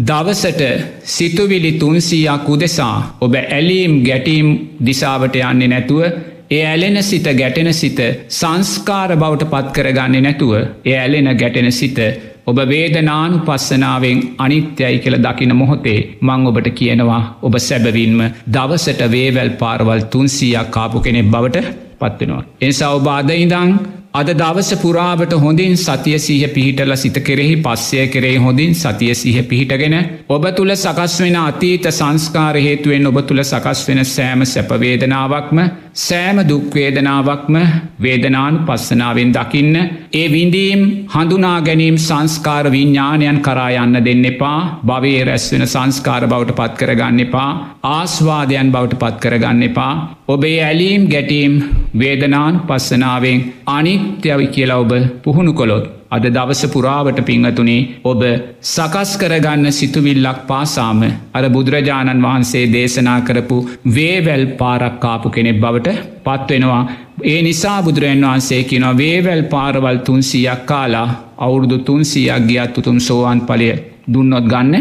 දවසට 0.05 0.63
සිතුවිලි 1.09 1.73
තුන්සීයක් 1.75 2.49
උදෙසා 2.49 2.97
ඔබ 3.21 3.35
ඇලීම් 3.41 4.01
ගැටීම් 4.03 4.49
දිසාවට 4.87 5.37
යන්නේ 5.43 5.69
නැතුව 5.69 6.03
ඒ 6.51 6.63
ඇලෙන 6.65 7.03
සිත 7.03 7.27
ගැටෙන 7.33 7.73
සිත 7.75 8.01
සංස්කාර 8.31 9.13
බවට 9.15 9.51
පත් 9.51 9.73
කරගන්නේ 9.73 10.21
නැතුව 10.21 10.53
ඒ 10.85 10.97
ඇලෙන 10.97 11.31
ගැටෙන 11.37 11.73
සිත 11.73 11.99
ඔබ 12.47 12.59
වේදනානු 12.65 13.39
පස්සනාවෙන් 13.41 14.21
අනිත්‍යයි 14.39 14.99
කියල 14.99 15.17
දකින 15.19 15.55
මොහොතේ 15.55 15.99
මං 16.21 16.47
ඔබට 16.47 16.69
කියනවා 16.73 17.23
ඔබ 17.43 17.59
සැබවින්ම 17.61 18.21
දවසට 18.49 19.11
වේවැල් 19.11 19.51
පාරවල් 19.57 20.07
තුන්සීයක් 20.07 20.71
කාපු 20.71 21.01
කෙනෙක් 21.01 21.27
බවට 21.27 21.67
පත්වෙනවා. 21.99 22.43
එනිසා 22.61 22.95
ඔබ 22.95 23.07
අදයිදං 23.11 23.73
අද 24.15 24.29
දවස 24.35 24.71
පුරාවට 24.77 25.33
හොඳින් 25.37 25.75
සතිය 25.77 26.19
සීහ 26.19 26.45
පිහිටල 26.49 26.93
සිත 26.97 27.19
කෙරෙහි 27.21 27.57
පස්සය 27.59 28.05
කරේ 28.09 28.37
හොඳින් 28.39 28.73
සතිය 28.75 29.15
සීහ 29.15 29.43
පිහිටගෙන 29.45 29.97
ඔබ 30.29 30.47
තුළ 30.53 30.73
සකස් 30.75 31.17
වෙන 31.21 31.37
අතීත 31.39 31.89
සංස්කාර 31.91 32.57
හේතුවෙන් 32.59 33.07
ඔබ 33.07 33.19
තුළ 33.23 33.43
සකස් 33.43 33.83
වෙන 33.89 34.05
සෑම 34.07 34.47
සැපවේදනාවක්ම 34.47 35.61
සෑම 35.97 36.39
දුක්වේදනාවක්ම 36.49 37.55
වේදනානු 37.99 38.59
පස්සනාවෙන් 38.61 39.31
දකින්න 39.33 39.77
ඒ 40.13 40.27
විඳීම් 40.29 40.83
හඳුනා 41.15 41.61
ගැනීම් 41.61 41.97
සංස්කාර 41.99 42.67
විඤ්ඥානයන් 42.71 43.39
කරා 43.41 43.71
යන්න 43.77 44.01
දෙන්න 44.05 44.25
එපා 44.25 44.59
භවේ 44.83 45.25
රැස්වෙන 45.25 45.67
සංස්කාර 45.67 46.23
බවට 46.27 46.59
පත් 46.59 46.79
කරගන්න 46.79 47.25
එපා 47.27 47.49
ආස්වාදයන් 47.93 48.73
බවට 48.73 49.01
පත් 49.03 49.23
කරගන්න 49.23 49.63
එපා 49.63 49.93
ඔබේ 50.29 50.59
ඇලීම් 50.63 51.09
ගැටීම් 51.09 51.55
වේදනාන් 51.99 52.65
පස්සනාවෙන් 52.69 53.47
අනිත්‍යවි 53.69 54.49
කියලා 54.49 54.83
ඔබ 54.85 54.93
පුහුණු 55.23 55.55
කොළොත්. 55.55 55.96
අද 56.11 56.25
දවස 56.29 56.63
පුරාවට 56.67 57.19
පිංහතුනේ 57.23 57.81
ඔබ 58.05 58.21
සකස් 58.65 59.13
කරගන්න 59.17 59.67
සිතුවිල්ලක් 59.73 60.41
පාසාම 60.47 61.01
අර 61.35 61.45
බුදුරජාණන් 61.49 62.25
වහන්සේ 62.25 62.65
දේශනා 62.69 63.19
කරපු 63.21 63.57
වේවැල් 63.91 64.45
පාරක්කාපු 64.55 65.31
කෙනෙක් 65.31 65.61
බවට 65.61 65.97
පත්වෙනවා. 66.25 66.83
ඒ 67.25 67.41
නිසා 67.43 67.79
බුදුරජන් 67.83 68.25
වහන්සේ 68.25 68.63
කියෙනවා 68.65 68.97
වේවැල් 68.97 69.43
පාරවල් 69.47 69.99
තුන්සියක් 70.01 70.63
කාලා 70.67 71.09
අවුරුදු 71.39 71.79
තුන්සියක් 71.81 72.47
ගියත් 72.49 72.79
උතුම් 72.79 72.99
සෝවාන් 73.01 73.41
පලය 73.43 73.71
දුන්නොත් 74.13 74.47
ගන්න 74.47 74.75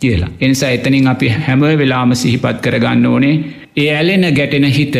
කියලා. 0.00 0.30
එනිසා 0.40 0.70
එතනින් 0.70 1.08
අපි 1.08 1.28
හැම 1.40 1.62
වෙලාම 1.74 2.14
සිහිපත් 2.14 2.58
කරගන්න 2.60 3.06
ඕනේ 3.06 3.36
ඒ 3.76 3.90
ඇලෙන 3.90 4.24
ගැටෙන 4.34 4.66
හිත 4.70 4.96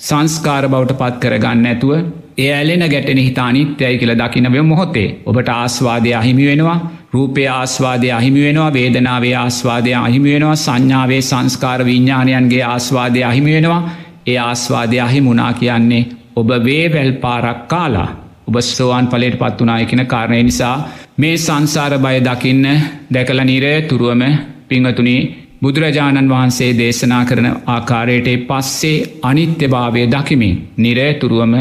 සංස්කාර 0.00 0.64
බවට 0.68 0.94
පත් 0.94 1.14
කරගන්න 1.22 1.66
ඇතුව 1.66 1.92
ඒ 2.38 2.50
ඇලෙන 2.52 2.84
ගැටෙන 2.86 3.18
හිතානිත්‍යයි 3.18 3.98
කියල 3.98 4.14
දකිනවය 4.14 4.62
මොහොතේ 4.64 5.08
ඔබට 5.26 5.48
ආස්වාදය 5.50 6.14
අහිමි 6.14 6.46
වෙනවා 6.46 6.78
රූපය 7.12 7.42
ආස්වාදය 7.48 8.10
අහිමි 8.10 8.40
වෙනවා 8.40 8.72
වේදනාවේ 8.72 9.34
ආස්වාදය 9.34 9.92
අහිමි 9.96 10.32
වෙනවා 10.32 10.56
සංඥාවේ 10.56 11.22
සංස්කාර 11.22 11.80
විඤ්ඥාණයන්ගේ 11.84 12.62
ආස්වාදය 12.64 13.22
අහිමි 13.22 13.54
වෙනවා. 13.54 13.82
ඒ 14.26 14.38
ආස්වාදය 14.38 14.98
අහිමුණා 14.98 15.52
කියන්නේ 15.54 16.08
ඔබ 16.36 16.50
වේවැල් 16.64 17.12
පාරක් 17.14 17.60
කාලා 17.68 18.08
ඔබ 18.48 18.56
ස්ෝවාන් 18.62 19.06
පලට 19.06 19.38
පත් 19.38 19.60
වනා 19.60 19.78
එකන 19.78 20.02
කාරණය 20.06 20.42
නිසා 20.42 20.76
මේ 21.18 21.36
සංසාර 21.38 21.94
බය 21.98 22.16
දකින්න 22.20 22.66
දැකල 23.10 23.40
නිරය 23.42 23.74
තුරුවම 23.82 24.22
පිංහතුනී 24.68 25.20
බුදුරජාණන් 25.62 26.30
වහන්සේ 26.30 26.70
දේශනා 26.72 27.22
කරන 27.24 27.48
ආකාරයට 27.68 28.28
පස්සේ 28.48 28.96
අනිත්‍යභාවය 29.22 30.02
දකිමින් 30.06 30.58
නිරේතුරුවම 30.78 31.54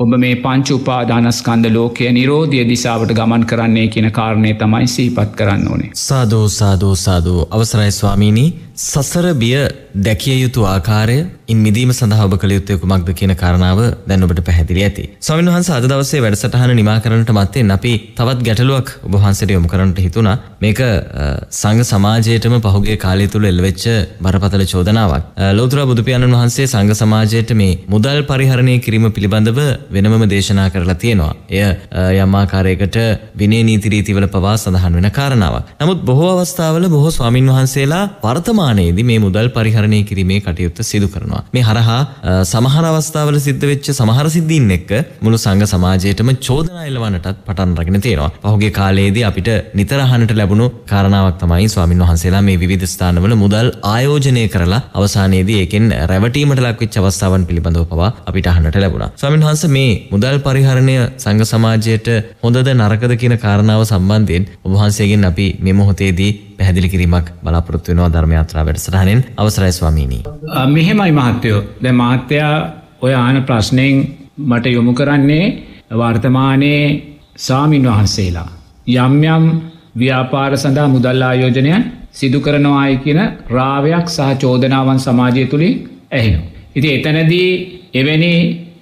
ඔබ 0.00 0.14
මේ 0.16 0.36
පංච 0.36 0.70
උපාදානස්කන්ද 0.72 1.66
ලෝකය 1.70 2.06
නිරෝධය 2.12 2.62
දිසාවට 2.68 3.12
ගමන් 3.12 3.44
කරන්නේ 3.46 3.84
කියන 3.88 4.08
කාරණය 4.10 4.54
තමයි 4.54 4.88
සීපත් 4.88 5.36
කරන්න 5.36 5.68
ඕනේ. 5.68 5.90
සාධෝ 6.00 6.48
සාධෝ 6.50 6.94
සාධෝ 6.96 7.46
අවසරයි 7.50 7.92
ස්වාමීණී 7.92 8.48
සසර 8.76 9.28
බිය 9.34 9.54
දැකිය 9.94 10.36
යුතු 10.36 10.62
ආකාරය 10.64 11.16
ඉන් 11.48 11.58
මිදීම 11.58 11.90
සඳහා 11.92 12.26
ඔබ 12.26 12.34
කළ 12.34 12.54
යුත්තේ 12.56 12.78
කුමක්ද 12.82 13.10
කියන 13.12 13.32
කාරණාව 13.34 13.80
දැන් 14.08 14.26
ඔබට 14.26 14.40
පැහැදිලි 14.40 14.82
ඇති. 14.82 15.04
ස්වාමීන් 15.20 15.50
වහන්සේ 15.50 15.76
අද 15.76 15.86
දවසේ 15.86 16.22
වැඩසටහන 16.24 16.72
නිමා 16.74 16.96
කරන්නට 17.00 17.30
මත්තෙන් 17.30 17.70
අපි 17.70 17.92
තවත් 18.18 18.46
ගැටලුවක් 18.48 18.90
ඔබ 19.02 19.14
වහන්සේට 19.16 19.54
යොමු 19.56 19.68
කරන්නට 19.68 19.98
හිතුණා. 19.98 20.36
මේක 20.60 20.80
සංඝ 21.52 21.84
සමාජයේටම 21.84 22.56
පහුගිය 22.60 22.96
කාලය 22.96 23.28
තුල 23.28 23.44
එල්වෙච්ච 23.44 23.84
බරපතල 24.20 24.64
චෝදනාවක්. 24.64 25.30
ලෞතර 25.52 25.84
බුදු 25.84 26.02
පියාණන් 26.02 26.36
වහන්සේ 26.36 26.66
සංඝ 26.66 26.94
සමාජයට 26.94 27.54
මේ 27.54 27.78
මුදල් 27.88 28.22
පරිහරණය 28.24 28.76
කිරීම 28.80 29.08
පිළිබඳව 29.12 29.62
වෙනමම 29.90 30.26
දේශනා 30.28 30.68
කරලා 30.70 30.96
තියෙනවා. 30.96 31.32
එය 31.50 31.62
යම් 32.18 32.34
ආකාරයකට 32.34 33.00
විනය 33.36 33.62
නීති 33.62 33.94
රීතිවල 33.94 34.28
පවා 34.28 34.56
සඳහන් 34.56 35.00
වෙන 35.00 35.10
කාරණාවක්. 35.12 35.72
නමුත් 35.80 36.04
බොහෝ 36.04 36.34
අවස්ථාවල 36.34 36.88
බොහෝ 36.88 37.12
ස්වාමින් 37.12 37.52
වහන්සේලා 37.52 38.04
වර්තමාන 38.20 38.74
වර්තමානයේදී 38.74 39.04
මේ 39.04 39.18
මුදල් 39.18 39.48
පරිහරණය 39.48 39.83
කිරීමේ 40.04 40.40
කටයුත්ත 40.40 40.78
සිදු 40.82 41.08
කරනවා. 41.08 41.42
මේ 41.52 41.62
හරහා 41.62 42.00
සමහර 42.44 42.84
අවස්ථාවල 42.84 43.38
සිද්ධ 43.38 43.64
වෙච්ච 43.70 43.88
සමහර 43.92 44.26
සිද්ධීන් 44.28 44.70
එක්ක 44.76 44.92
මුළු 45.22 45.38
සංඝ 45.38 45.66
සමාජයේටම 45.66 46.30
චෝදනා 46.46 46.84
එල්ලවන්නටත් 46.86 47.40
පටන් 47.46 47.74
රගෙන 47.80 48.00
තියෙනවා. 48.00 48.30
පහුගිය 48.44 48.70
කාලයේදී 48.70 49.24
අපිට 49.24 49.50
නිතර 49.74 50.00
අහන්නට 50.00 50.32
ලැබුණු 50.32 50.66
කාරණාවක් 50.86 51.38
තමයි 51.38 51.68
ස්වාමින් 51.68 52.04
වහන්සේලා 52.04 52.42
මේ 52.42 52.56
විවිධ 52.56 52.86
ස්ථානවල 52.86 53.34
මුදල් 53.36 53.68
ආයෝජනය 53.84 54.44
කරලා 54.48 54.82
අවසානයේදී 54.94 55.58
ඒකෙන් 55.60 55.88
රැවටීමට 56.10 56.64
ලක්වෙච්ච 56.66 56.98
අවස්ථාවන් 57.02 57.46
පිළිබඳව 57.46 57.86
පවා 57.92 58.10
අපිට 58.26 58.46
අහන්නට 58.46 58.76
ලැබුණා. 58.76 59.10
ස්වාමින් 59.16 59.46
වහන්සේ 59.46 59.70
මේ 59.70 59.92
මුදල් 60.10 60.38
පරිහරණය 60.38 60.96
සංඝ 61.16 61.44
සමාජයට 61.44 62.08
හොඳද 62.44 62.68
නරකද 62.74 63.14
කියන 63.16 63.36
කාරණාව 63.38 63.84
සම්බන්ධයෙන් 63.84 64.48
ඔබ 64.64 64.72
වහන්සේගෙන් 64.74 65.24
අපි 65.24 65.48
මේ 65.60 65.74
මොහොතේදී 65.74 66.32
පැහැදිලි 66.58 66.88
කිරීමක් 66.88 67.26
බලාපොරොත්තු 67.44 67.90
වෙනවා 67.90 68.12
ධර්මයාත්‍රා 68.12 68.64
වැඩසටහනෙන් 68.64 69.20
අවසරයි 69.36 69.72
ස්වාමීනි. 69.72 70.18
මෙහෙමයි 70.68 71.12
මහත්තයෝ. 71.12 71.60
දැන් 71.82 71.96
මහත්තයා 71.96 72.54
ඔය 73.00 73.14
ආන 73.14 73.42
ප්‍රශ්නෙන් 73.42 73.96
මට 74.40 74.66
යොමු 74.68 74.92
කරන්නේ 74.92 75.44
වර්තමානයේ 75.92 76.84
සාමින් 77.38 77.84
වහන්සේලා 77.84 78.50
යම් 78.96 79.14
යම් 79.26 79.44
ව්‍යාපාර 79.96 80.52
සඳහා 80.56 80.88
මුදල් 80.88 81.22
ආයෝජනය 81.22 81.72
සිදු 82.12 82.40
කරනවායි 82.40 82.96
කියන 82.98 83.20
රාවයක් 83.50 84.06
සහ 84.08 84.34
චෝදනාවන් 84.38 84.98
සමාජය 84.98 85.46
තුළින් 85.46 85.74
ඇහෙනවා. 86.12 86.50
ඉති 86.76 86.88
එතනදී 86.96 87.48
එවැනි 87.94 88.32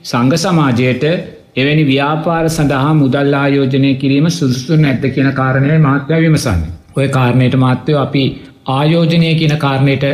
සංඝ 0.03 0.37
සමාජයට 0.37 1.05
එවැනි 1.57 1.85
ව්‍යාපාර 1.85 2.45
සඳහා 2.49 2.93
මුදල් 2.95 3.35
ආයෝජනය 3.35 3.91
කිරීම 3.95 4.27
සුදුසු 4.31 4.77
නැද්ද 4.77 5.05
කියන 5.15 5.29
කාරණය 5.33 5.79
මාත්‍යය 5.79 6.21
විමසන්න. 6.21 6.63
ඔය 6.97 7.09
කාරණයට 7.09 7.57
මාත්‍යයෝ 7.57 8.03
අපි 8.03 8.25
ආයෝජනය 8.71 9.35
කියන 9.35 9.57
කාරණයට 9.59 10.05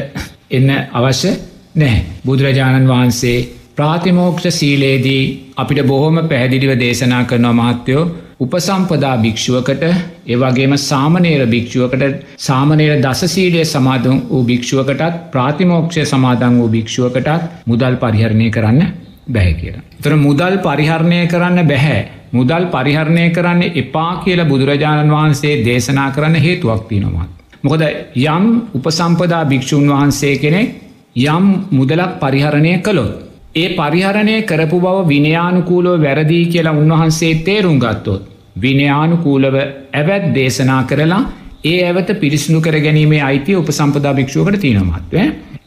එන්න 0.50 0.70
අවශ්‍ය 0.94 1.30
නැහැ. 1.74 2.04
බුදුරජාණන් 2.26 2.88
වහන්සේ 2.88 3.38
ප්‍රාතිමෝක්ෂ 3.76 4.46
සීලේදී 4.52 5.22
අපිට 5.56 5.80
බොහොම 5.86 6.16
පැහැදිලිව 6.24 6.72
දේශනා 6.76 7.22
කරනවා 7.24 7.58
මහත්තයෝ 7.60 8.04
උපසම්පදා 8.40 9.14
භික්‍ෂුවකට 9.16 9.84
ඒවගේම 10.26 10.74
සාමනේර 10.80 11.42
භික්‍ෂුවකට 11.46 12.04
සාමනේර 12.38 12.92
දසසීලය 13.00 13.64
සමාධන් 13.66 14.18
වූ 14.28 14.42
භික්‍ෂුවකටත් 14.44 15.16
ප්‍රාතිමෝක්ෂය 15.32 16.04
සමාධන් 16.04 16.58
වූ 16.58 16.68
භික්‍ෂුවකටත් 16.68 17.48
මුදල් 17.66 17.96
පරිහරණය 17.96 18.50
කරන්න 18.50 18.92
බැහැ 19.28 19.54
කියලා. 19.54 19.84
තර 20.02 20.14
මුදල් 20.18 20.54
පරිහරණය 20.60 21.20
කරන්න 21.26 21.66
බැහැ. 21.66 22.00
මුදල් 22.30 22.64
පරිහරණය 22.68 23.24
කරන්න 23.30 23.62
එපා 23.74 24.12
කියල 24.22 24.40
බුදුරජාණන් 24.44 25.10
වහන්සේ 25.10 25.54
දේශනා 25.64 26.10
කරන්න 26.10 26.36
හේතුවක් 26.38 26.82
තිනොමත්. 26.88 27.30
මොකද 27.62 27.82
යම් 28.26 28.44
උපසම්පදා 28.74 29.44
භික්‍ෂූන් 29.44 29.88
වහන්සේ 29.88 30.34
කෙනෙක් 30.36 30.68
යම් 31.16 31.46
මුදලක් 31.70 32.12
පරිහරණය 32.20 32.74
කළොත්. 32.80 33.14
ඒ 33.54 33.68
පරිහරණය 33.74 34.36
කරපු 34.44 34.78
බව 34.78 34.96
විනයානුකූලව 35.06 36.00
වැරදිී 36.00 36.46
කියලා 36.46 36.72
උන්වහන්සේ 36.74 37.34
තේරුම් 37.40 37.78
ගත්තොත්. 37.78 38.22
විනයානුකූලව 38.56 39.56
ඇවැත් 39.92 40.24
දේශනා 40.34 40.82
කරලා 40.84 41.22
ඒ 41.64 41.78
ඇවත 41.82 42.10
පිරිසිනු 42.16 42.60
කර 42.60 42.76
ගැනීමේ 42.78 43.22
අයිතිය 43.22 43.56
උපසම්පදා 43.56 44.14
භික්ෂුවකට 44.14 44.60
තියෙනමත්ව. 44.60 45.14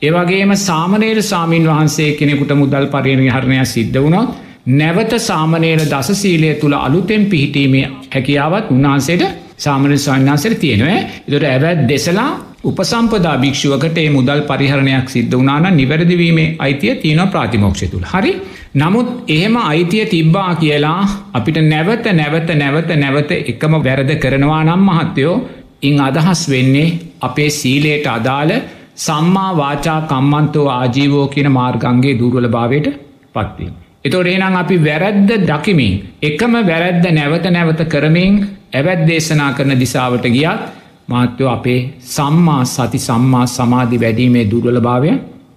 ඒවගේම 0.01 0.51
සාමනේර 0.57 1.21
සාමීන් 1.23 1.65
වහන්සේ 1.65 2.13
කෙනෙකුට 2.13 2.53
මුදල් 2.55 2.85
පරිහරණයක් 2.87 3.67
සිද්ධ 3.67 3.99
වුණොත් 3.99 4.29
නැවත 4.65 5.13
සාමනේර 5.19 5.79
දසසීලය 5.85 6.53
තුළ 6.55 6.73
අලුතෙන් 6.75 7.25
පිහිටීමේ 7.25 7.89
හැකියාවත් 8.07 8.71
උන්වහන්සේට 8.71 9.23
සාමන 9.57 9.97
ස්වන්නාසර 9.97 10.55
තියෙනව. 10.55 10.87
එතොට 11.27 11.43
ඇවැත් 11.45 11.87
දෙසලා 11.87 12.29
උපසම්පදා 12.63 13.37
භික්ෂුවකට 13.37 13.97
ඒ 13.97 14.09
මුදල් 14.09 14.41
පරිහරණයක් 14.43 15.09
සිද්ධ 15.09 15.35
වනාන 15.35 15.65
නිවැරදිවීමේ 15.71 16.55
අයිතිය 16.59 16.95
තියෙන 16.95 17.21
ප්‍රාතිමෝක්ෂ 17.27 17.83
තුළ 17.85 18.05
හරි? 18.05 18.33
නමුත් 18.75 19.07
එහෙම 19.27 19.55
අයිතිය 19.63 20.05
තිබ්බා 20.07 20.51
කියලා 20.55 21.01
අපිට 21.33 21.57
නැවත 21.63 22.05
නැවත 22.13 22.49
නැවත 22.55 22.91
නැවත 22.95 23.31
එකම 23.31 23.73
වැරද 23.79 24.11
කරනවා 24.17 24.63
නම් 24.63 24.83
මහත්තයෝ 24.89 25.35
ඉං 25.81 25.99
අදහස් 25.99 26.43
වෙන්නේ 26.49 26.87
අපේ 27.21 27.49
සීලයට 27.51 28.07
අදාළ 28.07 28.53
සම්මා 28.97 29.51
වාචා 29.57 30.01
කම්මන්තෝ 30.03 30.67
ආජීවෝ 30.71 31.27
කියන 31.27 31.51
මාර්ගන්ගේ 31.51 32.19
දුර්වල 32.19 32.47
භාවයට 32.47 32.89
පත්වීම. 33.33 33.80
එතොට 34.05 34.27
එනම් 34.27 34.55
අපි 34.55 34.75
වැරැද්ද 34.79 35.31
දකිමින් 35.43 35.93
එකම 36.21 36.53
වැරැද්ද 36.63 37.05
නැවත 37.11 37.45
නැවත 37.47 37.81
කරමින් 37.87 38.37
ඇවැත් 38.73 39.01
දේශනා 39.07 39.51
කරන 39.53 39.73
දිසාවට 39.79 40.25
ගියත් 40.27 40.61
මාත්‍යෝ 41.07 41.49
අපේ 41.49 41.79
සම්මා 42.07 42.63
සති 42.67 42.99
සම්මා 42.99 43.45
සමාධි 43.47 43.99
වැඩීමේ 43.99 44.45
දුර්වල 44.45 44.79
භාවය 44.79 45.11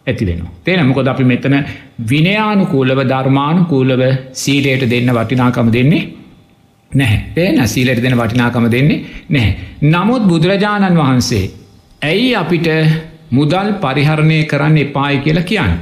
ඇති 0.07 0.27
වෙනවා. 0.27 0.53
තේන 0.65 0.87
මොකොද 0.87 1.07
අපි 1.07 1.25
මෙතන 1.25 1.57
විනයානුකූලව 2.11 3.01
ධර්මානුකූලව 3.05 4.03
සීලයට 4.35 4.85
දෙන්න 4.91 5.11
වටිනාකම 5.11 5.73
දෙන්නේ 5.73 6.03
නැහැ 6.91 7.21
පේන 7.35 7.59
සීලට 7.67 8.03
දෙන 8.03 8.17
වටිනාකම 8.17 8.69
දෙන්නේ 8.71 9.01
නැහැ. 9.29 9.55
නමුත් 9.85 10.23
බුදුරජාණන් 10.25 10.97
වහන්සේ 10.97 11.45
ඇයි 12.03 12.31
අපිට 12.35 12.69
මුදල් 13.31 13.69
පරිහරණය 13.81 14.39
කරන්න 14.45 14.79
එපායි 14.79 15.19
කියලා 15.19 15.43
කියන්න. 15.45 15.75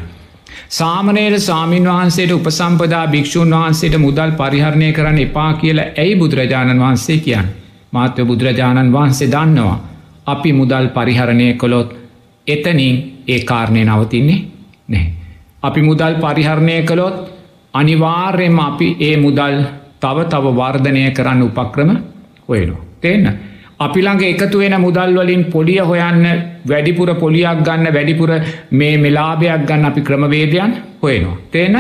සාමනයට 0.71 1.39
සාමීන් 1.41 1.87
වහන්සේට 1.87 2.33
උපසම්පදා 2.33 3.07
භික්‍ෂූන් 3.09 3.51
වහන්සේට 3.53 3.97
මුදල් 3.99 4.31
පරිහරණය 4.33 4.93
කරන්න 4.93 5.19
එපා 5.19 5.53
කියලා 5.55 5.89
ඇයි 5.97 6.17
බුදුරජාණන් 6.17 6.81
වහන්සේ 6.81 7.19
කියන්න. 7.19 7.49
මාත්‍ය 7.93 8.25
බුදුරජාණන් 8.25 8.93
වහන්සේ 8.93 9.29
දන්නවා. 9.29 9.79
අපි 10.27 10.53
මුදල් 10.53 10.87
පරිහරණය 10.91 11.55
කොළොත් 11.55 11.95
එතනින් 12.47 12.97
ඒ 13.29 13.41
කාරණය 13.41 13.85
නවතින්නේ 13.85 14.41
නැහැ. 14.89 15.13
අපි 15.63 15.83
මුදල් 15.83 16.15
පරිහරණය 16.17 16.83
කළොත් 16.83 17.17
අනිවාර්යම 17.75 18.59
අපි 18.61 18.97
ඒ 19.01 19.17
මුදල් 19.17 19.57
තව 20.01 20.27
තව 20.27 20.45
වර්ධනය 20.53 21.11
කරන්න 21.11 21.43
උපක්‍රම 21.43 21.91
හොයනවා. 22.49 22.85
තිේන්න. 23.01 23.52
අපිළඟ 23.85 24.23
එකතු 24.25 24.59
වෙන 24.59 24.77
මුදල් 24.85 25.17
වලින් 25.19 25.45
පොලිය 25.47 25.81
හොයන්න 25.83 26.25
වැඩිපුර 26.67 27.11
පොලියක් 27.17 27.65
ගන්න 27.67 27.95
වැඩිපුර 27.97 28.31
මේ 28.73 28.95
මෙලාභයක් 28.99 29.67
ගන්න 29.69 29.89
අපි 29.91 30.01
ක්‍රමවේදයන් 30.03 30.73
හොයනවා. 31.03 31.37
තේන 31.53 31.75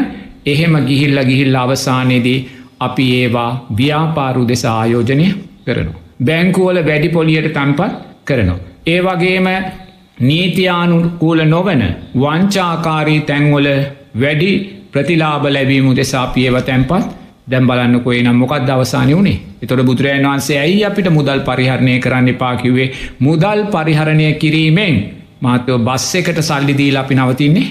එහෙම 0.46 0.74
ගිහිල්ල 0.88 1.18
ගිහිල්ල 1.30 1.56
අවසානයේදී 1.56 2.38
අපි 2.80 3.06
ඒවා 3.14 3.50
ව්‍යාපාරු 3.78 4.48
දෙස 4.48 4.64
ආයෝජනය 4.66 5.26
කරනවා. 5.66 6.02
බැංකුවල 6.20 6.78
වැඩි 6.88 7.08
පොලියට 7.10 7.52
තැන්පත් 7.52 7.80
කරනවා. 8.24 8.60
ඒ 8.86 9.00
වගේම 9.00 9.48
නීතියානුකූල 10.20 11.40
නොවන 11.46 11.82
වංචාකාරී 12.16 13.20
තැන්වල 13.22 13.68
වැඩි 14.16 14.52
ප්‍රතිලාබ 14.92 15.44
ලැබීමු 15.46 15.92
දෙසා 15.96 16.26
පියව 16.26 16.56
තැන්පත් 16.62 17.21
දැම් 17.46 17.66
බලන්නකොේ 17.66 18.22
නම් 18.22 18.36
මොකක් 18.36 18.54
දවසානය 18.62 19.12
වුණේ 19.12 19.38
එතොට 19.62 19.82
බුදුරජන් 19.82 20.26
වන්සේ 20.26 20.58
ඇයි 20.58 20.84
අපිට 20.84 21.08
මුදල් 21.10 21.40
පරිහරණය 21.40 21.94
කරන්න 21.98 22.28
එපාකිවේ 22.28 22.88
මුදල් 23.20 23.60
පරිහරණය 23.66 24.28
කිරීමෙන්. 24.34 24.96
මාතයෝ 25.40 25.78
බස් 25.80 26.04
එකට 26.14 26.38
සල්ලිදීල 26.40 26.96
අපි 26.96 27.14
නවතින්නේ 27.14 27.66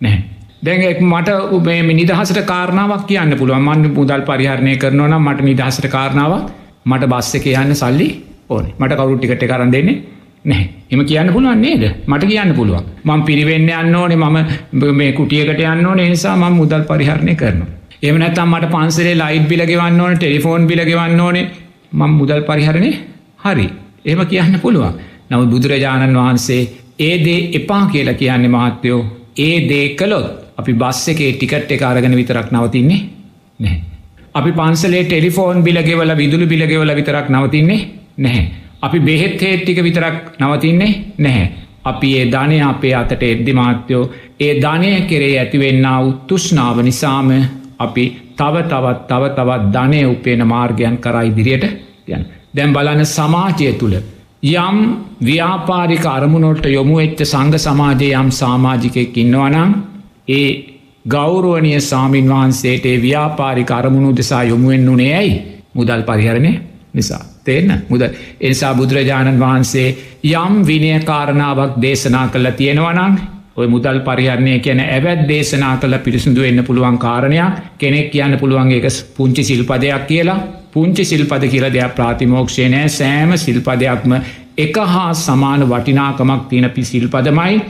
නැහැ. 0.00 0.22
දැඟ 0.62 1.02
මට 1.06 1.28
උබේ 1.50 1.82
නිදහසට 1.90 2.40
කාරණාවක් 2.44 3.04
කියන්න 3.06 3.36
පුළුව 3.36 3.58
මන් 3.58 3.90
මුදල් 3.90 4.22
පරිහරණය 4.22 4.76
කරනවන 4.76 5.16
මට 5.18 5.40
නිදහසට 5.42 5.88
කාරණාවක්. 5.88 6.46
මට 6.84 7.04
බස්ස 7.06 7.34
එක 7.34 7.46
යන්න 7.54 7.74
සල්ලි 7.74 8.08
ඕන. 8.48 8.64
මට 8.78 8.92
කවරු 8.94 9.16
ටිකට 9.16 9.44
කරන්න 9.46 9.70
දෙන්නේ 9.70 9.98
නැහැ. 10.44 10.68
එම 10.90 11.04
කියන්න 11.04 11.32
පුළුවන් 11.32 11.60
නේද? 11.60 11.84
මට 12.06 12.24
කියන්න 12.26 12.54
පුළුවන්. 12.54 12.88
මං 13.04 13.22
පිරිවෙන්න 13.22 13.68
යන්න 13.70 13.94
ඕනේ. 13.94 14.16
මම 14.18 14.94
මේ 14.94 15.12
കുටියකට 15.12 15.60
යන්න 15.64 15.86
ඕනේ. 15.86 16.08
නිසා 16.08 16.36
මම 16.36 16.56
මුදල් 16.56 16.82
පරිහරණය 16.84 17.34
කරනවා. 17.34 17.79
එමනැත්තම් 18.02 18.48
මට 18.48 18.70
පන්සලේ 18.70 19.14
ලයිට් 19.14 19.48
බිලගෙවන්න 19.48 20.00
ඕන 20.00 20.16
ටෙලිෆෝන් 20.16 20.66
බිලගෙවන්න 20.66 21.20
ඕනේ 21.20 21.46
මං 21.92 22.12
මුදල් 22.12 22.42
පරිහරණය 22.42 22.90
හරි 23.38 23.66
එම 24.06 24.20
කියන්න 24.26 24.58
පුළුවන් 24.58 24.94
නව 25.30 25.40
බුදුරජාණන් 25.46 26.16
වහන්සේ 26.16 26.62
ඒ 27.00 27.14
දේ 27.20 27.40
එපා 27.54 27.82
කියලා 27.86 28.14
කියන්නේ 28.14 28.50
මහත්තයෝ 28.50 29.00
ඒ 29.38 29.56
දේ 29.68 29.86
කළොත් 29.94 30.26
අපි 30.58 30.72
බස්ස 30.74 31.08
එකේ 31.08 31.32
ටිකට් 31.34 31.70
එක 31.70 31.82
අරගෙන 31.82 32.14
විතරක් 32.14 32.48
නවතින්නේ 32.50 33.00
නැහැ. 33.58 33.80
අපි 34.34 34.52
පන්සලේ 34.52 35.04
ටෙලිෆෝන් 35.04 35.62
බිලගෙවල 35.62 36.16
විදුලි 36.16 36.46
බිලගෙවල 36.46 36.94
විතරක් 36.94 37.28
නවතින්නේ 37.28 37.80
නැහැ. 38.18 38.44
අපි 38.82 38.98
බෙහෙත් 39.00 39.42
හේට්ටික 39.42 39.82
විතරක් 39.82 40.16
නවතින්නේ 40.40 40.92
නැහැ. 41.18 41.46
අපි 41.84 42.08
ඒ 42.16 42.26
ධනය 42.28 42.60
අපේ 42.62 42.94
අතට 42.94 43.22
එද්දි 43.24 43.52
මාත්‍යයෝ 43.52 44.10
ඒ 44.40 44.52
ධනය 44.56 44.90
කෙරේ 45.02 45.32
ඇතිවෙන්න 45.38 45.86
උත්තුෂ්නාව 46.02 46.82
නිසාම 46.82 47.30
අපි 47.80 48.04
තව 48.36 48.54
තවත් 48.64 48.98
තව 49.08 49.22
තවත් 49.30 49.72
ධනය 49.72 50.00
උපේන 50.06 50.46
මාර්ගයන් 50.46 50.96
කරා 50.98 51.22
ඉදිරියට 51.22 51.64
යන. 52.08 52.24
දැම් 52.54 52.72
බලන 52.72 53.04
සමාජය 53.08 53.72
තුළ. 53.74 53.96
යම් 54.42 54.76
ව්‍යාපාරික 55.22 56.04
අරමුණොට 56.06 56.64
යොමු 56.68 56.98
එච්ච 56.98 57.22
සංග 57.24 57.54
සමාජය 57.58 58.12
යම් 58.14 58.28
සාමාජිකයෙක් 58.32 59.16
ඉන්නවනම් 59.16 59.72
ඒ 60.30 60.48
ගෞරුවනය 61.06 61.80
සාමීන් 61.82 62.28
වහන්සේට 62.28 62.84
ව්‍යාපාරික 62.98 63.70
අරමුණු 63.70 64.10
දෙසා 64.12 64.42
යොමුුවෙන් 64.44 64.86
වුණේ 64.86 65.14
ඇයි 65.14 65.36
මුදල් 65.74 66.02
පරිහරණය 66.02 66.52
නිසා. 66.92 67.24
තේන්න 67.40 67.82
මුද 67.88 68.02
එනිසා 68.40 68.74
බුදුරජාණන් 68.74 69.40
වහන්සේ 69.40 69.88
යම් 70.24 70.54
විනයකාරණාවක් 70.66 71.76
දේශනා 71.78 72.26
කළ 72.28 72.50
තියෙනවනං 72.52 73.14
ඔය 73.60 73.68
මුදල් 73.68 73.98
පරිහරණය 74.00 74.54
කියන 74.60 74.80
ඇවැත් 74.82 75.22
දේශනා 75.28 75.74
කළ 75.76 75.98
පිරිසිදු 76.00 76.42
එන්න 76.42 76.64
පුළුවන් 76.64 76.98
කාරණයක්. 76.98 77.58
කෙනෙක් 77.78 78.10
කියන්න 78.12 78.38
පුළුවන් 78.38 78.72
එක 78.72 78.86
පුංචි 79.16 79.44
සිල්පදයක් 79.44 80.06
කියලා. 80.06 80.38
පුංචි 80.72 81.04
සිල්පද 81.04 81.48
කියල 81.48 81.66
දෙයක් 81.70 81.96
ප්‍රාතිමෝක්ෂණය 81.96 82.84
සෑම 82.90 83.34
සිල්පදයක්ම 83.38 84.12
එක 84.58 84.76
හා 84.86 85.10
සමාන 85.16 85.66
වටිනාකමක් 85.66 86.48
තියෙන 86.48 86.70
පි 86.70 86.84
සිල්පදමයි. 86.84 87.60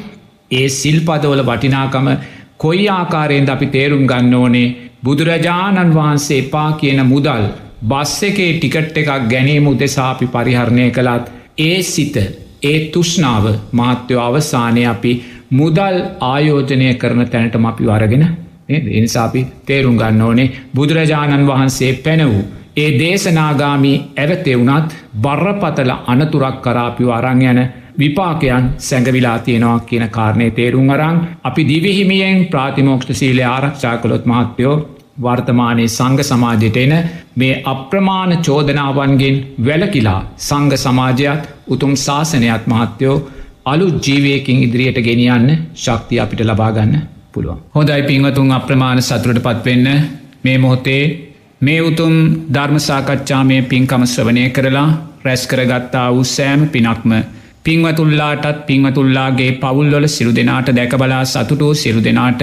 ඒ 0.50 0.68
සිල්පදවල 0.70 1.42
වටිනාකම 1.44 2.06
කොයි 2.58 2.86
ආකාරයෙන්ද 2.90 3.48
අපි 3.48 3.66
තේරුම් 3.68 4.06
ගන්න 4.06 4.34
ඕනේ? 4.34 4.68
බුදුරජාණන් 5.04 5.94
වහන්සේ 5.94 6.38
එපා 6.38 6.70
කියන 6.74 7.02
මුදල් 7.06 7.44
බස් 7.84 8.14
එකේ 8.22 8.52
ටිකට් 8.54 8.98
එකක් 8.98 9.10
ගැනීම 9.28 9.68
උදෙසාපි 9.68 10.26
පරිහරණය 10.28 10.86
කළත් 10.90 11.30
ඒ 11.60 11.82
සිත 11.84 12.16
ඒ 12.62 12.78
තුෂ්නාව 12.88 13.44
මාත්‍යව 13.72 14.18
අවසානය 14.18 14.82
අපි 14.86 15.12
මුදල් 15.50 15.96
ආයෝජනය 16.22 16.94
කරන 16.94 17.26
තැනටම 17.26 17.64
අපි 17.64 17.84
වරගෙන 17.86 18.24
එනිසාපි 18.68 19.40
තේරුම් 19.64 19.96
ගන්න 19.96 20.22
ඕනේ 20.22 20.52
බුදුරජාණන් 20.74 21.46
වහන්සේ 21.46 21.92
පැන 21.96 22.22
වූ. 22.24 22.44
ඒ 22.76 22.90
දේශනාගාමී 22.98 23.96
ඇවතෙවුනත් 24.16 24.94
බරපතල 25.16 25.92
අනතුරක් 26.06 26.62
කරාපි 26.62 27.10
අරං 27.10 27.42
යන 27.42 27.60
විපාකයන් 27.98 28.70
සැඟවිලා 28.78 29.38
තියෙනවා 29.40 29.78
කියන 29.80 30.06
කාරණය 30.08 30.50
තේරුම් 30.52 30.90
අරං 30.90 31.18
අපි 31.44 31.62
දිවිහිමියෙන් 31.64 32.46
ප්‍රාතිමෝක්ෂ 32.46 33.10
සීලය 33.14 33.44
ආරක්ෂා 33.46 33.96
කළොත් 33.96 34.24
මහත්තයෝ 34.26 34.76
වර්තමානයේ 35.22 35.88
සංඝ 35.88 36.22
සමාජයට 36.22 36.76
එන 36.76 36.94
මේ 37.36 37.60
අප්‍රමාණ 37.64 38.32
චෝදනාවන්ගෙන් 38.40 39.36
වැලකිලා 39.66 40.20
සංඝ 40.38 40.76
සමාජයත් 40.76 41.42
උතුම් 41.68 41.92
ශාසනයත් 41.96 42.64
මහත්තයෝ 42.66 43.18
අලු 43.70 43.86
ජීවයකින් 43.98 44.62
ඉදිරියට 44.62 45.00
ගෙනියන්න 45.00 45.48
ශක්තිය 45.76 46.20
අපිට 46.20 46.42
ලබාගන්න 46.42 46.94
පුළුවන්. 47.32 47.58
හොඳයි 47.70 48.02
පින්වතුන් 48.04 48.52
අප්‍රමාණ 48.52 49.02
සතුරට 49.02 49.40
පත්වෙන්න 49.40 49.88
මේ 50.44 50.58
මොහොතේ 50.58 51.02
මේ 51.60 51.80
උතුම් 51.82 52.14
ධර්මසාකච්ඡා 52.50 53.42
මේ 53.44 53.62
පින්කම 53.64 54.02
ශ්‍රවනය 54.06 54.44
කරලා 54.50 54.88
රැස් 55.24 55.42
කරගත්තා 55.46 56.06
වූ 56.10 56.24
සෑම 56.26 56.62
පිනක්ම 56.68 57.12
පින්වතුල්ලාටත් 57.64 58.60
පින්වතුල්ලාගේ 58.66 59.50
පවුල්වල 59.54 60.06
සිරු 60.08 60.32
දෙනාට 60.32 60.68
දැකබලා 60.72 61.24
සතුටෝ 61.26 61.72
සිරු 61.76 62.00
දෙනාට 62.00 62.42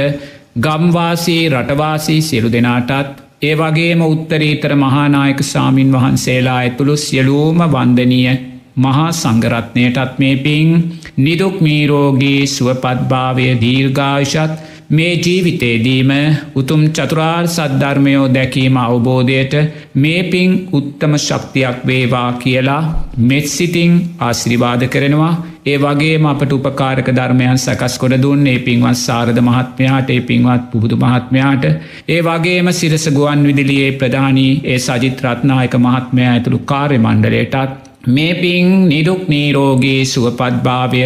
ගම්වාසී 0.58 1.42
රටවාසී 1.50 2.22
සිරු 2.24 2.52
දෙනාටත් 2.52 3.24
ඒ 3.42 3.56
වගේම 3.56 4.02
උත්තරීතර 4.04 4.74
මහානායක 4.76 5.42
සාමීන් 5.46 5.92
වහන්සේලා 5.92 6.58
ඇතුළු 6.58 6.96
සියලූම 6.98 7.60
වන්දනීය 7.68 8.38
මහා 8.78 9.10
සංගරත්නයටත් 9.14 10.18
මේ 10.20 10.36
පින් 10.38 10.72
නිදුක් 11.18 11.56
මීරෝගී 11.62 12.42
සුවපත්භාවය 12.48 13.48
දීර්ඝායෂත් 13.62 14.58
මේ 14.90 15.14
ජීවිතේදීම 15.18 16.12
උතුම් 16.56 16.84
චතුරාර් 16.90 17.48
සද්ධර්මයෝ 17.48 18.28
දැකීම 18.30 18.78
අවබෝධයට 18.78 19.56
මේ 19.96 20.22
පින් 20.26 20.52
උත්තම 20.72 21.18
ශක්තියක් 21.18 21.80
වේවා 21.86 22.30
කියලා 22.36 22.84
මෙත්සිතිං 23.22 23.98
ආශිරිවාද 24.20 24.84
කරනවා. 24.88 25.34
ඒ 25.66 25.78
වගේ 25.78 26.22
අපට 26.26 26.54
උපකාරක 26.54 27.10
ධර්මයන් 27.12 27.58
සකස් 27.58 27.98
කොට 27.98 28.16
දුන් 28.18 28.48
ඒ 28.48 28.60
පින්වත් 28.60 29.00
සාරධ 29.00 29.42
මහත්මයාට 29.42 30.10
ඒ 30.10 30.22
පින්වත් 30.22 30.64
පුබුදු 30.72 30.96
මහත්මයාට. 30.98 31.66
ඒ 32.08 32.22
වගේම 32.22 32.72
සිරස 32.74 33.08
ගුවන් 33.10 33.44
විදිලියේ 33.44 33.92
ප්‍රධානී 33.94 34.54
ඒ 34.66 34.80
සජිත් 34.80 35.26
රත්නායක 35.26 35.76
මහත්මයා 35.80 36.32
ඇතුළු 36.32 36.62
කාර්ය 36.66 37.00
මණ්ඩලයටත් 37.00 37.76
මේ 38.02 38.34
පින් 38.36 38.68
නිදුක් 38.90 39.24
නීරෝගේ 39.28 40.06
සුවපත්භාවය 40.06 41.02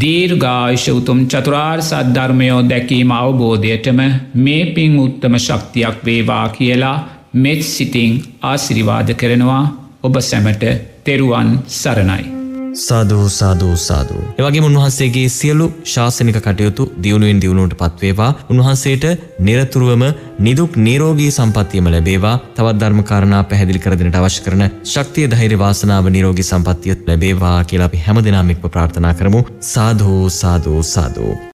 දීර්ඝායිෂ 0.00 0.86
උතුම් 0.90 1.20
චතුරාර් 1.26 1.80
සද්ධර්මයෝ 1.80 2.60
දැකීම 2.64 3.10
අවබෝධයටම 3.12 4.00
මේ 4.36 4.62
පින් 4.74 4.98
උත්තම 4.98 5.34
ශක්තියක් 5.38 5.98
වේවා 6.04 6.46
කියලා 6.50 6.96
මෙත් 7.36 7.62
සිතිං 7.64 8.22
ආසිරිවාද 8.42 9.10
කරනවා 9.14 9.64
ඔබ 10.02 10.14
සැමට 10.20 10.64
තෙරුවන් 11.04 11.50
සරණයි. 11.72 12.33
සාධූ 12.76 13.28
සාධූ 13.30 13.76
සාධූ. 13.78 14.22
එවගේ 14.38 14.62
උන්වහන්සේගේ 14.62 15.28
සියලු 15.30 15.66
ශාසනික 15.84 16.38
කටයුතු 16.38 16.84
දියුණුවෙන් 16.98 17.40
දියුණුවට 17.40 17.76
පත්වේවා 17.76 18.32
උන්වහන්සේට 18.48 19.06
නිරතුරුවම 19.40 20.04
නිදුක් 20.40 20.76
නීරෝගී 20.78 21.30
සම්පත්තියම 21.30 21.88
ලැබේවා 21.88 22.36
තවත් 22.50 22.76
ධර්මකාරණා 22.80 23.42
පැහැදිලි 23.44 23.78
කරදිනට 23.78 24.16
අවශ්‍ය 24.16 24.44
කරන 24.44 24.68
ශක්තිය 24.84 25.30
ධෛර්ය 25.30 25.58
වාසනාව 25.58 26.10
නිරෝගී 26.10 26.50
සම්පත්තියත් 26.50 27.08
ලැබේවා 27.08 27.56
කියලා 27.64 27.90
අපි 27.90 28.04
හැම 28.04 28.22
දෙනාම 28.22 28.50
එක්ව 28.50 28.68
ප්‍රාර්ථනා 28.68 29.14
කරමු 29.14 29.42
සාධූ 29.64 30.22
සාධූ 30.32 30.82
සාධූ. 30.84 31.53